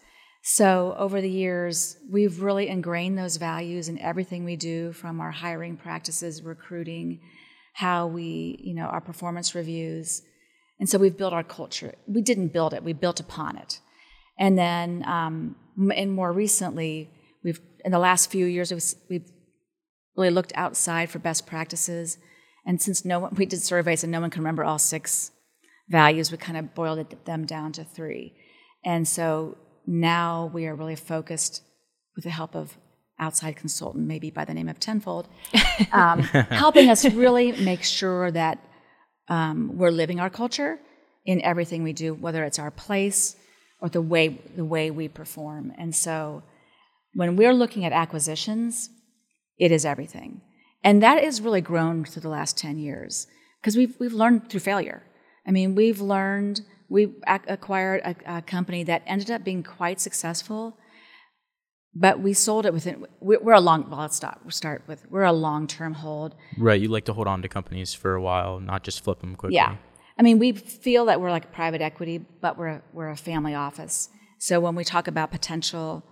So, 0.45 0.93
over 0.97 1.21
the 1.21 1.29
years, 1.29 1.95
we've 2.11 2.41
really 2.41 2.67
ingrained 2.67 3.17
those 3.17 3.37
values 3.37 3.87
in 3.87 3.97
everything 3.99 4.43
we 4.43 4.57
do 4.57 4.91
from 4.91 5.21
our 5.21 5.31
hiring 5.31 5.77
practices, 5.77 6.43
recruiting, 6.43 7.21
how 7.73 8.07
we, 8.07 8.59
you 8.61 8.75
know, 8.75 8.85
our 8.85 9.01
performance 9.01 9.55
reviews. 9.55 10.21
And 10.79 10.89
so 10.89 10.97
we've 10.97 11.17
built 11.17 11.33
our 11.33 11.43
culture. 11.43 11.93
We 12.07 12.21
didn't 12.21 12.53
build 12.53 12.73
it, 12.73 12.83
we 12.83 12.93
built 12.93 13.19
upon 13.19 13.57
it. 13.57 13.79
And 14.37 14.57
then, 14.57 15.03
um, 15.07 15.55
and 15.95 16.11
more 16.11 16.31
recently, 16.31 17.09
we've, 17.43 17.61
in 17.85 17.91
the 17.91 17.99
last 17.99 18.31
few 18.31 18.45
years, 18.45 18.73
we've 19.09 19.29
really 20.15 20.29
looked 20.29 20.51
outside 20.55 21.09
for 21.09 21.19
best 21.19 21.45
practices. 21.45 22.17
And 22.65 22.81
since 22.81 23.05
no 23.05 23.19
one, 23.19 23.33
we 23.37 23.45
did 23.45 23.61
surveys 23.61 24.03
and 24.03 24.11
no 24.11 24.21
one 24.21 24.29
can 24.29 24.41
remember 24.41 24.63
all 24.63 24.79
six 24.79 25.31
values, 25.89 26.31
we 26.31 26.37
kind 26.37 26.57
of 26.57 26.73
boiled 26.73 27.25
them 27.25 27.45
down 27.45 27.71
to 27.73 27.83
three. 27.83 28.33
And 28.85 29.07
so 29.07 29.57
now 29.85 30.49
we 30.53 30.67
are 30.67 30.75
really 30.75 30.95
focused 30.95 31.61
with 32.15 32.23
the 32.23 32.29
help 32.31 32.55
of 32.55 32.77
outside 33.19 33.55
consultant, 33.55 34.07
maybe 34.07 34.29
by 34.31 34.45
the 34.45 34.53
name 34.53 34.69
of 34.69 34.79
Tenfold, 34.79 35.27
um, 35.91 36.19
helping 36.21 36.89
us 36.89 37.05
really 37.05 37.51
make 37.53 37.83
sure 37.83 38.31
that 38.31 38.59
um, 39.29 39.77
we're 39.77 39.91
living 39.91 40.19
our 40.19 40.29
culture 40.29 40.79
in 41.25 41.41
everything 41.41 41.83
we 41.83 41.93
do, 41.93 42.13
whether 42.13 42.43
it's 42.43 42.59
our 42.59 42.71
place 42.71 43.35
or 43.79 43.89
the 43.89 44.01
way 44.01 44.39
the 44.55 44.65
way 44.65 44.91
we 44.91 45.07
perform. 45.07 45.71
And 45.77 45.95
so, 45.95 46.43
when 47.13 47.35
we're 47.35 47.53
looking 47.53 47.85
at 47.85 47.93
acquisitions, 47.93 48.89
it 49.57 49.71
is 49.71 49.85
everything, 49.85 50.41
and 50.83 51.01
that 51.01 51.23
has 51.23 51.41
really 51.41 51.61
grown 51.61 52.03
through 52.03 52.21
the 52.21 52.29
last 52.29 52.57
ten 52.57 52.77
years 52.77 53.27
because 53.61 53.77
we've 53.77 53.95
we've 53.99 54.13
learned 54.13 54.49
through 54.49 54.61
failure. 54.61 55.03
I 55.45 55.51
mean, 55.51 55.75
we've 55.75 56.01
learned 56.01 56.61
we 56.89 57.13
acquired 57.25 58.01
a, 58.03 58.37
a 58.37 58.41
company 58.41 58.83
that 58.83 59.01
ended 59.07 59.31
up 59.31 59.43
being 59.43 59.63
quite 59.63 59.99
successful 59.99 60.77
but 61.95 62.19
we 62.19 62.33
sold 62.33 62.65
it 62.65 62.73
within 62.73 63.05
we're 63.19 63.53
a 63.53 63.59
long 63.59 63.89
well 63.89 63.99
let's 63.99 64.15
stop 64.15 64.39
we'll 64.43 64.51
start 64.51 64.83
with 64.87 65.05
we're 65.09 65.23
a 65.23 65.31
long-term 65.31 65.93
hold. 65.93 66.35
Right 66.57 66.79
you 66.81 66.87
like 66.87 67.05
to 67.05 67.13
hold 67.13 67.27
on 67.27 67.41
to 67.41 67.49
companies 67.49 67.93
for 67.93 68.15
a 68.15 68.21
while 68.21 68.59
not 68.59 68.83
just 68.83 69.03
flip 69.03 69.19
them 69.19 69.35
quickly. 69.35 69.55
Yeah. 69.55 69.77
I 70.17 70.21
mean 70.21 70.39
we 70.39 70.53
feel 70.53 71.05
that 71.05 71.21
we're 71.21 71.31
like 71.31 71.51
private 71.51 71.81
equity 71.81 72.25
but 72.41 72.57
we're 72.57 72.67
a, 72.67 72.81
we're 72.93 73.09
a 73.09 73.17
family 73.17 73.53
office. 73.53 74.09
So 74.39 74.59
when 74.59 74.75
we 74.75 74.83
talk 74.83 75.07
about 75.07 75.31
potential 75.31 76.03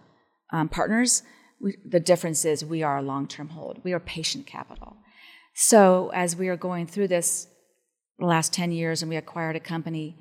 um, 0.52 0.70
partners 0.70 1.24
we, 1.60 1.78
the 1.86 2.00
difference 2.00 2.44
is 2.46 2.65
we 2.65 2.82
are 2.82 2.98
a 2.98 3.04
long-term 3.04 3.50
hold. 3.50 3.84
We 3.84 3.94
are 3.94 4.00
patient 4.00 4.48
capital. 4.48 4.98
So 5.54 6.10
as 6.13 6.36
we 6.36 6.48
are 6.48 6.58
going 6.58 6.88
through 6.88 7.10
this 7.10 7.48
the 8.19 8.26
last 8.26 8.54
10 8.54 8.71
years 8.71 9.02
and 9.02 9.10
we 9.10 9.15
acquired 9.15 9.56
a 9.56 9.60
company 9.60 10.15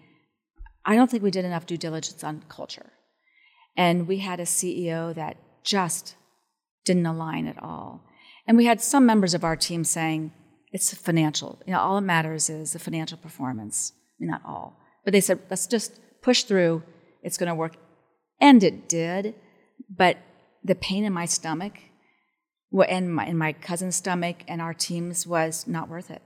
i 0.85 0.97
don't 0.97 1.11
think 1.11 1.23
we 1.23 1.31
did 1.31 1.45
enough 1.45 1.67
due 1.67 1.77
diligence 1.77 2.25
on 2.25 2.43
culture 2.49 2.91
and 3.77 4.09
we 4.09 4.19
had 4.19 4.41
a 4.41 4.45
ceo 4.45 5.15
that 5.15 5.37
just 5.63 6.17
didn't 6.85 7.07
align 7.07 7.47
at 7.47 7.63
all. 7.63 8.03
And 8.47 8.57
we 8.57 8.65
had 8.65 8.81
some 8.81 9.07
members 9.07 9.35
of 9.35 9.45
our 9.45 9.57
team 9.57 9.85
saying, 9.85 10.33
it's 10.73 10.93
financial. 10.95 11.59
You 11.67 11.73
know, 11.73 11.81
all 11.81 11.97
that 11.97 12.03
matters 12.03 12.49
is 12.49 12.73
the 12.73 12.79
financial 12.79 13.19
performance. 13.19 13.93
I 13.95 14.17
mean, 14.21 14.31
not 14.31 14.43
all. 14.45 14.77
But 15.05 15.13
they 15.13 15.21
said, 15.21 15.41
let's 15.51 15.67
just 15.67 16.01
push 16.23 16.45
through. 16.45 16.83
It's 17.23 17.39
going 17.39 17.49
to 17.49 17.55
work. 17.55 17.77
And 18.41 18.63
it 18.63 18.89
did. 18.89 19.35
But 19.89 20.19
the 20.65 20.75
pain 20.75 21.05
in 21.05 21.13
my 21.13 21.27
stomach 21.27 21.75
and 22.89 23.13
my, 23.13 23.27
in 23.27 23.37
my 23.37 23.53
cousin's 23.53 23.97
stomach 23.97 24.37
and 24.47 24.61
our 24.61 24.75
team's 24.75 25.27
was 25.27 25.67
not 25.67 25.89
worth 25.89 26.11
it. 26.11 26.23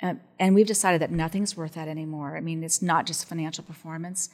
And, 0.00 0.20
and 0.38 0.54
we've 0.54 0.66
decided 0.66 1.00
that 1.02 1.10
nothing's 1.10 1.56
worth 1.56 1.74
that 1.74 1.88
anymore. 1.88 2.36
I 2.36 2.40
mean, 2.40 2.62
it's 2.62 2.80
not 2.80 3.06
just 3.06 3.28
financial 3.28 3.64
performance. 3.64 4.30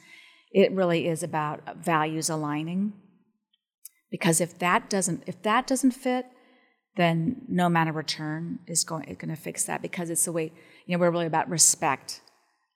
It 0.51 0.71
really 0.71 1.07
is 1.07 1.23
about 1.23 1.77
values 1.77 2.29
aligning 2.29 2.93
because 4.15 4.39
if 4.39 4.57
that 4.59 4.89
doesn't 4.89 5.23
if 5.27 5.41
that 5.41 5.67
doesn't 5.67 5.91
fit 5.91 6.25
then 6.95 7.41
no 7.49 7.65
amount 7.65 7.89
of 7.89 7.95
return 7.95 8.59
is 8.65 8.85
going, 8.85 9.03
going 9.19 9.35
to 9.35 9.35
fix 9.35 9.65
that 9.65 9.81
because 9.81 10.09
it's 10.09 10.23
the 10.23 10.31
way 10.31 10.53
you 10.85 10.95
know 10.95 10.99
we're 10.99 11.11
really 11.11 11.25
about 11.25 11.49
respect 11.49 12.21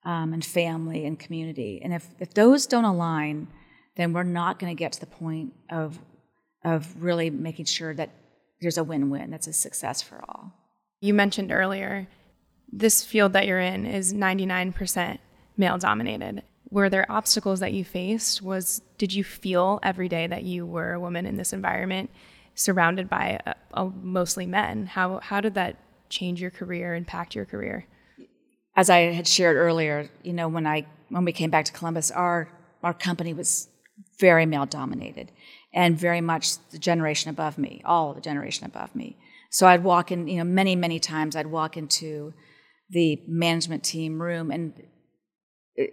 um, 0.06 0.34
and 0.34 0.44
family 0.44 1.06
and 1.06 1.18
community 1.20 1.80
and 1.84 1.94
if, 1.94 2.08
if 2.20 2.34
those 2.34 2.66
don't 2.66 2.86
align 2.86 3.48
then 3.96 4.12
we're 4.12 4.24
not 4.24 4.60
going 4.60 4.76
to 4.76 4.78
get 4.78 4.92
to 4.92 5.00
the 5.00 5.06
point 5.06 5.54
of 5.72 6.00
of 6.66 6.94
really 7.02 7.30
making 7.30 7.66
sure 7.66 7.94
that 7.94 8.10
there's 8.62 8.78
a 8.78 8.84
win-win 8.84 9.32
that's 9.32 9.48
a 9.48 9.54
success 9.54 10.02
for 10.02 10.22
all 10.28 10.52
you 11.00 11.14
mentioned 11.14 11.52
earlier 11.52 12.08
this 12.72 13.04
field 13.04 13.34
that 13.34 13.48
you're 13.48 13.60
in 13.60 13.86
is 13.86 14.14
99% 14.14 15.18
male 15.58 15.78
dominated 15.78 16.44
were 16.70 16.90
there 16.90 17.12
obstacles 17.12 17.60
that 17.60 17.74
you 17.74 17.84
faced? 17.84 18.42
Was 18.42 18.82
did 18.98 19.14
you 19.14 19.24
feel 19.24 19.80
every 19.82 20.08
day 20.08 20.28
that 20.28 20.44
you 20.44 20.66
were 20.66 20.94
a 20.94 21.00
woman 21.00 21.26
in 21.26 21.36
this 21.36 21.54
environment 21.54 22.10
surrounded 22.54 23.10
by 23.10 23.40
a, 23.46 23.56
a 23.74 23.86
mostly 23.86 24.46
men? 24.46 24.86
How 24.86 25.20
how 25.20 25.42
did 25.42 25.56
that 25.56 25.78
change 26.10 26.42
your 26.42 26.52
career 26.52 26.96
impact 26.96 27.36
your 27.36 27.46
career? 27.46 27.86
As 28.76 28.90
i 28.90 29.00
had 29.00 29.28
shared 29.28 29.58
earlier 29.58 30.10
you 30.24 30.32
know 30.32 30.48
when 30.48 30.66
i 30.66 30.86
when 31.10 31.26
we 31.26 31.34
came 31.34 31.50
back 31.50 31.66
to 31.66 31.74
columbus 31.74 32.12
our 32.12 32.48
our 32.82 32.94
company 32.94 33.34
was 33.34 33.68
very 34.20 34.46
male 34.46 34.66
dominated 34.66 35.32
and 35.74 36.00
very 36.00 36.22
much 36.22 36.58
the 36.70 36.78
generation 36.78 37.30
above 37.30 37.58
me 37.58 37.82
all 37.84 38.14
the 38.14 38.22
generation 38.22 38.66
above 38.66 38.96
me. 38.96 39.18
So 39.50 39.68
i'd 39.68 39.84
walk 39.84 40.12
in 40.12 40.28
you 40.28 40.38
know 40.38 40.44
many 40.46 40.76
many 40.76 41.00
times 41.00 41.36
i'd 41.36 41.48
walk 41.48 41.76
into 41.76 42.34
the 42.90 43.22
management 43.28 43.84
team 43.84 44.22
room 44.22 44.52
and 44.52 44.74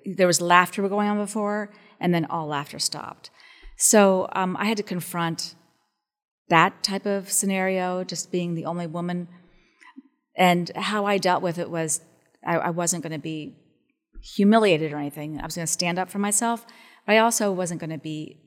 there 0.05 0.27
was 0.27 0.41
laughter 0.41 0.87
going 0.89 1.09
on 1.09 1.19
before, 1.19 1.71
and 2.01 2.13
then 2.13 2.25
all 2.27 2.47
laughter 2.47 2.79
stopped. 2.79 3.31
So 3.77 4.29
um, 4.33 4.57
I 4.57 4.65
had 4.65 4.77
to 4.79 4.83
confront 4.83 5.55
that 6.49 6.83
type 6.83 7.07
of 7.07 7.31
scenario, 7.31 8.05
just 8.05 8.33
being 8.33 8.55
the 8.55 8.65
only 8.65 8.87
woman. 8.87 9.29
And 10.37 10.71
how 10.75 11.07
I 11.07 11.19
dealt 11.19 11.43
with 11.43 11.59
it 11.59 11.71
was 11.71 12.01
I, 12.45 12.57
I 12.57 12.71
wasn't 12.71 13.03
going 13.03 13.13
to 13.13 13.19
be 13.19 13.57
humiliated 14.23 14.93
or 14.93 14.99
anything. 14.99 15.41
I 15.41 15.45
was 15.45 15.57
going 15.57 15.67
to 15.67 15.73
stand 15.73 15.99
up 15.99 16.11
for 16.11 16.19
myself, 16.19 16.67
but 17.07 17.15
I 17.15 17.19
also 17.19 17.53
wasn't 17.53 17.81
going 17.81 17.91
to 17.91 17.99
be 17.99 18.39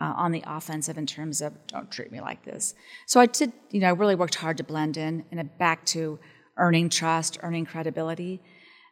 uh, 0.00 0.12
on 0.16 0.32
the 0.32 0.42
offensive 0.46 0.98
in 0.98 1.06
terms 1.06 1.40
of 1.40 1.54
don't 1.66 1.90
treat 1.90 2.12
me 2.12 2.20
like 2.20 2.44
this. 2.44 2.74
So 3.06 3.18
I 3.20 3.26
did, 3.26 3.52
you 3.70 3.80
know, 3.80 3.88
I 3.88 3.92
really 3.92 4.14
worked 4.14 4.36
hard 4.36 4.58
to 4.58 4.64
blend 4.64 4.96
in 4.96 5.24
and 5.30 5.58
back 5.58 5.84
to 5.86 6.18
earning 6.58 6.88
trust, 6.88 7.38
earning 7.42 7.66
credibility. 7.66 8.40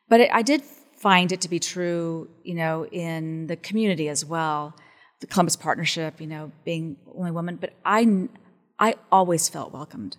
But 0.08 0.20
it, 0.20 0.30
I 0.32 0.42
did 0.42 0.62
find 0.62 1.32
it 1.32 1.40
to 1.42 1.48
be 1.48 1.58
true, 1.58 2.28
you 2.42 2.54
know, 2.54 2.86
in 2.86 3.46
the 3.46 3.56
community 3.56 4.08
as 4.08 4.24
well. 4.24 4.74
The 5.20 5.26
Columbus 5.26 5.56
Partnership, 5.56 6.20
you 6.20 6.26
know, 6.26 6.52
being 6.64 6.96
only 7.16 7.30
woman, 7.30 7.56
but 7.56 7.72
I, 7.84 8.28
I 8.78 8.96
always 9.10 9.48
felt 9.48 9.72
welcomed. 9.72 10.16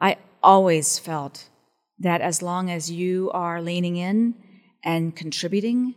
I 0.00 0.16
always 0.42 0.98
felt 0.98 1.48
that 1.98 2.20
as 2.20 2.42
long 2.42 2.70
as 2.70 2.90
you 2.90 3.30
are 3.32 3.62
leaning 3.62 3.96
in 3.96 4.34
and 4.84 5.14
contributing, 5.14 5.94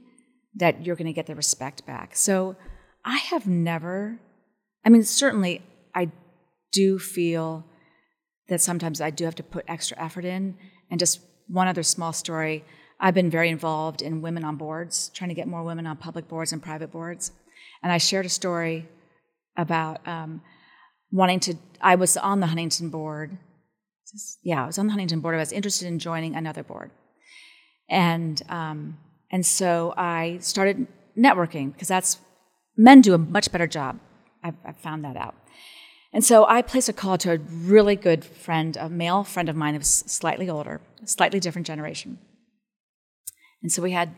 that 0.56 0.86
you're 0.86 0.96
going 0.96 1.08
to 1.08 1.14
get 1.14 1.26
the 1.26 1.36
respect 1.36 1.86
back. 1.86 2.16
So 2.16 2.56
I 3.04 3.18
have 3.18 3.48
never, 3.48 4.20
I 4.86 4.90
mean, 4.90 5.04
certainly 5.04 5.62
I 5.94 6.12
do 6.72 7.00
feel 7.00 7.66
that 8.50 8.62
sometimes 8.62 9.02
I 9.02 9.10
do 9.10 9.26
have 9.26 9.36
to 9.36 9.44
put 9.44 9.66
extra 9.68 10.02
effort 10.02 10.26
in. 10.26 10.56
And 10.90 11.00
just 11.00 11.20
one 11.48 11.68
other 11.68 11.84
small 11.84 12.14
story 12.14 12.64
I've 13.00 13.14
been 13.14 13.30
very 13.30 13.50
involved 13.50 14.02
in 14.02 14.22
women 14.22 14.44
on 14.44 14.56
boards, 14.56 15.12
trying 15.14 15.30
to 15.30 15.36
get 15.36 15.48
more 15.48 15.64
women 15.64 15.86
on 15.86 15.98
public 15.98 16.28
boards 16.28 16.54
and 16.54 16.64
private 16.64 16.92
boards. 16.92 17.32
And 17.84 17.92
I 17.92 17.98
shared 17.98 18.26
a 18.26 18.30
story 18.30 18.88
about 19.58 20.06
um, 20.08 20.42
wanting 21.12 21.40
to, 21.42 21.56
I 21.82 21.96
was 21.96 22.18
on 22.18 22.40
the 22.40 22.48
Huntington 22.48 22.90
board. 22.90 23.38
Yeah, 24.44 24.64
I 24.64 24.68
was 24.68 24.78
on 24.78 24.88
the 24.88 24.92
Huntington 24.94 25.20
board. 25.20 25.36
I 25.36 25.40
was 25.40 25.52
interested 25.52 25.88
in 25.88 26.00
joining 26.00 26.36
another 26.36 26.64
board. 26.64 26.92
And, 27.90 28.42
um, 28.50 28.98
and 29.30 29.46
so 29.46 29.94
I 29.98 30.38
started 30.42 30.88
networking 31.18 31.74
because 31.74 31.88
that's, 31.88 32.20
men 32.78 33.02
do 33.02 33.14
a 33.14 33.18
much 33.18 33.52
better 33.52 33.68
job. 33.68 34.00
I've, 34.44 34.56
I've 34.66 34.78
found 34.78 35.04
that 35.04 35.18
out. 35.18 35.36
And 36.16 36.24
so 36.24 36.46
I 36.46 36.62
placed 36.62 36.88
a 36.88 36.94
call 36.94 37.18
to 37.20 37.34
a 37.34 37.38
really 37.38 37.98
good 37.98 38.24
friend, 38.24 38.78
a 38.78 38.88
male 38.88 39.26
friend 39.26 39.50
of 39.50 39.56
mine 39.58 39.74
who 39.74 39.80
was 39.80 39.90
slightly 39.90 40.50
older, 40.50 40.80
slightly 41.04 41.42
different 41.42 41.68
generation. 41.68 42.20
And 43.62 43.70
so 43.70 43.82
we 43.82 43.92
had 43.92 44.16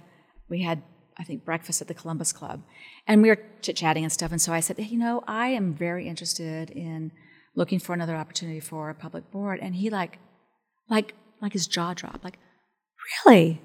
we 0.47 0.61
had 0.61 0.83
I 1.17 1.23
think 1.23 1.43
breakfast 1.43 1.81
at 1.81 1.87
the 1.87 1.95
Columbus 1.95 2.31
Club, 2.31 2.61
and 3.07 3.23
we 3.23 3.29
were 3.29 3.39
chit 3.63 3.77
chatting 3.77 4.03
and 4.03 4.13
stuff. 4.13 4.31
And 4.31 4.39
so 4.39 4.53
I 4.53 4.59
said, 4.59 4.77
hey, 4.77 4.83
you 4.83 4.99
know, 4.99 5.23
I 5.27 5.47
am 5.47 5.73
very 5.73 6.07
interested 6.07 6.69
in 6.69 7.11
looking 7.55 7.79
for 7.79 7.93
another 7.93 8.15
opportunity 8.15 8.59
for 8.59 8.91
a 8.91 8.93
public 8.93 9.31
board. 9.31 9.59
And 9.59 9.73
he 9.73 9.89
like, 9.89 10.19
like, 10.91 11.15
like 11.41 11.53
his 11.53 11.65
jaw 11.65 11.95
dropped. 11.95 12.23
Like, 12.23 12.37
really? 13.25 13.59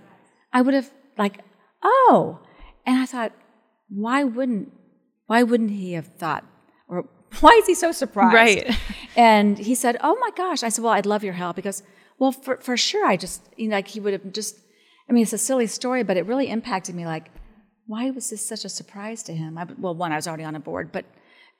I 0.54 0.62
would 0.62 0.72
have 0.72 0.90
like, 1.18 1.40
oh. 1.82 2.38
And 2.86 2.98
I 2.98 3.04
thought, 3.04 3.32
why 3.90 4.24
wouldn't 4.24 4.72
why 5.26 5.42
wouldn't 5.42 5.72
he 5.72 5.92
have 5.92 6.06
thought 6.06 6.46
or 6.88 7.06
why 7.40 7.50
is 7.60 7.66
he 7.66 7.74
so 7.74 7.92
surprised? 7.92 8.34
Right. 8.34 8.78
And 9.14 9.58
he 9.58 9.74
said, 9.74 9.98
oh 10.00 10.16
my 10.20 10.30
gosh. 10.34 10.62
I 10.62 10.70
said, 10.70 10.82
well, 10.82 10.94
I'd 10.94 11.04
love 11.04 11.22
your 11.22 11.34
help 11.34 11.54
because, 11.54 11.82
well, 12.18 12.32
for 12.32 12.56
for 12.56 12.78
sure, 12.78 13.06
I 13.06 13.18
just 13.18 13.42
you 13.58 13.68
know 13.68 13.76
like 13.76 13.88
he 13.88 14.00
would 14.00 14.14
have 14.14 14.32
just 14.32 14.58
I 15.08 15.12
mean, 15.12 15.24
it's 15.24 15.32
a 15.32 15.38
silly 15.38 15.66
story, 15.66 16.02
but 16.02 16.16
it 16.16 16.24
really 16.24 16.48
impacted 16.48 16.94
me. 16.94 17.04
Like, 17.04 17.30
why 17.86 18.10
was 18.10 18.30
this 18.30 18.46
such 18.46 18.64
a 18.64 18.68
surprise 18.68 19.22
to 19.24 19.34
him? 19.34 19.58
I, 19.58 19.66
well, 19.78 19.94
one, 19.94 20.12
I 20.12 20.16
was 20.16 20.26
already 20.26 20.44
on 20.44 20.56
a 20.56 20.60
board, 20.60 20.90
but 20.92 21.04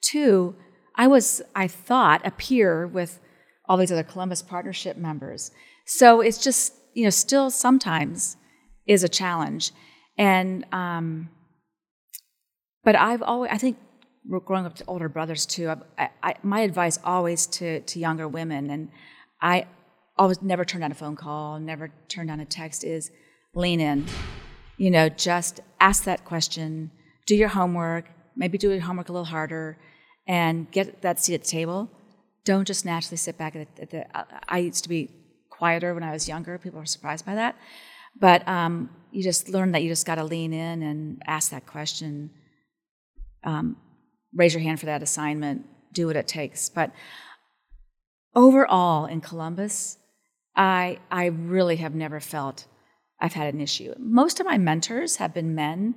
two, 0.01 0.55
I 0.97 1.07
was, 1.07 1.43
I 1.55 1.69
thought, 1.69 2.27
a 2.27 2.31
peer 2.31 2.87
with 2.87 3.21
all 3.69 3.77
these 3.77 3.93
other 3.93 4.03
Columbus 4.03 4.41
Partnership 4.41 4.97
members. 4.97 5.51
So 5.87 6.21
it's 6.21 6.39
just, 6.39 6.75
you 6.95 7.05
know, 7.05 7.11
still 7.11 7.51
sometimes 7.51 8.37
is 8.87 9.03
a 9.05 9.09
challenge. 9.09 9.73
And, 10.17 10.65
um, 10.73 11.29
but 12.85 12.97
I've 12.97 13.23
always, 13.23 13.51
I 13.53 13.59
think, 13.59 13.77
growing 14.29 14.67
up 14.67 14.75
to 14.77 14.85
older 14.87 15.09
brothers 15.09 15.47
too, 15.47 15.75
I, 15.99 16.11
I, 16.23 16.35
my 16.43 16.61
advice 16.61 16.99
always 17.05 17.47
to, 17.47 17.81
to 17.81 17.99
younger 17.99 18.29
women, 18.29 18.71
and 18.71 18.89
I 19.41 19.67
always 20.17 20.41
never 20.43 20.65
turn 20.65 20.81
down 20.81 20.93
a 20.93 20.95
phone 20.95 21.17
call, 21.17 21.59
never 21.59 21.91
turn 22.09 22.29
down 22.29 22.41
a 22.41 22.45
text, 22.45 22.85
is 22.85 23.11
lean 23.55 23.81
in. 23.81 24.07
You 24.77 24.91
know, 24.91 25.09
just 25.09 25.61
ask 25.81 26.05
that 26.05 26.25
question, 26.25 26.91
do 27.27 27.35
your 27.37 27.49
homework, 27.49 28.07
maybe 28.37 28.59
do 28.59 28.71
your 28.71 28.81
homework 28.81 29.09
a 29.09 29.13
little 29.13 29.25
harder, 29.25 29.79
and 30.27 30.71
get 30.71 31.03
that 31.03 31.21
seat 31.21 31.35
at 31.35 31.43
the 31.43 31.49
table. 31.49 31.91
Don't 32.45 32.67
just 32.67 32.85
naturally 32.85 33.17
sit 33.17 33.37
back 33.39 33.57
at 33.57 33.77
the. 33.77 33.83
At 33.83 33.91
the 33.91 34.07
I 34.49 34.59
used 34.59 34.83
to 34.85 34.89
be 34.89 35.11
quieter 35.51 35.95
when 35.95 36.03
I 36.03 36.13
was 36.13 36.29
younger. 36.29 36.59
People 36.59 36.81
were 36.81 36.87
surprised 36.87 37.25
by 37.25 37.37
that, 37.37 37.57
but 38.19 38.47
um, 38.49 38.91
you 39.13 39.23
just 39.23 39.49
learn 39.49 39.73
that 39.73 39.83
you 39.83 39.89
just 39.89 40.07
got 40.07 40.17
to 40.17 40.25
lean 40.25 40.53
in 40.53 40.83
and 40.83 41.23
ask 41.27 41.51
that 41.51 41.67
question. 41.67 42.31
Um, 43.45 43.77
raise 44.35 44.55
your 44.55 44.63
hand 44.63 44.81
for 44.81 44.87
that 44.87 45.03
assignment. 45.03 45.67
Do 45.93 46.07
what 46.07 46.17
it 46.17 46.27
takes. 46.29 46.69
But 46.69 46.93
overall, 48.35 49.07
in 49.07 49.21
Columbus, 49.21 49.99
I 50.57 50.99
I 51.11 51.27
really 51.27 51.77
have 51.77 51.95
never 51.95 52.21
felt 52.21 52.67
I've 53.21 53.35
had 53.35 53.55
an 53.55 53.61
issue. 53.61 53.95
Most 53.99 54.41
of 54.41 54.47
my 54.47 54.59
mentors 54.59 55.17
have 55.17 55.33
been 55.33 55.55
men, 55.55 55.95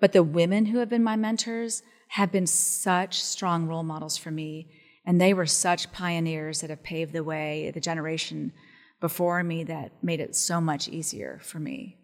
but 0.00 0.12
the 0.12 0.22
women 0.22 0.66
who 0.66 0.78
have 0.78 0.88
been 0.88 1.04
my 1.04 1.16
mentors 1.16 1.82
have 2.08 2.32
been 2.32 2.46
such 2.46 3.22
strong 3.22 3.66
role 3.66 3.82
models 3.82 4.16
for 4.16 4.30
me. 4.30 4.70
And 5.04 5.20
they 5.20 5.32
were 5.32 5.46
such 5.46 5.92
pioneers 5.92 6.60
that 6.60 6.70
have 6.70 6.82
paved 6.82 7.12
the 7.12 7.24
way, 7.24 7.70
the 7.72 7.80
generation 7.80 8.52
before 9.00 9.42
me 9.42 9.64
that 9.64 9.92
made 10.02 10.20
it 10.20 10.34
so 10.34 10.60
much 10.60 10.88
easier 10.88 11.40
for 11.42 11.58
me. 11.58 11.96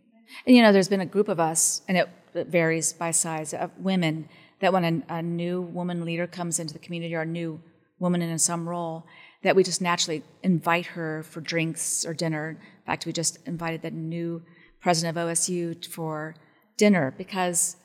And 0.46 0.56
you 0.56 0.62
know, 0.62 0.72
there's 0.72 0.88
been 0.88 1.00
a 1.00 1.06
group 1.06 1.28
of 1.28 1.40
us, 1.40 1.82
and 1.86 1.98
it, 1.98 2.08
it 2.34 2.46
varies 2.46 2.92
by 2.92 3.10
size, 3.10 3.52
of 3.52 3.70
women 3.78 4.28
that 4.64 4.72
when 4.72 5.04
a, 5.10 5.16
a, 5.16 5.22
new 5.22 5.60
woman 5.60 6.06
leader 6.06 6.26
comes 6.26 6.58
into 6.58 6.72
the 6.72 6.78
community 6.78 7.14
or 7.14 7.20
a 7.20 7.26
new 7.26 7.60
woman 7.98 8.22
in 8.22 8.38
some 8.38 8.66
role, 8.66 9.06
that 9.42 9.54
we 9.54 9.62
just 9.62 9.82
naturally 9.82 10.22
invite 10.42 10.86
her 10.86 11.22
for 11.22 11.42
drinks 11.42 12.06
or 12.06 12.14
dinner. 12.14 12.48
In 12.48 12.86
fact, 12.86 13.04
we 13.04 13.12
just 13.12 13.36
invited 13.46 13.82
the 13.82 13.90
new 13.90 14.42
president 14.80 15.18
of 15.18 15.22
OSU 15.22 15.84
for 15.84 16.34
dinner 16.78 17.14
because 17.18 17.76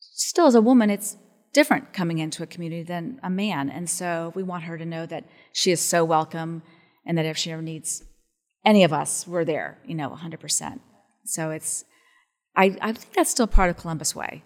still 0.00 0.46
as 0.46 0.54
a 0.54 0.62
woman, 0.62 0.88
it's 0.88 1.18
different 1.52 1.92
coming 1.92 2.16
into 2.16 2.42
a 2.42 2.46
community 2.46 2.82
than 2.82 3.20
a 3.22 3.28
man. 3.28 3.68
And 3.68 3.90
so 3.90 4.32
we 4.34 4.42
want 4.42 4.64
her 4.64 4.78
to 4.78 4.86
know 4.86 5.04
that 5.04 5.26
she 5.52 5.70
is 5.70 5.82
so 5.82 6.02
welcome 6.02 6.62
and 7.04 7.18
that 7.18 7.26
if 7.26 7.36
she 7.36 7.52
ever 7.52 7.60
needs 7.60 8.02
any 8.64 8.84
of 8.84 8.92
us, 8.94 9.26
we're 9.26 9.44
there, 9.44 9.76
you 9.84 9.94
know, 9.94 10.08
100%. 10.08 10.80
So 11.26 11.50
it's, 11.50 11.84
I, 12.56 12.74
I 12.80 12.92
think 12.94 13.12
that's 13.12 13.30
still 13.30 13.46
part 13.46 13.68
of 13.68 13.76
Columbus 13.76 14.16
Way. 14.16 14.44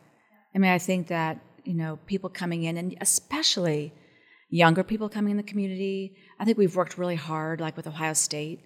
I 0.54 0.58
mean, 0.58 0.70
I 0.70 0.78
think 0.78 1.08
that, 1.08 1.40
you 1.64 1.74
know, 1.74 1.98
people 2.06 2.30
coming 2.30 2.64
in, 2.64 2.76
and 2.76 2.96
especially 3.00 3.92
younger 4.48 4.84
people 4.84 5.08
coming 5.08 5.32
in 5.32 5.36
the 5.36 5.42
community, 5.42 6.16
I 6.38 6.44
think 6.44 6.58
we've 6.58 6.76
worked 6.76 6.98
really 6.98 7.16
hard, 7.16 7.60
like 7.60 7.76
with 7.76 7.86
Ohio 7.86 8.12
State, 8.12 8.60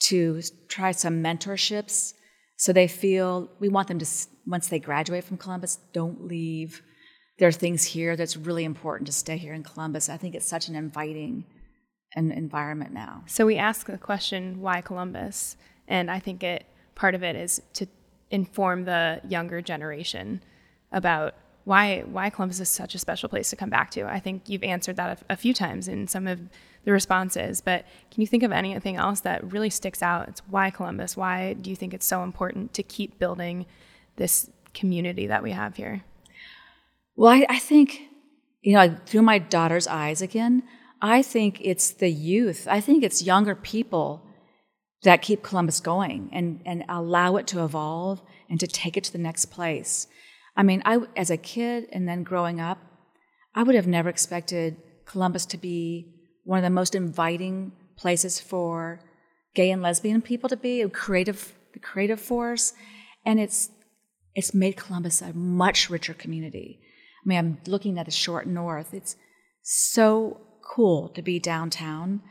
to 0.00 0.42
try 0.68 0.92
some 0.92 1.22
mentorships 1.22 2.14
so 2.62 2.72
they 2.72 2.86
feel 2.86 3.50
we 3.58 3.68
want 3.68 3.88
them 3.88 3.98
to, 3.98 4.06
once 4.46 4.68
they 4.68 4.78
graduate 4.78 5.24
from 5.24 5.36
Columbus, 5.36 5.80
don't 5.92 6.28
leave. 6.28 6.80
There 7.40 7.48
are 7.48 7.52
things 7.52 7.82
here 7.82 8.14
that's 8.14 8.36
really 8.36 8.62
important 8.62 9.06
to 9.06 9.12
stay 9.12 9.36
here 9.36 9.52
in 9.52 9.64
Columbus. 9.64 10.08
I 10.08 10.16
think 10.16 10.36
it's 10.36 10.46
such 10.46 10.68
an 10.68 10.76
inviting 10.76 11.44
an 12.14 12.30
environment 12.30 12.92
now. 12.92 13.24
So 13.26 13.46
we 13.46 13.56
ask 13.56 13.88
the 13.88 13.98
question, 13.98 14.60
why 14.60 14.80
Columbus? 14.80 15.56
And 15.88 16.08
I 16.08 16.20
think 16.20 16.44
it 16.44 16.64
part 16.94 17.16
of 17.16 17.24
it 17.24 17.34
is 17.34 17.60
to 17.72 17.88
inform 18.30 18.84
the 18.84 19.20
younger 19.28 19.60
generation 19.60 20.40
about 20.92 21.34
why 21.64 22.00
why 22.00 22.30
Columbus 22.30 22.60
is 22.60 22.68
such 22.68 22.94
a 22.94 22.98
special 22.98 23.28
place 23.28 23.50
to 23.50 23.56
come 23.56 23.70
back 23.70 23.90
to. 23.92 24.04
I 24.04 24.18
think 24.18 24.48
you've 24.48 24.64
answered 24.64 24.96
that 24.96 25.22
a, 25.28 25.32
a, 25.34 25.36
few 25.36 25.54
times 25.54 25.86
in 25.86 26.08
some 26.08 26.26
of 26.26 26.40
the 26.84 26.92
responses, 26.92 27.60
but 27.60 27.84
can 28.10 28.20
you 28.20 28.26
think 28.26 28.42
of 28.42 28.50
anything 28.50 28.96
else 28.96 29.20
that 29.20 29.52
really 29.52 29.70
sticks 29.70 30.02
out? 30.02 30.28
It's 30.28 30.42
why 30.48 30.70
Columbus? 30.70 31.16
Why 31.16 31.52
do 31.52 31.70
you 31.70 31.76
think 31.76 31.94
it's 31.94 32.06
so 32.06 32.24
important 32.24 32.72
to 32.74 32.82
keep 32.82 33.18
building 33.18 33.66
this 34.16 34.50
community 34.74 35.28
that 35.28 35.42
we 35.42 35.52
have 35.52 35.76
here? 35.76 36.02
Well, 37.14 37.32
I, 37.32 37.46
I 37.48 37.58
think 37.58 38.02
you 38.62 38.74
know 38.74 38.96
through 39.06 39.22
my 39.22 39.38
daughter's 39.38 39.86
eyes 39.86 40.20
again. 40.20 40.64
I 41.00 41.22
think 41.22 41.58
it's 41.60 41.90
the 41.90 42.10
youth. 42.10 42.68
I 42.70 42.80
think 42.80 43.02
it's 43.02 43.22
younger 43.22 43.56
people 43.56 44.22
that 45.02 45.20
keep 45.20 45.42
Columbus 45.42 45.80
going 45.80 46.30
and, 46.32 46.60
and 46.64 46.84
allow 46.88 47.36
it 47.36 47.46
to 47.48 47.64
evolve 47.64 48.22
and 48.48 48.58
to 48.60 48.66
take 48.66 48.96
it 48.96 49.04
to 49.04 49.12
the 49.12 49.18
next 49.18 49.46
place. 49.46 50.06
I 50.56 50.62
mean, 50.62 50.82
I, 50.84 51.00
as 51.16 51.30
a 51.30 51.36
kid 51.36 51.88
and 51.92 52.08
then 52.08 52.22
growing 52.22 52.60
up, 52.60 52.78
I 53.54 53.62
would 53.62 53.74
have 53.74 53.86
never 53.86 54.08
expected 54.08 54.76
Columbus 55.04 55.46
to 55.46 55.56
be 55.56 56.14
one 56.44 56.58
of 56.58 56.64
the 56.64 56.70
most 56.70 56.94
inviting 56.94 57.72
places 57.96 58.40
for 58.40 59.00
gay 59.54 59.70
and 59.70 59.82
lesbian 59.82 60.22
people 60.22 60.48
to 60.48 60.56
be, 60.56 60.82
a 60.82 60.88
creative, 60.88 61.54
creative 61.82 62.20
force. 62.20 62.72
And 63.24 63.38
it's, 63.38 63.70
it's 64.34 64.54
made 64.54 64.76
Columbus 64.76 65.22
a 65.22 65.32
much 65.32 65.90
richer 65.90 66.14
community. 66.14 66.80
I 67.24 67.28
mean, 67.28 67.38
I'm 67.38 67.58
looking 67.66 67.98
at 67.98 68.06
the 68.06 68.12
short 68.12 68.46
north. 68.46 68.92
It's 68.92 69.16
so 69.62 70.40
cool 70.64 71.08
to 71.10 71.22
be 71.22 71.38
downtown. 71.38 72.22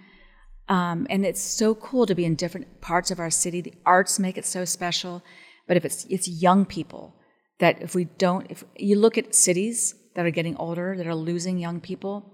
Um, 0.67 1.07
and 1.09 1.25
it's 1.25 1.41
so 1.41 1.75
cool 1.75 2.05
to 2.05 2.15
be 2.15 2.25
in 2.25 2.35
different 2.35 2.81
parts 2.81 3.11
of 3.11 3.19
our 3.19 3.29
city. 3.29 3.61
The 3.61 3.73
arts 3.85 4.19
make 4.19 4.37
it 4.37 4.45
so 4.45 4.65
special. 4.65 5.23
But 5.67 5.77
if 5.77 5.85
it's, 5.85 6.05
it's 6.05 6.27
young 6.27 6.65
people, 6.65 7.15
that 7.61 7.81
if 7.81 7.93
we 7.95 8.05
don't, 8.05 8.49
if 8.49 8.63
you 8.75 8.97
look 8.97 9.17
at 9.17 9.35
cities 9.35 9.95
that 10.15 10.25
are 10.25 10.31
getting 10.31 10.57
older, 10.57 10.95
that 10.97 11.07
are 11.07 11.15
losing 11.15 11.59
young 11.59 11.79
people, 11.79 12.33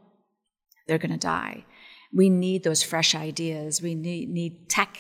they're 0.88 0.98
going 0.98 1.12
to 1.12 1.18
die. 1.18 1.66
We 2.14 2.30
need 2.30 2.64
those 2.64 2.82
fresh 2.82 3.14
ideas. 3.14 3.82
We 3.82 3.94
need, 3.94 4.30
need 4.30 4.70
tech. 4.70 4.98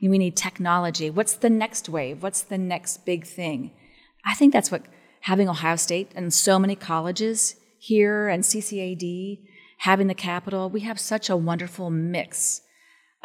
We 0.00 0.18
need 0.18 0.36
technology. 0.36 1.08
What's 1.08 1.32
the 1.32 1.48
next 1.48 1.88
wave? 1.88 2.22
What's 2.22 2.42
the 2.42 2.58
next 2.58 3.06
big 3.06 3.26
thing? 3.26 3.72
I 4.24 4.34
think 4.34 4.52
that's 4.52 4.70
what 4.70 4.84
having 5.22 5.48
Ohio 5.48 5.76
State 5.76 6.12
and 6.14 6.32
so 6.32 6.58
many 6.58 6.76
colleges 6.76 7.56
here 7.78 8.28
and 8.28 8.44
CCAD, 8.44 9.40
having 9.78 10.08
the 10.08 10.14
capital, 10.14 10.68
we 10.68 10.80
have 10.80 11.00
such 11.00 11.30
a 11.30 11.36
wonderful 11.36 11.88
mix 11.88 12.60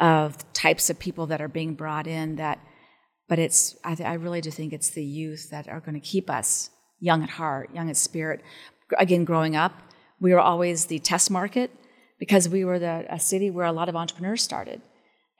of 0.00 0.50
types 0.54 0.88
of 0.88 0.98
people 0.98 1.26
that 1.26 1.42
are 1.42 1.48
being 1.48 1.74
brought 1.74 2.06
in 2.06 2.36
that 2.36 2.58
but 3.28 3.38
it's, 3.38 3.76
I, 3.84 3.94
th- 3.94 4.08
I 4.08 4.14
really 4.14 4.40
do 4.40 4.50
think 4.50 4.72
it's 4.72 4.90
the 4.90 5.04
youth 5.04 5.50
that 5.50 5.68
are 5.68 5.80
going 5.80 5.94
to 5.94 6.00
keep 6.00 6.30
us 6.30 6.70
young 7.00 7.22
at 7.22 7.30
heart, 7.30 7.70
young 7.74 7.90
at 7.90 7.96
spirit. 7.96 8.42
Again, 8.98 9.24
growing 9.24 9.56
up, 9.56 9.72
we 10.20 10.32
were 10.32 10.40
always 10.40 10.86
the 10.86 10.98
test 10.98 11.30
market 11.30 11.70
because 12.18 12.48
we 12.48 12.64
were 12.64 12.78
the, 12.78 13.04
a 13.08 13.18
city 13.18 13.50
where 13.50 13.66
a 13.66 13.72
lot 13.72 13.88
of 13.88 13.96
entrepreneurs 13.96 14.42
started 14.42 14.80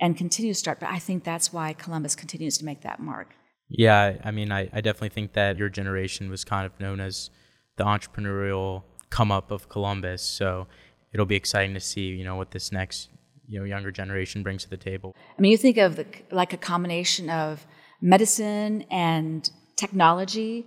and 0.01 0.17
continue 0.17 0.53
to 0.53 0.59
start. 0.59 0.81
But 0.81 0.91
I 0.91 0.99
think 0.99 1.25
that's 1.25 1.53
why 1.53 1.73
Columbus 1.73 2.15
continues 2.15 2.59
to 2.59 2.65
make 2.65 2.83
that 2.83 3.01
mark. 3.01 3.35
Yeah, 3.69 4.17
I 4.23 4.31
mean, 4.31 4.53
I, 4.53 4.69
I 4.73 4.81
definitely 4.81 5.09
think 5.11 5.33
that 5.33 5.57
your 5.57 5.69
generation 5.69 6.31
was 6.31 6.45
kind 6.45 6.67
of 6.67 6.79
known 6.79 7.01
as 7.01 7.31
the 7.77 7.85
entrepreneurial 7.85 8.83
come 9.11 9.33
up 9.33 9.51
of 9.51 9.69
Columbus. 9.69 10.23
So 10.23 10.67
it'll 11.13 11.27
be 11.27 11.37
exciting 11.37 11.75
to 11.75 11.81
see, 11.81 12.09
you 12.09 12.25
know, 12.25 12.37
what 12.37 12.51
this 12.51 12.71
next 12.71 13.09
you 13.49 13.59
know 13.59 13.65
younger 13.65 13.91
generation 13.91 14.43
brings 14.43 14.65
to 14.65 14.71
the 14.71 14.77
table. 14.77 15.15
I 15.39 15.41
mean, 15.41 15.53
you 15.53 15.59
think 15.59 15.77
of 15.77 15.97
the, 15.97 16.07
like 16.31 16.53
a 16.53 16.57
combination 16.57 17.31
of 17.31 17.67
medicine 18.01 18.85
and 18.91 19.51
technology. 19.77 20.67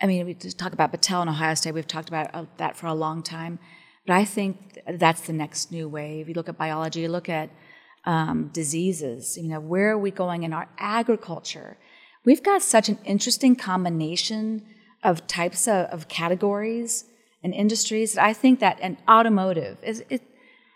I 0.00 0.06
mean, 0.06 0.26
we 0.26 0.34
talk 0.34 0.72
about 0.72 0.92
Battelle 0.92 1.22
and 1.22 1.30
Ohio 1.30 1.54
State. 1.54 1.72
We've 1.72 1.86
talked 1.86 2.08
about 2.08 2.34
uh, 2.34 2.44
that 2.58 2.76
for 2.76 2.86
a 2.86 2.94
long 2.94 3.22
time, 3.22 3.58
but 4.06 4.14
I 4.14 4.24
think 4.24 4.78
that's 4.98 5.22
the 5.22 5.32
next 5.32 5.72
new 5.72 5.88
wave. 5.88 6.28
You 6.28 6.34
look 6.34 6.48
at 6.48 6.58
biology, 6.58 7.00
you 7.00 7.08
look 7.08 7.28
at 7.28 7.50
um, 8.04 8.50
diseases. 8.52 9.36
You 9.36 9.48
know, 9.48 9.60
where 9.60 9.90
are 9.90 9.98
we 9.98 10.10
going 10.10 10.42
in 10.42 10.52
our 10.52 10.68
agriculture? 10.78 11.76
We've 12.24 12.42
got 12.42 12.62
such 12.62 12.88
an 12.88 12.98
interesting 13.04 13.56
combination 13.56 14.62
of 15.02 15.26
types 15.26 15.68
of, 15.68 15.86
of 15.86 16.08
categories 16.08 17.04
and 17.42 17.54
industries 17.54 18.14
that 18.14 18.24
I 18.24 18.32
think 18.32 18.60
that 18.60 18.78
an 18.80 18.98
automotive 19.08 19.78
is 19.82 20.02
it, 20.08 20.22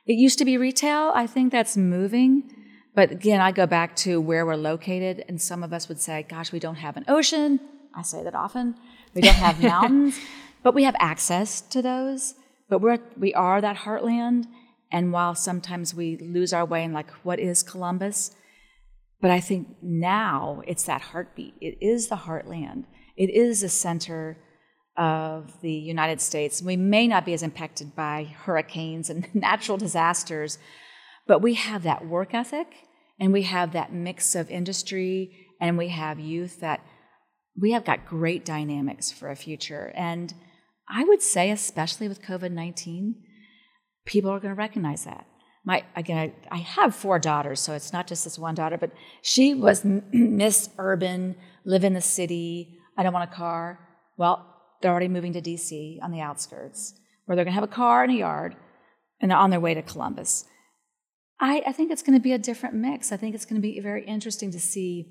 it 0.06 0.14
used 0.14 0.38
to 0.38 0.44
be 0.44 0.56
retail. 0.56 1.12
I 1.14 1.26
think 1.26 1.50
that's 1.50 1.76
moving. 1.76 2.54
But 2.94 3.12
again, 3.12 3.40
I 3.40 3.52
go 3.52 3.66
back 3.66 3.94
to 3.96 4.20
where 4.20 4.44
we're 4.44 4.56
located, 4.56 5.24
and 5.28 5.40
some 5.40 5.62
of 5.62 5.72
us 5.72 5.88
would 5.88 6.00
say, 6.00 6.26
gosh, 6.28 6.52
we 6.52 6.58
don't 6.58 6.76
have 6.76 6.96
an 6.96 7.04
ocean. 7.08 7.60
I 7.94 8.02
say 8.02 8.22
that 8.24 8.34
often. 8.34 8.74
We 9.14 9.22
don't 9.22 9.34
have 9.34 9.62
mountains, 9.62 10.18
but 10.62 10.74
we 10.74 10.84
have 10.84 10.96
access 10.98 11.60
to 11.60 11.82
those. 11.82 12.34
But 12.68 12.80
we're, 12.80 12.98
we 13.16 13.32
are 13.34 13.60
that 13.60 13.78
heartland. 13.78 14.46
And 14.92 15.12
while 15.12 15.34
sometimes 15.34 15.94
we 15.94 16.16
lose 16.16 16.52
our 16.52 16.64
way 16.64 16.82
in, 16.82 16.92
like, 16.92 17.10
what 17.22 17.38
is 17.38 17.62
Columbus? 17.62 18.34
But 19.20 19.30
I 19.30 19.40
think 19.40 19.68
now 19.82 20.62
it's 20.66 20.84
that 20.84 21.00
heartbeat. 21.00 21.54
It 21.60 21.78
is 21.80 22.08
the 22.08 22.16
heartland. 22.16 22.84
It 23.16 23.30
is 23.30 23.60
the 23.60 23.68
center 23.68 24.38
of 24.96 25.60
the 25.60 25.72
United 25.72 26.20
States. 26.20 26.60
We 26.60 26.76
may 26.76 27.06
not 27.06 27.24
be 27.24 27.34
as 27.34 27.42
impacted 27.42 27.94
by 27.94 28.24
hurricanes 28.44 29.10
and 29.10 29.28
natural 29.34 29.78
disasters, 29.78 30.58
but 31.26 31.40
we 31.40 31.54
have 31.54 31.84
that 31.84 32.06
work 32.06 32.34
ethic 32.34 32.66
and 33.20 33.32
we 33.32 33.42
have 33.42 33.72
that 33.72 33.92
mix 33.92 34.34
of 34.34 34.50
industry 34.50 35.46
and 35.60 35.76
we 35.76 35.88
have 35.88 36.18
youth 36.18 36.60
that 36.60 36.80
we 37.60 37.72
have 37.72 37.84
got 37.84 38.06
great 38.06 38.44
dynamics 38.44 39.12
for 39.12 39.30
a 39.30 39.36
future. 39.36 39.92
And 39.94 40.32
I 40.88 41.04
would 41.04 41.20
say, 41.20 41.50
especially 41.50 42.08
with 42.08 42.22
COVID 42.22 42.50
19, 42.50 43.14
people 44.06 44.30
are 44.30 44.40
going 44.40 44.54
to 44.54 44.58
recognize 44.58 45.04
that. 45.04 45.26
My, 45.62 45.84
again, 45.94 46.32
I, 46.50 46.56
I, 46.56 46.58
have 46.58 46.94
four 46.94 47.18
daughters, 47.18 47.60
so 47.60 47.74
it's 47.74 47.92
not 47.92 48.06
just 48.06 48.24
this 48.24 48.38
one 48.38 48.54
daughter, 48.54 48.78
but 48.78 48.92
she 49.20 49.54
was 49.54 49.84
Miss 50.12 50.70
Urban, 50.78 51.36
live 51.66 51.84
in 51.84 51.92
the 51.92 52.00
city, 52.00 52.78
I 52.96 53.02
don't 53.02 53.12
want 53.12 53.30
a 53.30 53.34
car. 53.34 53.78
Well, 54.16 54.46
they're 54.80 54.90
already 54.90 55.08
moving 55.08 55.34
to 55.34 55.42
DC 55.42 56.02
on 56.02 56.12
the 56.12 56.20
outskirts. 56.20 56.94
where 57.26 57.36
they're 57.36 57.44
going 57.44 57.52
to 57.52 57.60
have 57.60 57.64
a 57.64 57.72
car 57.72 58.02
and 58.02 58.12
a 58.12 58.16
yard, 58.16 58.56
and 59.20 59.30
they're 59.30 59.38
on 59.38 59.50
their 59.50 59.60
way 59.60 59.74
to 59.74 59.82
Columbus. 59.82 60.46
I, 61.40 61.62
I 61.66 61.72
think 61.72 61.90
it's 61.90 62.02
going 62.02 62.18
to 62.18 62.22
be 62.22 62.32
a 62.32 62.38
different 62.38 62.74
mix. 62.74 63.12
I 63.12 63.16
think 63.16 63.34
it's 63.34 63.46
going 63.46 63.60
to 63.60 63.66
be 63.66 63.80
very 63.80 64.04
interesting 64.04 64.50
to 64.52 64.60
see 64.60 65.08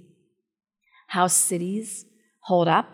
how 1.07 1.27
cities 1.27 2.05
hold 2.41 2.67
up 2.67 2.87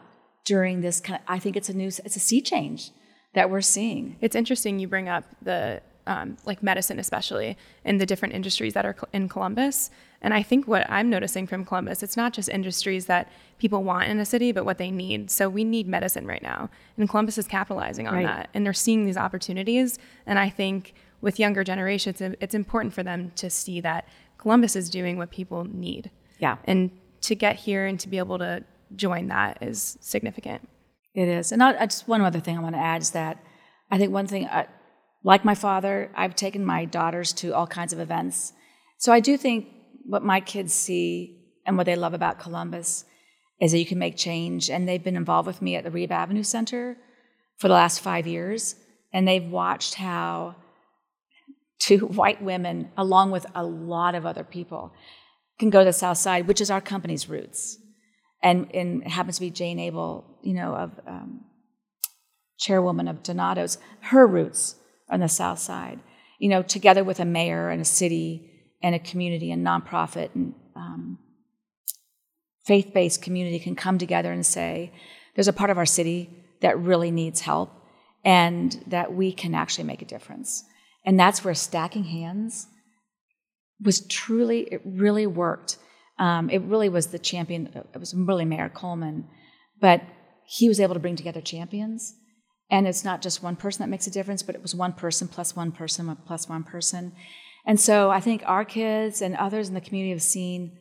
during 0.45 0.81
this 0.81 0.99
kind 1.01 1.19
of, 1.19 1.25
I 1.27 1.39
think 1.39 1.57
it's 1.57 1.69
a 1.69 1.73
new, 1.73 1.87
it's 1.87 2.15
a 2.15 2.19
sea 2.19 2.41
change 2.41 2.91
that 3.33 3.49
we're 3.49 3.61
seeing. 3.61 4.15
It's 4.21 4.35
interesting 4.35 4.79
you 4.79 4.87
bring 4.87 5.09
up 5.09 5.25
the 5.41 5.81
um, 6.07 6.37
like 6.45 6.61
medicine, 6.61 6.99
especially 6.99 7.57
in 7.83 7.97
the 7.97 8.05
different 8.05 8.33
industries 8.33 8.73
that 8.73 8.85
are 8.85 8.95
in 9.11 9.27
Columbus. 9.27 9.89
And 10.21 10.33
I 10.33 10.43
think 10.43 10.67
what 10.67 10.89
I'm 10.89 11.09
noticing 11.09 11.47
from 11.47 11.65
Columbus, 11.65 12.03
it's 12.03 12.15
not 12.15 12.31
just 12.31 12.47
industries 12.47 13.07
that 13.07 13.31
people 13.57 13.83
want 13.83 14.07
in 14.07 14.19
a 14.19 14.25
city, 14.25 14.51
but 14.51 14.65
what 14.65 14.77
they 14.77 14.91
need. 14.91 15.31
So 15.31 15.49
we 15.49 15.63
need 15.63 15.87
medicine 15.87 16.25
right 16.27 16.43
now. 16.43 16.69
And 16.97 17.09
Columbus 17.09 17.37
is 17.37 17.47
capitalizing 17.47 18.07
on 18.07 18.15
right. 18.15 18.25
that. 18.25 18.49
And 18.53 18.65
they're 18.65 18.73
seeing 18.73 19.05
these 19.05 19.17
opportunities. 19.17 19.97
And 20.25 20.37
I 20.39 20.49
think 20.49 20.93
with 21.25 21.39
younger 21.39 21.63
generations, 21.63 22.21
it's 22.21 22.53
important 22.53 22.93
for 22.93 23.01
them 23.01 23.31
to 23.35 23.49
see 23.49 23.81
that 23.81 24.07
Columbus 24.37 24.75
is 24.75 24.91
doing 24.91 25.17
what 25.17 25.31
people 25.31 25.63
need. 25.65 26.11
Yeah. 26.37 26.57
And 26.65 26.91
to 27.21 27.33
get 27.33 27.55
here 27.55 27.87
and 27.87 27.99
to 28.01 28.07
be 28.07 28.19
able 28.19 28.37
to 28.37 28.63
join 28.95 29.29
that 29.29 29.57
is 29.59 29.97
significant. 30.01 30.69
It 31.15 31.27
is. 31.27 31.51
And 31.51 31.63
I, 31.63 31.83
just 31.87 32.07
one 32.07 32.21
other 32.21 32.39
thing 32.39 32.55
I 32.55 32.61
want 32.61 32.75
to 32.75 32.79
add 32.79 33.01
is 33.01 33.09
that 33.11 33.43
I 33.89 33.97
think 33.97 34.13
one 34.13 34.27
thing, 34.27 34.45
uh, 34.45 34.67
like 35.23 35.43
my 35.43 35.55
father, 35.55 36.11
I've 36.13 36.35
taken 36.35 36.63
my 36.63 36.85
daughters 36.85 37.33
to 37.41 37.55
all 37.55 37.65
kinds 37.65 37.91
of 37.91 37.99
events. 37.99 38.53
So 38.99 39.11
I 39.11 39.19
do 39.19 39.35
think 39.35 39.65
what 40.05 40.21
my 40.21 40.39
kids 40.39 40.73
see 40.73 41.39
and 41.65 41.75
what 41.75 41.87
they 41.87 41.95
love 41.95 42.13
about 42.13 42.37
Columbus 42.37 43.03
is 43.59 43.71
that 43.71 43.79
you 43.79 43.85
can 43.87 43.97
make 43.97 44.15
change. 44.15 44.69
And 44.69 44.87
they've 44.87 45.03
been 45.03 45.17
involved 45.17 45.47
with 45.47 45.59
me 45.59 45.75
at 45.75 45.83
the 45.85 45.89
Reeb 45.89 46.11
Avenue 46.11 46.43
Center 46.43 46.97
for 47.57 47.67
the 47.67 47.73
last 47.73 48.01
five 48.01 48.27
years. 48.27 48.75
And 49.11 49.27
they've 49.27 49.49
watched 49.49 49.95
how 49.95 50.57
two 51.85 51.99
white 51.99 52.41
women, 52.41 52.89
along 52.97 53.29
with 53.29 53.45
a 53.53 53.63
lot 53.63 54.15
of 54.15 54.25
other 54.25 54.43
people, 54.43 54.91
can 55.59 55.69
go 55.69 55.79
to 55.79 55.85
the 55.85 55.93
South 55.93 56.17
Side, 56.17 56.47
which 56.47 56.59
is 56.59 56.71
our 56.71 56.81
company's 56.81 57.29
roots. 57.29 57.77
And, 58.41 58.73
and 58.73 59.03
it 59.03 59.09
happens 59.09 59.35
to 59.35 59.41
be 59.41 59.51
Jane 59.51 59.79
Abell, 59.79 60.25
you 60.41 60.55
know, 60.55 60.75
of 60.75 60.99
um, 61.07 61.45
chairwoman 62.57 63.07
of 63.07 63.21
Donato's, 63.21 63.77
her 64.01 64.25
roots 64.25 64.75
on 65.09 65.19
the 65.19 65.29
South 65.29 65.59
Side. 65.59 65.99
You 66.39 66.49
know, 66.49 66.63
together 66.63 67.03
with 67.03 67.19
a 67.19 67.25
mayor 67.25 67.69
and 67.69 67.81
a 67.81 67.85
city 67.85 68.51
and 68.81 68.95
a 68.95 68.99
community 68.99 69.51
and 69.51 69.65
nonprofit 69.65 70.29
and 70.33 70.55
um, 70.75 71.19
faith-based 72.65 73.21
community 73.21 73.59
can 73.59 73.75
come 73.75 73.97
together 73.97 74.31
and 74.31 74.45
say, 74.45 74.91
there's 75.35 75.47
a 75.47 75.53
part 75.53 75.69
of 75.69 75.77
our 75.77 75.85
city 75.85 76.29
that 76.61 76.79
really 76.79 77.11
needs 77.11 77.41
help 77.41 77.71
and 78.23 78.83
that 78.87 79.13
we 79.13 79.31
can 79.31 79.53
actually 79.53 79.83
make 79.83 80.01
a 80.01 80.05
difference. 80.05 80.65
And 81.05 81.19
that's 81.19 81.43
where 81.43 81.53
stacking 81.53 82.05
hands 82.05 82.67
was 83.81 84.05
truly, 84.07 84.61
it 84.71 84.81
really 84.85 85.27
worked. 85.27 85.77
Um, 86.17 86.49
it 86.49 86.61
really 86.63 86.89
was 86.89 87.07
the 87.07 87.19
champion, 87.19 87.67
it 87.93 87.99
was 87.99 88.13
really 88.15 88.45
Mayor 88.45 88.69
Coleman, 88.69 89.27
but 89.79 90.01
he 90.45 90.67
was 90.67 90.79
able 90.79 90.93
to 90.93 90.99
bring 90.99 91.15
together 91.15 91.41
champions. 91.41 92.13
And 92.69 92.87
it's 92.87 93.03
not 93.03 93.21
just 93.21 93.43
one 93.43 93.55
person 93.55 93.83
that 93.83 93.89
makes 93.89 94.07
a 94.07 94.11
difference, 94.11 94.41
but 94.41 94.55
it 94.55 94.61
was 94.61 94.73
one 94.73 94.93
person 94.93 95.27
plus 95.27 95.55
one 95.55 95.71
person 95.71 96.17
plus 96.25 96.49
one 96.49 96.63
person. 96.63 97.13
And 97.65 97.79
so 97.79 98.09
I 98.09 98.19
think 98.19 98.43
our 98.45 98.65
kids 98.65 99.21
and 99.21 99.35
others 99.35 99.67
in 99.67 99.73
the 99.73 99.81
community 99.81 100.11
have 100.11 100.21
seen 100.21 100.77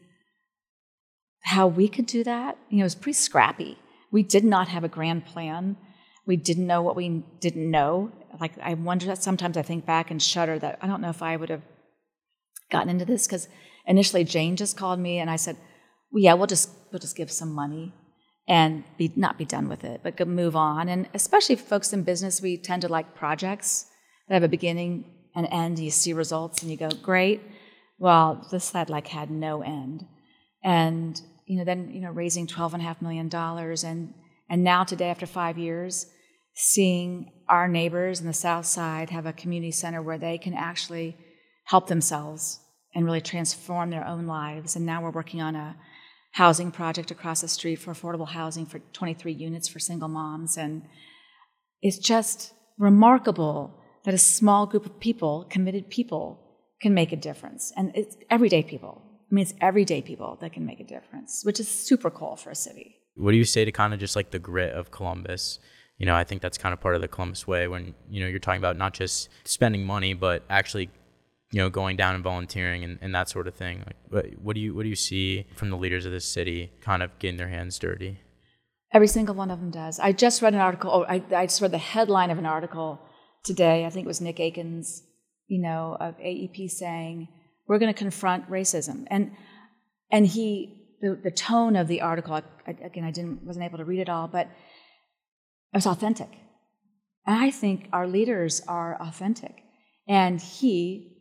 how 1.42 1.66
we 1.66 1.88
could 1.88 2.06
do 2.06 2.24
that. 2.24 2.56
You 2.70 2.78
know, 2.78 2.82
it 2.82 2.84
was 2.84 2.94
pretty 2.94 3.14
scrappy. 3.14 3.76
We 4.10 4.22
did 4.22 4.44
not 4.44 4.68
have 4.68 4.84
a 4.84 4.88
grand 4.88 5.26
plan. 5.26 5.76
We 6.26 6.36
didn't 6.36 6.66
know 6.66 6.82
what 6.82 6.96
we 6.96 7.24
didn't 7.40 7.70
know. 7.70 8.10
Like 8.40 8.52
I 8.62 8.74
wonder 8.74 9.14
sometimes 9.16 9.56
I 9.56 9.62
think 9.62 9.86
back 9.86 10.10
and 10.10 10.22
shudder 10.22 10.58
that 10.58 10.78
I 10.80 10.86
don't 10.86 11.00
know 11.00 11.10
if 11.10 11.22
I 11.22 11.36
would 11.36 11.50
have 11.50 11.62
gotten 12.70 12.88
into 12.88 13.04
this 13.04 13.26
because 13.26 13.48
initially 13.86 14.24
Jane 14.24 14.56
just 14.56 14.76
called 14.76 14.98
me 14.98 15.18
and 15.18 15.30
I 15.30 15.36
said, 15.36 15.56
well, 16.10 16.22
yeah, 16.22 16.34
we'll 16.34 16.46
just 16.46 16.70
we'll 16.90 17.00
just 17.00 17.16
give 17.16 17.30
some 17.30 17.52
money 17.52 17.92
and 18.46 18.84
be 18.98 19.12
not 19.16 19.38
be 19.38 19.44
done 19.44 19.68
with 19.68 19.84
it, 19.84 20.00
but 20.02 20.26
move 20.28 20.56
on. 20.56 20.88
And 20.88 21.08
especially 21.14 21.56
folks 21.56 21.92
in 21.92 22.02
business, 22.02 22.42
we 22.42 22.56
tend 22.56 22.82
to 22.82 22.88
like 22.88 23.14
projects 23.14 23.86
that 24.28 24.34
have 24.34 24.42
a 24.42 24.48
beginning 24.48 25.04
and 25.34 25.48
end. 25.50 25.78
You 25.78 25.90
see 25.90 26.12
results 26.12 26.62
and 26.62 26.70
you 26.70 26.76
go, 26.76 26.90
great. 26.90 27.42
Well, 27.98 28.46
this 28.50 28.72
had 28.72 28.90
like 28.90 29.06
had 29.06 29.30
no 29.30 29.62
end, 29.62 30.04
and 30.62 31.20
you 31.46 31.58
know 31.58 31.64
then 31.64 31.90
you 31.92 32.00
know 32.00 32.10
raising 32.10 32.46
twelve 32.46 32.74
and 32.74 32.82
a 32.82 32.86
half 32.86 33.00
million 33.00 33.28
dollars, 33.28 33.84
and 33.84 34.12
and 34.50 34.64
now 34.64 34.84
today 34.84 35.10
after 35.10 35.26
five 35.26 35.58
years, 35.58 36.06
seeing 36.54 37.32
our 37.48 37.68
neighbors 37.68 38.20
in 38.20 38.26
the 38.26 38.32
South 38.32 38.66
Side 38.66 39.10
have 39.10 39.26
a 39.26 39.32
community 39.32 39.72
center 39.72 40.00
where 40.00 40.18
they 40.18 40.38
can 40.38 40.54
actually 40.54 41.16
help 41.64 41.88
themselves 41.88 42.60
and 42.94 43.04
really 43.04 43.20
transform 43.20 43.90
their 43.90 44.06
own 44.06 44.26
lives. 44.26 44.76
And 44.76 44.86
now 44.86 45.02
we're 45.02 45.10
working 45.10 45.42
on 45.42 45.56
a 45.56 45.76
housing 46.32 46.70
project 46.70 47.10
across 47.10 47.40
the 47.40 47.48
street 47.48 47.76
for 47.76 47.92
affordable 47.92 48.28
housing 48.28 48.66
for 48.66 48.78
23 48.92 49.32
units 49.32 49.68
for 49.68 49.78
single 49.78 50.08
moms. 50.08 50.56
And 50.56 50.82
it's 51.82 51.98
just 51.98 52.52
remarkable 52.78 53.80
that 54.04 54.14
a 54.14 54.18
small 54.18 54.66
group 54.66 54.86
of 54.86 55.00
people, 55.00 55.46
committed 55.50 55.90
people, 55.90 56.40
can 56.80 56.94
make 56.94 57.12
a 57.12 57.16
difference. 57.16 57.72
And 57.76 57.92
it's 57.94 58.16
everyday 58.30 58.62
people. 58.62 59.02
I 59.30 59.34
mean, 59.34 59.42
it's 59.42 59.54
everyday 59.60 60.02
people 60.02 60.38
that 60.40 60.52
can 60.52 60.66
make 60.66 60.80
a 60.80 60.84
difference, 60.84 61.42
which 61.44 61.58
is 61.58 61.68
super 61.68 62.10
cool 62.10 62.36
for 62.36 62.50
a 62.50 62.54
city. 62.54 62.96
What 63.16 63.32
do 63.32 63.36
you 63.36 63.44
say 63.44 63.64
to 63.64 63.72
kind 63.72 63.94
of 63.94 64.00
just 64.00 64.16
like 64.16 64.30
the 64.30 64.38
grit 64.38 64.72
of 64.72 64.90
Columbus? 64.90 65.58
You 65.98 66.06
know, 66.06 66.14
I 66.14 66.24
think 66.24 66.42
that's 66.42 66.58
kind 66.58 66.72
of 66.72 66.80
part 66.80 66.96
of 66.96 67.00
the 67.00 67.08
Columbus 67.08 67.46
way 67.46 67.68
when, 67.68 67.94
you 68.10 68.20
know, 68.20 68.26
you're 68.26 68.40
talking 68.40 68.58
about 68.58 68.76
not 68.76 68.94
just 68.94 69.28
spending 69.44 69.86
money, 69.86 70.12
but 70.12 70.42
actually 70.50 70.90
you 71.54 71.60
know, 71.60 71.70
going 71.70 71.96
down 71.96 72.16
and 72.16 72.24
volunteering 72.24 72.82
and, 72.82 72.98
and 73.00 73.14
that 73.14 73.28
sort 73.28 73.46
of 73.46 73.54
thing. 73.54 73.84
Like, 73.86 73.96
what, 74.08 74.26
what 74.42 74.54
do 74.54 74.60
you 74.60 74.74
what 74.74 74.82
do 74.82 74.88
you 74.88 74.96
see 74.96 75.46
from 75.54 75.70
the 75.70 75.76
leaders 75.76 76.04
of 76.04 76.10
this 76.10 76.24
city, 76.24 76.72
kind 76.80 77.00
of 77.00 77.16
getting 77.20 77.36
their 77.36 77.48
hands 77.48 77.78
dirty? 77.78 78.18
Every 78.92 79.06
single 79.06 79.36
one 79.36 79.52
of 79.52 79.60
them 79.60 79.70
does. 79.70 80.00
I 80.00 80.10
just 80.10 80.42
read 80.42 80.54
an 80.54 80.60
article. 80.60 80.90
Oh, 80.92 81.04
I, 81.04 81.22
I 81.32 81.46
just 81.46 81.60
read 81.60 81.70
the 81.70 81.78
headline 81.78 82.32
of 82.32 82.38
an 82.38 82.46
article 82.46 83.00
today. 83.44 83.86
I 83.86 83.90
think 83.90 84.04
it 84.04 84.08
was 84.08 84.20
Nick 84.20 84.40
Akins, 84.40 85.04
you 85.46 85.62
know, 85.62 85.96
of 86.00 86.18
AEP 86.18 86.70
saying 86.70 87.28
we're 87.68 87.78
going 87.78 87.92
to 87.92 87.96
confront 87.96 88.50
racism, 88.50 89.04
and 89.06 89.30
and 90.10 90.26
he 90.26 90.96
the, 91.02 91.20
the 91.22 91.30
tone 91.30 91.76
of 91.76 91.86
the 91.86 92.00
article. 92.00 92.34
I, 92.34 92.70
again, 92.70 93.04
I 93.04 93.12
didn't 93.12 93.44
wasn't 93.44 93.64
able 93.64 93.78
to 93.78 93.84
read 93.84 94.00
it 94.00 94.08
all, 94.08 94.26
but 94.26 94.48
it 95.74 95.76
was 95.76 95.86
authentic, 95.86 96.30
and 97.26 97.36
I 97.36 97.50
think 97.50 97.88
our 97.92 98.06
leaders 98.06 98.62
are 98.66 98.96
authentic. 99.00 99.62
And 100.06 100.40
he 100.40 101.16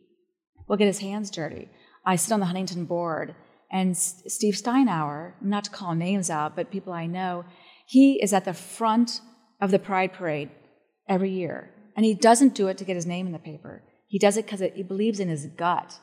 will 0.68 0.76
get 0.76 0.86
his 0.86 1.00
hands 1.00 1.30
dirty. 1.30 1.68
I 2.06 2.16
sit 2.16 2.32
on 2.32 2.40
the 2.40 2.46
Huntington 2.46 2.84
board, 2.84 3.34
and 3.70 3.96
Steve 3.96 4.54
Steinour, 4.54 5.32
not 5.40 5.64
to 5.64 5.70
call 5.70 5.94
names 5.94 6.30
out, 6.30 6.54
but 6.54 6.70
people 6.70 6.92
I 6.92 7.06
know, 7.06 7.44
he 7.86 8.22
is 8.22 8.32
at 8.32 8.44
the 8.44 8.54
front 8.54 9.20
of 9.60 9.70
the 9.70 9.78
Pride 9.78 10.12
Parade 10.12 10.50
every 11.08 11.30
year. 11.30 11.70
And 11.96 12.04
he 12.04 12.14
doesn't 12.14 12.54
do 12.54 12.68
it 12.68 12.78
to 12.78 12.84
get 12.84 12.96
his 12.96 13.06
name 13.06 13.26
in 13.26 13.32
the 13.32 13.38
paper. 13.38 13.82
He 14.06 14.18
does 14.18 14.36
it 14.36 14.46
because 14.46 14.60
he 14.60 14.82
believes 14.82 15.20
in 15.20 15.28
his 15.28 15.46
gut 15.46 15.98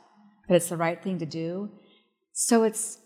that 0.47 0.55
it's 0.55 0.69
the 0.69 0.77
right 0.77 1.01
thing 1.01 1.19
to 1.19 1.25
do. 1.25 1.69
So 2.33 2.63
it's 2.63 2.97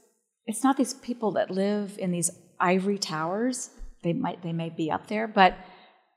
it's 0.47 0.63
not 0.63 0.77
these 0.77 0.93
people 0.93 1.31
that 1.33 1.49
live 1.49 1.97
in 1.97 2.11
these 2.11 2.29
ivory 2.59 2.99
towers. 2.99 3.71
They 4.05 4.13
might 4.13 4.43
they 4.43 4.53
may 4.53 4.69
be 4.69 4.91
up 4.91 5.07
there, 5.07 5.27
but 5.27 5.57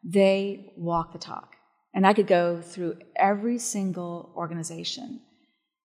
they 0.05 0.75
walk 0.77 1.13
the 1.13 1.19
talk. 1.19 1.55
And 1.95 2.07
I 2.07 2.13
could 2.13 2.27
go 2.27 2.61
through 2.61 2.99
every 3.17 3.59
single 3.59 4.31
organization 4.37 5.21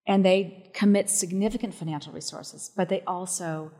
and 0.05 0.23
they 0.23 0.69
commit 0.73 1.09
significant 1.09 1.73
financial 1.73 2.11
resources, 2.11 2.71
but 2.75 2.89
they 2.89 3.01
also 3.07 3.71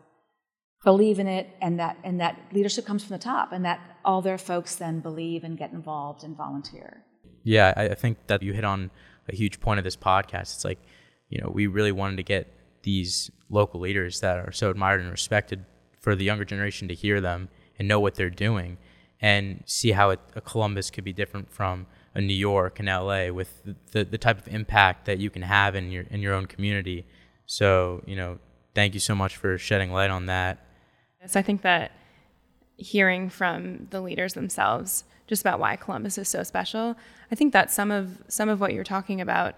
believe 0.86 1.20
in 1.20 1.28
it 1.28 1.50
and 1.62 1.78
that 1.80 1.98
and 2.06 2.22
that 2.22 2.40
leadership 2.54 2.86
comes 2.86 3.04
from 3.04 3.14
the 3.14 3.24
top 3.24 3.52
and 3.52 3.66
that 3.66 3.80
all 4.06 4.22
their 4.22 4.38
folks 4.38 4.78
then 4.78 5.02
believe 5.02 5.44
and 5.44 5.58
get 5.58 5.74
involved 5.74 6.24
and 6.24 6.38
volunteer. 6.38 7.04
Yeah, 7.44 7.74
I 7.76 7.94
think 7.94 8.28
that 8.28 8.42
you 8.42 8.54
hit 8.54 8.64
on 8.64 8.90
a 9.28 9.36
huge 9.36 9.60
point 9.60 9.80
of 9.80 9.84
this 9.84 9.98
podcast. 9.98 10.56
It's 10.56 10.66
like, 10.66 10.80
you 11.28 11.42
know, 11.42 11.50
we 11.50 11.68
really 11.68 11.92
wanted 11.92 12.16
to 12.18 12.24
get 12.24 12.48
these 12.84 13.30
local 13.50 13.82
leaders 13.82 14.22
that 14.22 14.38
are 14.40 14.54
so 14.54 14.70
admired 14.70 15.02
and 15.02 15.12
respected 15.12 15.66
for 16.00 16.16
the 16.16 16.24
younger 16.24 16.46
generation 16.46 16.88
to 16.88 16.94
hear 16.94 17.20
them 17.20 17.50
and 17.78 17.88
know 17.88 18.00
what 18.00 18.16
they're 18.16 18.30
doing 18.30 18.78
and 19.22 19.64
see 19.66 19.92
how 19.92 20.10
it, 20.10 20.20
a 20.36 20.42
Columbus 20.42 20.92
could 20.92 21.04
be 21.04 21.14
different 21.14 21.52
from 21.52 21.88
a 22.14 22.22
New 22.22 22.34
York 22.34 22.80
and 22.80 22.88
LA 22.88 23.30
with 23.30 23.62
the, 23.92 24.04
the 24.04 24.18
type 24.18 24.38
of 24.38 24.54
impact 24.54 25.06
that 25.06 25.18
you 25.18 25.30
can 25.30 25.42
have 25.42 25.76
in 25.76 25.92
your 25.92 26.04
in 26.12 26.22
your 26.22 26.34
own 26.34 26.46
community. 26.46 27.06
So, 27.46 28.04
you 28.06 28.16
know, 28.16 28.40
thank 28.76 28.94
you 28.94 29.00
so 29.00 29.16
much 29.16 29.38
for 29.38 29.58
shedding 29.58 29.92
light 29.92 30.12
on 30.12 30.28
that. 30.28 30.66
Yes, 31.22 31.36
I 31.36 31.42
think 31.42 31.62
that 31.62 31.92
hearing 32.78 33.30
from 33.30 33.88
the 33.90 34.02
leaders 34.02 34.34
themselves 34.34 35.06
just 35.28 35.42
about 35.42 35.60
why 35.60 35.76
Columbus 35.76 36.18
is 36.18 36.28
so 36.28 36.44
special, 36.44 36.96
I 37.32 37.36
think 37.36 37.54
that 37.54 37.72
some 37.72 37.92
of 37.92 38.22
some 38.28 38.50
of 38.50 38.60
what 38.60 38.74
you're 38.74 38.84
talking 38.84 39.22
about 39.22 39.56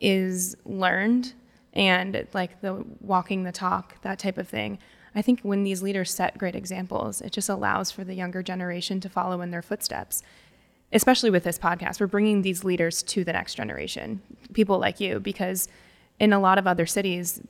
is 0.00 0.56
learned 0.64 1.32
and 1.72 2.26
like 2.34 2.60
the 2.60 2.84
walking 3.00 3.44
the 3.44 3.52
talk, 3.52 4.00
that 4.02 4.18
type 4.18 4.38
of 4.38 4.48
thing. 4.48 4.78
I 5.14 5.22
think 5.22 5.40
when 5.42 5.62
these 5.62 5.82
leaders 5.82 6.12
set 6.12 6.38
great 6.38 6.56
examples, 6.56 7.20
it 7.20 7.32
just 7.32 7.48
allows 7.48 7.90
for 7.90 8.04
the 8.04 8.14
younger 8.14 8.42
generation 8.42 9.00
to 9.00 9.08
follow 9.08 9.40
in 9.40 9.50
their 9.50 9.62
footsteps 9.62 10.22
especially 10.94 11.28
with 11.28 11.44
this 11.44 11.58
podcast, 11.58 12.00
we're 12.00 12.06
bringing 12.06 12.42
these 12.42 12.64
leaders 12.64 13.02
to 13.02 13.24
the 13.24 13.32
next 13.32 13.56
generation, 13.56 14.22
people 14.52 14.78
like 14.78 15.00
you, 15.00 15.18
because 15.18 15.68
in 16.20 16.32
a 16.32 16.38
lot 16.38 16.56
of 16.56 16.66
other 16.66 16.86
cities, 16.86 17.42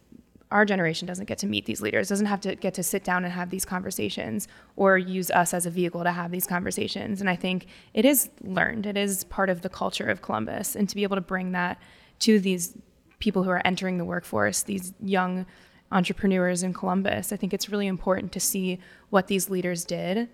our 0.50 0.64
generation 0.64 1.06
doesn't 1.06 1.26
get 1.26 1.38
to 1.38 1.46
meet 1.46 1.66
these 1.66 1.82
leaders, 1.82 2.08
doesn't 2.08 2.26
have 2.26 2.40
to 2.40 2.54
get 2.54 2.72
to 2.74 2.82
sit 2.82 3.04
down 3.04 3.24
and 3.24 3.32
have 3.32 3.50
these 3.50 3.64
conversations 3.64 4.48
or 4.76 4.96
use 4.96 5.30
us 5.30 5.52
as 5.52 5.66
a 5.66 5.70
vehicle 5.70 6.02
to 6.04 6.12
have 6.12 6.30
these 6.30 6.46
conversations. 6.46 7.20
And 7.20 7.28
I 7.28 7.36
think 7.36 7.66
it 7.92 8.04
is 8.04 8.30
learned, 8.42 8.86
it 8.86 8.96
is 8.96 9.24
part 9.24 9.50
of 9.50 9.60
the 9.60 9.68
culture 9.68 10.06
of 10.06 10.22
Columbus. 10.22 10.74
And 10.74 10.88
to 10.88 10.94
be 10.94 11.02
able 11.02 11.16
to 11.16 11.22
bring 11.22 11.52
that 11.52 11.78
to 12.20 12.40
these 12.40 12.74
people 13.18 13.42
who 13.42 13.50
are 13.50 13.62
entering 13.64 13.98
the 13.98 14.04
workforce, 14.04 14.62
these 14.62 14.94
young 15.02 15.44
entrepreneurs 15.92 16.62
in 16.62 16.72
Columbus, 16.72 17.32
I 17.32 17.36
think 17.36 17.52
it's 17.52 17.68
really 17.68 17.86
important 17.86 18.32
to 18.32 18.40
see 18.40 18.80
what 19.10 19.28
these 19.28 19.50
leaders 19.50 19.84
did 19.84 20.28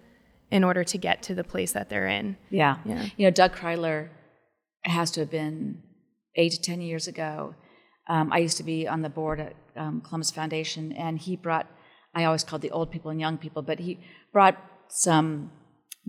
in 0.50 0.64
order 0.64 0.82
to 0.84 0.98
get 0.98 1.22
to 1.22 1.34
the 1.34 1.44
place 1.44 1.72
that 1.72 1.88
they're 1.88 2.08
in. 2.08 2.36
Yeah. 2.50 2.78
yeah. 2.84 3.06
You 3.16 3.26
know, 3.26 3.30
Doug 3.30 3.54
Kridler 3.54 4.08
has 4.84 5.10
to 5.12 5.20
have 5.20 5.30
been 5.30 5.82
eight 6.36 6.52
to 6.52 6.60
10 6.60 6.80
years 6.80 7.06
ago. 7.06 7.54
Um, 8.08 8.32
I 8.32 8.38
used 8.38 8.56
to 8.56 8.64
be 8.64 8.88
on 8.88 9.02
the 9.02 9.08
board 9.08 9.40
at 9.40 9.54
um, 9.76 10.00
Columbus 10.00 10.30
Foundation, 10.30 10.92
and 10.92 11.18
he 11.18 11.36
brought, 11.36 11.66
I 12.14 12.24
always 12.24 12.42
called 12.42 12.62
the 12.62 12.70
old 12.70 12.90
people 12.90 13.10
and 13.10 13.20
young 13.20 13.38
people, 13.38 13.62
but 13.62 13.78
he 13.78 14.00
brought 14.32 14.56
some 14.88 15.52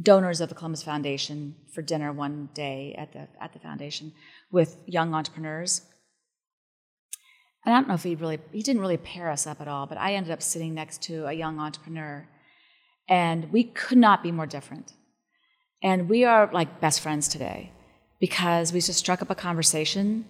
donors 0.01 0.41
of 0.41 0.49
the 0.49 0.55
Columbus 0.55 0.81
Foundation 0.83 1.55
for 1.73 1.81
dinner 1.81 2.11
one 2.11 2.49
day 2.53 2.95
at 2.97 3.13
the, 3.13 3.27
at 3.39 3.53
the 3.53 3.59
foundation 3.59 4.13
with 4.51 4.77
young 4.87 5.13
entrepreneurs. 5.13 5.81
And 7.65 7.75
I 7.75 7.79
don't 7.79 7.87
know 7.87 7.93
if 7.93 8.03
he 8.03 8.15
really, 8.15 8.39
he 8.51 8.63
didn't 8.63 8.81
really 8.81 8.97
pair 8.97 9.29
us 9.29 9.45
up 9.45 9.61
at 9.61 9.67
all, 9.67 9.85
but 9.85 9.97
I 9.97 10.15
ended 10.15 10.31
up 10.31 10.41
sitting 10.41 10.73
next 10.73 11.01
to 11.03 11.25
a 11.27 11.33
young 11.33 11.59
entrepreneur 11.59 12.27
and 13.07 13.51
we 13.51 13.65
could 13.65 13.97
not 13.97 14.23
be 14.23 14.31
more 14.31 14.45
different. 14.45 14.93
And 15.83 16.09
we 16.09 16.23
are 16.23 16.49
like 16.51 16.79
best 16.79 17.01
friends 17.01 17.27
today 17.27 17.71
because 18.19 18.71
we 18.71 18.79
just 18.79 18.99
struck 18.99 19.21
up 19.21 19.29
a 19.29 19.35
conversation. 19.35 20.25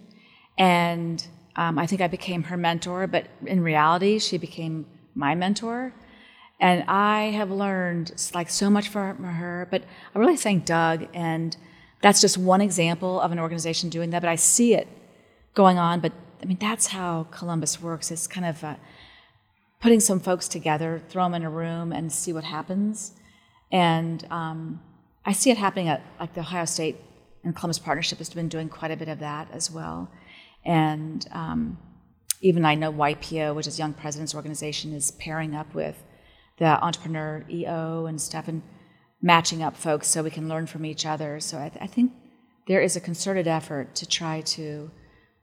And 0.58 1.24
um, 1.56 1.78
I 1.78 1.86
think 1.86 2.00
I 2.00 2.08
became 2.08 2.44
her 2.44 2.56
mentor, 2.56 3.06
but 3.06 3.26
in 3.46 3.62
reality, 3.62 4.18
she 4.18 4.38
became 4.38 4.86
my 5.14 5.34
mentor. 5.34 5.92
And 6.58 6.84
I 6.88 7.24
have 7.24 7.50
learned 7.50 8.12
like 8.34 8.48
so 8.48 8.70
much 8.70 8.88
from 8.88 9.22
her. 9.22 9.68
But 9.70 9.84
I 10.14 10.18
really 10.18 10.36
thank 10.36 10.64
Doug. 10.64 11.06
And 11.12 11.56
that's 12.00 12.20
just 12.20 12.38
one 12.38 12.60
example 12.60 13.20
of 13.20 13.32
an 13.32 13.38
organization 13.38 13.90
doing 13.90 14.10
that. 14.10 14.22
But 14.22 14.28
I 14.28 14.36
see 14.36 14.74
it 14.74 14.88
going 15.54 15.78
on. 15.78 16.00
But 16.00 16.12
I 16.42 16.46
mean, 16.46 16.58
that's 16.60 16.88
how 16.88 17.26
Columbus 17.30 17.80
works. 17.80 18.10
It's 18.10 18.26
kind 18.26 18.46
of 18.46 18.62
a, 18.64 18.78
putting 19.80 20.00
some 20.00 20.20
folks 20.20 20.48
together, 20.48 21.00
throw 21.08 21.24
them 21.24 21.34
in 21.34 21.42
a 21.42 21.50
room, 21.50 21.92
and 21.92 22.12
see 22.12 22.32
what 22.32 22.44
happens. 22.44 23.12
And 23.70 24.26
um, 24.30 24.80
I 25.24 25.32
see 25.32 25.50
it 25.50 25.56
happening 25.56 25.88
at 25.88 26.02
like 26.18 26.34
the 26.34 26.40
Ohio 26.40 26.64
State 26.64 26.96
and 27.44 27.54
Columbus 27.54 27.78
Partnership 27.78 28.18
has 28.18 28.30
been 28.30 28.48
doing 28.48 28.68
quite 28.68 28.90
a 28.90 28.96
bit 28.96 29.08
of 29.08 29.18
that 29.20 29.48
as 29.52 29.70
well. 29.70 30.10
And 30.64 31.26
um, 31.32 31.78
even 32.40 32.64
I 32.64 32.74
know 32.74 32.92
YPO, 32.92 33.54
which 33.54 33.66
is 33.66 33.78
Young 33.78 33.92
Presidents 33.92 34.34
Organization, 34.34 34.92
is 34.92 35.10
pairing 35.12 35.54
up 35.54 35.74
with 35.74 36.02
the 36.58 36.64
Entrepreneur 36.64 37.44
EO 37.50 38.06
and 38.06 38.20
stuff 38.20 38.46
and 38.48 38.62
matching 39.20 39.62
up 39.62 39.76
folks 39.76 40.08
so 40.08 40.22
we 40.22 40.30
can 40.30 40.48
learn 40.48 40.66
from 40.66 40.84
each 40.84 41.06
other. 41.06 41.40
So 41.40 41.58
I, 41.58 41.68
th- 41.68 41.82
I 41.82 41.86
think 41.86 42.12
there 42.66 42.80
is 42.80 42.96
a 42.96 43.00
concerted 43.00 43.48
effort 43.48 43.94
to 43.96 44.06
try 44.06 44.40
to 44.42 44.90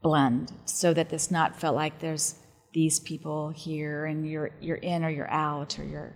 blend 0.02 0.52
so 0.66 0.94
that 0.94 1.10
this 1.10 1.30
not 1.30 1.60
felt 1.60 1.76
like 1.76 2.00
there's 2.00 2.36
these 2.74 3.00
people 3.00 3.50
here 3.50 4.06
and 4.06 4.30
you're 4.30 4.52
you're 4.62 4.78
in 4.78 5.04
or 5.04 5.10
you're 5.10 5.30
out 5.32 5.78
or 5.80 5.84
you're 5.84 6.16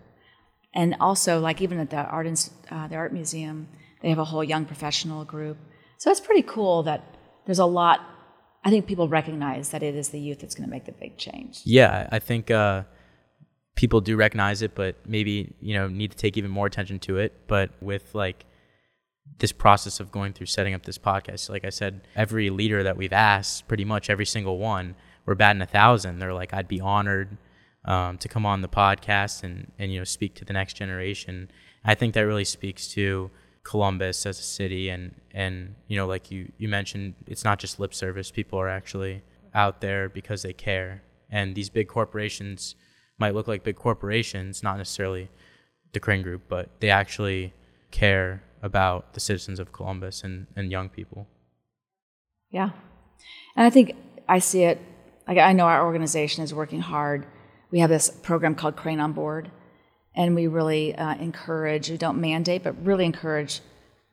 and 0.73 0.95
also 0.99 1.39
like 1.39 1.61
even 1.61 1.79
at 1.79 1.89
the 1.89 1.97
art 1.97 2.27
uh, 2.71 2.87
the 2.87 2.95
art 2.95 3.11
museum 3.11 3.67
they 4.01 4.09
have 4.09 4.19
a 4.19 4.25
whole 4.25 4.43
young 4.43 4.65
professional 4.65 5.23
group. 5.23 5.57
So 5.97 6.11
it's 6.11 6.19
pretty 6.19 6.41
cool 6.41 6.83
that 6.83 7.01
there's 7.45 7.59
a 7.59 7.65
lot 7.65 8.01
i 8.65 8.69
think 8.69 8.87
people 8.87 9.09
recognize 9.09 9.69
that 9.71 9.83
it 9.83 9.95
is 9.95 10.09
the 10.09 10.19
youth 10.19 10.39
that's 10.39 10.55
going 10.55 10.67
to 10.67 10.71
make 10.71 10.85
the 10.85 10.91
big 10.93 11.17
change. 11.17 11.61
Yeah 11.65 12.07
i 12.11 12.19
think 12.19 12.51
uh, 12.51 12.83
people 13.75 13.99
do 13.99 14.15
recognize 14.15 14.61
it 14.61 14.75
but 14.75 14.95
maybe 15.07 15.55
you 15.59 15.73
know 15.73 15.87
need 15.87 16.11
to 16.11 16.17
take 16.17 16.37
even 16.37 16.51
more 16.51 16.67
attention 16.67 16.99
to 16.99 17.17
it. 17.17 17.47
But 17.47 17.71
with 17.81 18.13
like 18.13 18.45
this 19.39 19.51
process 19.51 19.99
of 19.99 20.11
going 20.11 20.33
through 20.33 20.45
setting 20.45 20.73
up 20.73 20.83
this 20.83 20.97
podcast 20.97 21.49
like 21.49 21.65
i 21.65 21.69
said 21.69 22.01
every 22.15 22.49
leader 22.49 22.83
that 22.83 22.95
we've 22.95 23.13
asked 23.13 23.67
pretty 23.67 23.85
much 23.85 24.09
every 24.09 24.25
single 24.25 24.57
one 24.57 24.95
we're 25.25 25.35
batting 25.35 25.61
a 25.61 25.67
thousand. 25.67 26.19
They're 26.19 26.33
like, 26.33 26.53
I'd 26.53 26.67
be 26.67 26.81
honored 26.81 27.37
um, 27.85 28.17
to 28.17 28.27
come 28.27 28.45
on 28.45 28.61
the 28.61 28.67
podcast 28.67 29.43
and, 29.43 29.71
and, 29.77 29.91
you 29.91 29.99
know, 29.99 30.03
speak 30.03 30.35
to 30.35 30.45
the 30.45 30.53
next 30.53 30.73
generation. 30.73 31.49
I 31.83 31.95
think 31.95 32.13
that 32.13 32.21
really 32.21 32.45
speaks 32.45 32.87
to 32.89 33.29
Columbus 33.63 34.25
as 34.25 34.39
a 34.39 34.43
city. 34.43 34.89
And, 34.89 35.15
and, 35.31 35.75
you 35.87 35.97
know, 35.97 36.07
like 36.07 36.31
you, 36.31 36.51
you 36.57 36.67
mentioned, 36.67 37.15
it's 37.27 37.43
not 37.43 37.59
just 37.59 37.79
lip 37.79 37.93
service. 37.93 38.31
People 38.31 38.59
are 38.59 38.69
actually 38.69 39.23
out 39.53 39.81
there 39.81 40.09
because 40.09 40.41
they 40.41 40.53
care. 40.53 41.03
And 41.29 41.55
these 41.55 41.69
big 41.69 41.87
corporations 41.87 42.75
might 43.17 43.33
look 43.33 43.47
like 43.47 43.63
big 43.63 43.75
corporations, 43.75 44.63
not 44.63 44.77
necessarily 44.77 45.29
the 45.93 45.99
Crane 45.99 46.21
Group, 46.21 46.43
but 46.47 46.69
they 46.79 46.89
actually 46.89 47.53
care 47.91 48.43
about 48.63 49.13
the 49.13 49.19
citizens 49.19 49.59
of 49.59 49.71
Columbus 49.71 50.23
and, 50.23 50.47
and 50.55 50.71
young 50.71 50.89
people. 50.89 51.27
Yeah. 52.49 52.69
And 53.55 53.67
I 53.67 53.69
think 53.69 53.95
I 54.27 54.39
see 54.39 54.63
it 54.63 54.81
like 55.27 55.37
I 55.37 55.53
know 55.53 55.65
our 55.65 55.85
organization 55.85 56.43
is 56.43 56.53
working 56.53 56.79
hard. 56.79 57.27
We 57.69 57.79
have 57.79 57.89
this 57.89 58.09
program 58.09 58.55
called 58.55 58.75
Crane 58.75 58.99
on 58.99 59.13
Board, 59.13 59.51
and 60.15 60.33
we 60.33 60.47
really 60.47 60.95
uh, 60.95 61.15
encourage, 61.15 61.89
we 61.89 61.97
don't 61.97 62.19
mandate, 62.19 62.63
but 62.63 62.75
really 62.83 63.05
encourage 63.05 63.61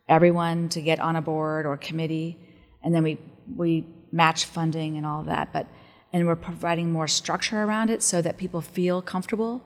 everyone 0.08 0.68
to 0.70 0.82
get 0.82 1.00
on 1.00 1.16
a 1.16 1.22
board 1.22 1.66
or 1.66 1.76
committee, 1.76 2.38
and 2.82 2.94
then 2.94 3.02
we, 3.02 3.18
we 3.56 3.86
match 4.12 4.44
funding 4.44 4.96
and 4.96 5.06
all 5.06 5.22
that. 5.24 5.52
But 5.52 5.66
and 6.12 6.26
we're 6.26 6.36
providing 6.36 6.90
more 6.90 7.06
structure 7.06 7.62
around 7.62 7.90
it 7.90 8.02
so 8.02 8.20
that 8.22 8.36
people 8.36 8.60
feel 8.60 9.00
comfortable. 9.00 9.62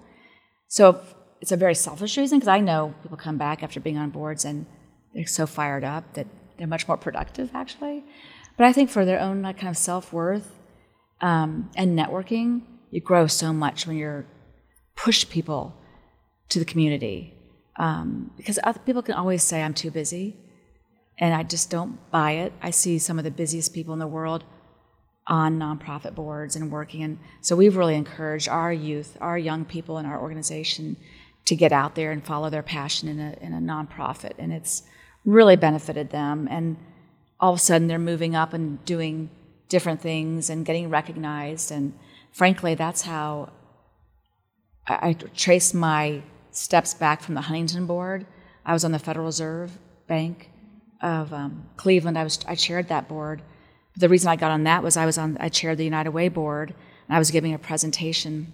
So 0.68 1.00
it's 1.44 1.52
a 1.52 1.58
very 1.58 1.74
selfish 1.74 2.16
reason 2.16 2.38
because 2.38 2.48
I 2.48 2.60
know 2.60 2.94
people 3.02 3.18
come 3.18 3.36
back 3.36 3.62
after 3.62 3.78
being 3.78 3.98
on 3.98 4.08
boards 4.08 4.46
and 4.46 4.64
they're 5.12 5.26
so 5.26 5.44
fired 5.44 5.84
up 5.84 6.14
that 6.14 6.26
they're 6.56 6.66
much 6.66 6.88
more 6.88 6.96
productive 6.96 7.50
actually. 7.52 8.02
But 8.56 8.64
I 8.64 8.72
think 8.72 8.88
for 8.88 9.04
their 9.04 9.20
own 9.20 9.42
like, 9.42 9.58
kind 9.58 9.68
of 9.68 9.76
self 9.76 10.10
worth 10.10 10.50
um, 11.20 11.68
and 11.76 11.98
networking, 11.98 12.62
you 12.90 13.02
grow 13.02 13.26
so 13.26 13.52
much 13.52 13.86
when 13.86 13.98
you're 13.98 14.24
push 14.96 15.28
people 15.28 15.76
to 16.48 16.58
the 16.58 16.64
community. 16.64 17.34
Um, 17.76 18.30
because 18.38 18.58
other 18.64 18.80
people 18.80 19.02
can 19.02 19.14
always 19.14 19.42
say 19.42 19.62
I'm 19.62 19.74
too 19.74 19.90
busy, 19.90 20.38
and 21.18 21.34
I 21.34 21.42
just 21.42 21.68
don't 21.68 22.10
buy 22.10 22.30
it. 22.44 22.54
I 22.62 22.70
see 22.70 22.98
some 22.98 23.18
of 23.18 23.24
the 23.24 23.30
busiest 23.30 23.74
people 23.74 23.92
in 23.92 24.00
the 24.00 24.06
world 24.06 24.44
on 25.26 25.58
nonprofit 25.58 26.14
boards 26.14 26.56
and 26.56 26.70
working, 26.70 27.02
and 27.02 27.18
so 27.42 27.54
we've 27.54 27.76
really 27.76 27.96
encouraged 27.96 28.48
our 28.48 28.72
youth, 28.72 29.18
our 29.20 29.36
young 29.36 29.66
people 29.66 29.98
in 29.98 30.06
our 30.06 30.18
organization, 30.18 30.96
to 31.46 31.56
get 31.56 31.72
out 31.72 31.94
there 31.94 32.10
and 32.10 32.24
follow 32.24 32.50
their 32.50 32.62
passion 32.62 33.08
in 33.08 33.20
a 33.20 33.36
in 33.40 33.52
a 33.52 33.58
nonprofit, 33.58 34.32
and 34.38 34.52
it's 34.52 34.82
really 35.24 35.56
benefited 35.56 36.10
them. 36.10 36.48
And 36.50 36.76
all 37.40 37.52
of 37.52 37.58
a 37.58 37.62
sudden, 37.62 37.88
they're 37.88 37.98
moving 37.98 38.34
up 38.34 38.52
and 38.52 38.84
doing 38.84 39.30
different 39.68 40.00
things 40.00 40.50
and 40.50 40.64
getting 40.64 40.90
recognized. 40.90 41.70
And 41.70 41.94
frankly, 42.32 42.74
that's 42.74 43.02
how 43.02 43.50
I, 44.86 45.08
I 45.08 45.12
traced 45.12 45.74
my 45.74 46.22
steps 46.50 46.94
back 46.94 47.22
from 47.22 47.34
the 47.34 47.40
Huntington 47.40 47.86
board. 47.86 48.26
I 48.64 48.72
was 48.72 48.84
on 48.84 48.92
the 48.92 48.98
Federal 48.98 49.26
Reserve 49.26 49.78
Bank 50.06 50.50
of 51.02 51.32
um, 51.32 51.68
Cleveland. 51.76 52.18
I 52.18 52.24
was 52.24 52.38
I 52.46 52.54
chaired 52.54 52.88
that 52.88 53.08
board. 53.08 53.42
The 53.96 54.08
reason 54.08 54.28
I 54.28 54.36
got 54.36 54.50
on 54.50 54.64
that 54.64 54.82
was 54.82 54.96
I 54.96 55.06
was 55.06 55.18
on 55.18 55.36
I 55.40 55.48
chaired 55.48 55.78
the 55.78 55.84
United 55.84 56.10
Way 56.10 56.28
board 56.28 56.74
and 57.08 57.16
I 57.16 57.18
was 57.18 57.30
giving 57.30 57.52
a 57.54 57.58
presentation 57.58 58.52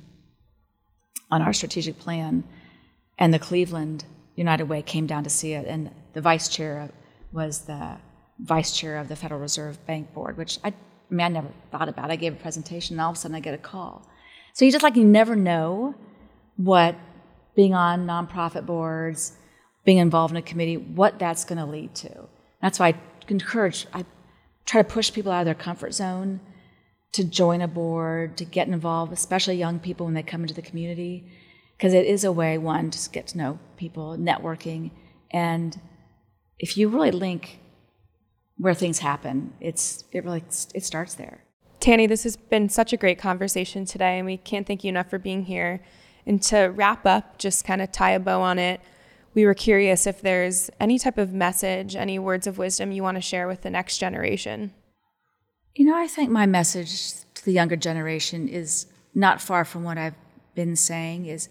on 1.30 1.43
our 1.43 1.53
strategic 1.53 1.99
plan, 1.99 2.45
and 3.20 3.32
the 3.32 3.38
Cleveland 3.38 4.04
United 4.34 4.64
Way 4.64 4.82
came 4.82 5.06
down 5.06 5.22
to 5.22 5.30
see 5.30 5.52
it, 5.52 5.66
and 5.68 5.90
the 6.14 6.20
vice 6.20 6.48
chair 6.48 6.90
was 7.30 7.60
the 7.60 7.98
vice 8.40 8.76
chair 8.76 8.96
of 8.96 9.06
the 9.08 9.14
Federal 9.14 9.40
Reserve 9.40 9.84
Bank 9.86 10.12
Board, 10.12 10.36
which 10.36 10.58
I 10.64 10.74
I 11.10 11.14
mean, 11.14 11.24
I 11.24 11.28
never 11.28 11.48
thought 11.72 11.88
about. 11.88 12.10
I 12.10 12.16
gave 12.16 12.34
a 12.34 12.36
presentation, 12.36 12.94
and 12.94 13.00
all 13.00 13.10
of 13.10 13.16
a 13.16 13.18
sudden 13.18 13.34
I 13.34 13.40
get 13.40 13.54
a 13.54 13.58
call. 13.58 14.06
So 14.52 14.64
you 14.64 14.70
just 14.70 14.82
like, 14.82 14.96
you 14.96 15.04
never 15.04 15.34
know 15.34 15.94
what 16.56 16.96
being 17.56 17.74
on 17.74 18.06
nonprofit 18.06 18.64
boards, 18.64 19.36
being 19.84 19.98
involved 19.98 20.32
in 20.32 20.36
a 20.36 20.42
committee, 20.42 20.76
what 20.76 21.18
that's 21.18 21.44
going 21.44 21.58
to 21.58 21.64
lead 21.64 21.94
to. 21.96 22.28
That's 22.62 22.78
why 22.78 22.88
I 22.88 22.94
encourage, 23.28 23.86
I 23.92 24.04
try 24.66 24.82
to 24.82 24.88
push 24.88 25.12
people 25.12 25.32
out 25.32 25.40
of 25.40 25.46
their 25.46 25.54
comfort 25.54 25.94
zone 25.94 26.40
to 27.12 27.24
join 27.24 27.60
a 27.60 27.68
board, 27.68 28.36
to 28.36 28.44
get 28.44 28.68
involved, 28.68 29.12
especially 29.12 29.56
young 29.56 29.80
people 29.80 30.06
when 30.06 30.14
they 30.14 30.22
come 30.22 30.42
into 30.42 30.54
the 30.54 30.62
community, 30.62 31.26
because 31.81 31.95
it 31.95 32.05
is 32.05 32.24
a 32.24 32.31
way, 32.31 32.59
one, 32.59 32.91
to 32.91 33.09
get 33.09 33.28
to 33.28 33.39
know 33.39 33.59
people, 33.78 34.14
networking, 34.18 34.91
and 35.31 35.81
if 36.59 36.76
you 36.76 36.91
really 36.91 37.11
link 37.11 37.59
where 38.59 38.74
things 38.74 38.99
happen. 38.99 39.55
It's 39.59 40.05
it 40.12 40.22
really 40.22 40.45
it 40.74 40.85
starts 40.85 41.14
there. 41.14 41.43
Tanny, 41.81 42.07
this 42.07 42.24
has 42.24 42.37
been 42.37 42.68
such 42.68 42.93
a 42.93 42.99
great 42.99 43.18
conversation 43.18 43.87
today, 43.87 44.18
and 44.18 44.26
we 44.26 44.37
can't 44.37 44.66
thank 44.66 44.85
you 44.85 44.91
enough 44.91 45.09
for 45.09 45.18
being 45.18 45.45
here. 45.45 45.83
And 46.26 46.43
to 46.43 46.66
wrap 46.66 47.07
up, 47.07 47.39
just 47.39 47.64
kind 47.64 47.81
of 47.81 47.91
tie 47.91 48.11
a 48.11 48.20
bow 48.20 48.43
on 48.43 48.59
it, 48.59 48.83
we 49.33 49.47
were 49.47 49.55
curious 49.55 50.07
if 50.07 50.20
there's 50.20 50.68
any 50.78 50.99
type 50.99 51.16
of 51.16 51.33
message, 51.33 51.97
any 51.97 52.18
words 52.18 52.47
of 52.47 52.59
wisdom 52.59 52.93
you 52.93 53.03
want 53.03 53.16
to 53.16 53.22
share 53.22 53.49
with 53.49 53.62
the 53.62 53.70
next 53.70 53.97
generation. 53.97 54.74
You 55.74 55.87
know, 55.87 55.97
I 55.97 56.07
think 56.07 56.28
my 56.28 56.45
message 56.45 57.12
to 57.33 57.45
the 57.47 57.53
younger 57.53 57.76
generation 57.76 58.49
is 58.49 58.85
not 59.14 59.41
far 59.41 59.64
from 59.64 59.85
what 59.85 59.97
I've 59.97 60.14
been 60.55 60.76
saying 60.76 61.24
is 61.24 61.49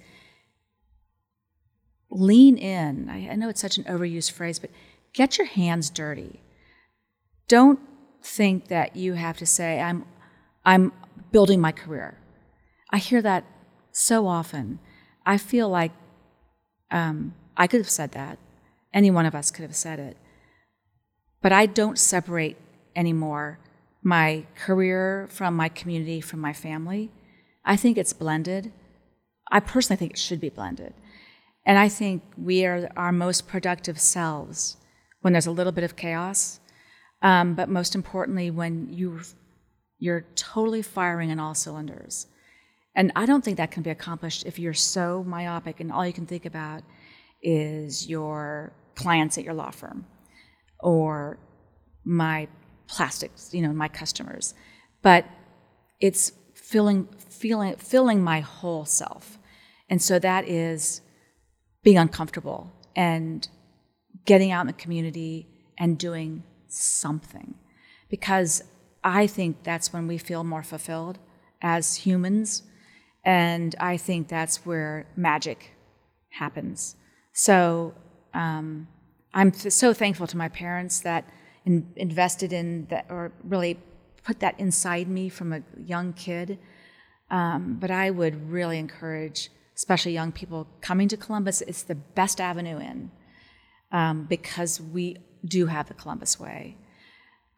lean 2.09 2.57
in. 2.57 3.09
I, 3.09 3.29
I 3.29 3.35
know 3.35 3.49
it's 3.49 3.61
such 3.61 3.77
an 3.77 3.83
overused 3.85 4.31
phrase, 4.31 4.59
but 4.59 4.71
get 5.13 5.37
your 5.37 5.47
hands 5.47 5.89
dirty. 5.89 6.41
Don't 7.47 7.79
think 8.21 8.67
that 8.67 8.95
you 8.95 9.13
have 9.13 9.37
to 9.37 9.45
say, 9.45 9.81
I'm, 9.81 10.05
I'm 10.65 10.91
building 11.31 11.61
my 11.61 11.71
career. 11.71 12.17
I 12.91 12.97
hear 12.97 13.21
that 13.21 13.45
so 13.91 14.27
often. 14.27 14.79
I 15.25 15.37
feel 15.37 15.69
like 15.69 15.91
um, 16.91 17.33
I 17.55 17.67
could 17.67 17.79
have 17.79 17.89
said 17.89 18.11
that. 18.13 18.39
Any 18.93 19.11
one 19.11 19.25
of 19.25 19.35
us 19.35 19.51
could 19.51 19.63
have 19.63 19.75
said 19.75 19.99
it. 19.99 20.17
But 21.41 21.51
I 21.51 21.65
don't 21.65 21.97
separate 21.97 22.57
anymore 22.95 23.59
my 24.01 24.45
career 24.55 25.27
from 25.29 25.55
my 25.55 25.69
community, 25.69 26.21
from 26.21 26.39
my 26.39 26.53
family. 26.53 27.11
I 27.65 27.75
think 27.75 27.97
it's 27.97 28.13
blended. 28.13 28.71
I 29.51 29.59
personally 29.59 29.97
think 29.97 30.11
it 30.11 30.17
should 30.17 30.39
be 30.39 30.49
blended. 30.49 30.93
And 31.69 31.77
I 31.77 31.87
think 31.87 32.23
we 32.35 32.65
are 32.65 32.89
our 32.97 33.11
most 33.11 33.47
productive 33.47 33.99
selves 33.99 34.77
when 35.21 35.33
there's 35.33 35.45
a 35.45 35.51
little 35.51 35.71
bit 35.71 35.83
of 35.83 35.95
chaos, 35.95 36.59
um, 37.21 37.53
but 37.53 37.69
most 37.69 37.93
importantly, 37.93 38.49
when 38.49 38.91
you, 38.91 39.19
you're 39.99 40.25
totally 40.33 40.81
firing 40.81 41.29
on 41.29 41.39
all 41.39 41.53
cylinders. 41.53 42.25
And 42.95 43.11
I 43.15 43.27
don't 43.27 43.45
think 43.45 43.57
that 43.57 43.69
can 43.69 43.83
be 43.83 43.91
accomplished 43.91 44.47
if 44.47 44.57
you're 44.57 44.73
so 44.73 45.23
myopic 45.27 45.79
and 45.79 45.91
all 45.91 46.03
you 46.07 46.11
can 46.11 46.25
think 46.25 46.47
about 46.47 46.81
is 47.43 48.09
your 48.09 48.73
clients 48.95 49.37
at 49.37 49.43
your 49.43 49.53
law 49.53 49.69
firm 49.69 50.07
or 50.79 51.37
my 52.03 52.47
plastics, 52.87 53.53
you 53.53 53.61
know, 53.61 53.73
my 53.73 53.89
customers. 53.89 54.55
But 55.03 55.23
it's 55.99 56.31
filling, 56.55 57.07
feeling, 57.19 57.75
filling 57.75 58.23
my 58.23 58.39
whole 58.39 58.85
self. 58.85 59.37
And 59.87 60.01
so 60.01 60.17
that 60.17 60.47
is 60.49 61.01
being 61.83 61.97
uncomfortable 61.97 62.71
and 62.95 63.47
getting 64.25 64.51
out 64.51 64.61
in 64.61 64.67
the 64.67 64.73
community 64.73 65.47
and 65.77 65.97
doing 65.97 66.43
something. 66.67 67.55
Because 68.09 68.63
I 69.03 69.27
think 69.27 69.63
that's 69.63 69.93
when 69.93 70.07
we 70.07 70.17
feel 70.17 70.43
more 70.43 70.63
fulfilled 70.63 71.19
as 71.61 71.95
humans. 71.95 72.63
And 73.23 73.75
I 73.79 73.97
think 73.97 74.27
that's 74.27 74.65
where 74.65 75.07
magic 75.15 75.71
happens. 76.29 76.95
So 77.33 77.93
um, 78.33 78.87
I'm 79.33 79.53
so 79.53 79.93
thankful 79.93 80.27
to 80.27 80.37
my 80.37 80.49
parents 80.49 81.01
that 81.01 81.25
in, 81.65 81.91
invested 81.95 82.51
in 82.53 82.87
that, 82.89 83.05
or 83.09 83.31
really 83.43 83.77
put 84.23 84.39
that 84.39 84.59
inside 84.59 85.07
me 85.07 85.29
from 85.29 85.53
a 85.53 85.61
young 85.77 86.13
kid. 86.13 86.59
Um, 87.29 87.77
but 87.79 87.91
I 87.91 88.09
would 88.09 88.49
really 88.49 88.79
encourage, 88.79 89.49
especially 89.79 90.11
young 90.11 90.33
people 90.33 90.67
coming 90.81 91.07
to 91.07 91.15
Columbus. 91.15 91.61
It's 91.61 91.83
the 91.83 91.95
best 91.95 92.41
avenue 92.41 92.79
in 92.79 93.11
um, 93.93 94.25
because 94.25 94.81
we 94.81 95.15
do 95.45 95.67
have 95.67 95.87
the 95.87 95.93
Columbus 95.93 96.37
way. 96.37 96.75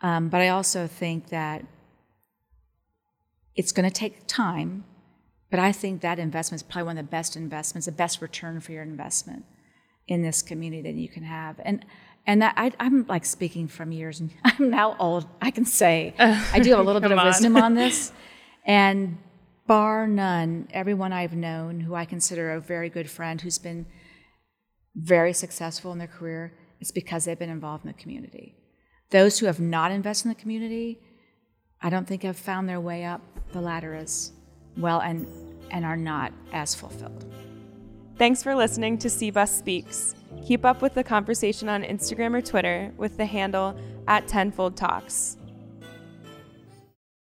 Um, 0.02 0.30
but 0.30 0.40
I 0.40 0.50
also 0.50 0.86
think 0.86 1.30
that 1.30 1.66
it's 3.56 3.72
going 3.72 3.90
to 3.90 3.94
take 3.94 4.28
time. 4.28 4.86
But 5.50 5.60
I 5.60 5.72
think 5.72 6.02
that 6.02 6.20
investment 6.20 6.62
is 6.62 6.64
probably 6.64 6.84
one 6.84 6.98
of 7.00 7.06
the 7.08 7.10
best 7.10 7.36
investments, 7.36 7.88
the 7.88 7.92
best 7.92 8.22
return 8.22 8.60
for 8.60 8.72
your 8.72 8.84
investment 8.84 9.44
in 10.08 10.22
this 10.22 10.44
community 10.44 10.84
that 10.84 10.94
you 10.94 11.10
can 11.10 11.24
have. 11.24 11.60
And 11.66 11.84
and 12.28 12.44
that 12.44 12.54
I, 12.56 12.72
am 12.80 13.08
like 13.08 13.26
speaking 13.26 13.68
from 13.68 13.92
years, 13.92 14.20
and 14.20 14.30
I'm 14.44 14.70
now 14.70 14.96
old. 15.00 15.26
I 15.42 15.50
can 15.50 15.66
say 15.66 16.14
I 16.20 16.60
do 16.60 16.70
have 16.70 16.80
a 16.80 16.84
little 16.84 17.02
bit 17.02 17.12
of 17.12 17.18
on. 17.18 17.26
wisdom 17.26 17.58
on 17.58 17.74
this. 17.74 18.12
And 18.64 19.18
bar 19.72 20.06
none, 20.06 20.68
everyone 20.74 21.14
I've 21.14 21.34
known 21.34 21.80
who 21.80 21.96
I 21.96 22.04
consider 22.04 22.52
a 22.52 22.60
very 22.60 22.90
good 22.90 23.10
friend 23.10 23.40
who's 23.40 23.58
been 23.58 23.86
very 24.96 25.32
successful 25.32 25.94
in 25.94 25.98
their 25.98 26.10
career, 26.10 26.54
it's 26.82 26.92
because 26.92 27.24
they've 27.24 27.40
been 27.40 27.50
involved 27.50 27.86
in 27.86 27.88
the 27.88 27.94
community. 27.94 28.54
Those 29.12 29.40
who 29.40 29.46
have 29.46 29.62
not 29.62 29.94
invested 29.94 30.26
in 30.26 30.30
the 30.34 30.42
community, 30.42 31.00
I 31.82 31.90
don't 31.90 32.06
think 32.06 32.24
have 32.24 32.36
found 32.36 32.68
their 32.68 32.82
way 32.82 33.06
up 33.06 33.22
the 33.54 33.62
ladder 33.62 33.96
as 33.96 34.34
well 34.76 35.00
and, 35.00 35.26
and 35.72 35.86
are 35.86 35.96
not 35.96 36.34
as 36.52 36.76
fulfilled. 36.76 37.34
Thanks 38.18 38.44
for 38.44 38.54
listening 38.54 38.98
to 38.98 39.08
CBUS 39.08 39.58
Speaks. 39.58 40.16
Keep 40.46 40.66
up 40.66 40.82
with 40.82 40.96
the 40.96 41.04
conversation 41.06 41.70
on 41.70 41.84
Instagram 41.84 42.36
or 42.36 42.42
Twitter 42.42 42.92
with 42.98 43.16
the 43.16 43.26
handle 43.26 43.80
at 44.10 44.28
Tenfold 44.28 44.76
Talks. 44.76 45.38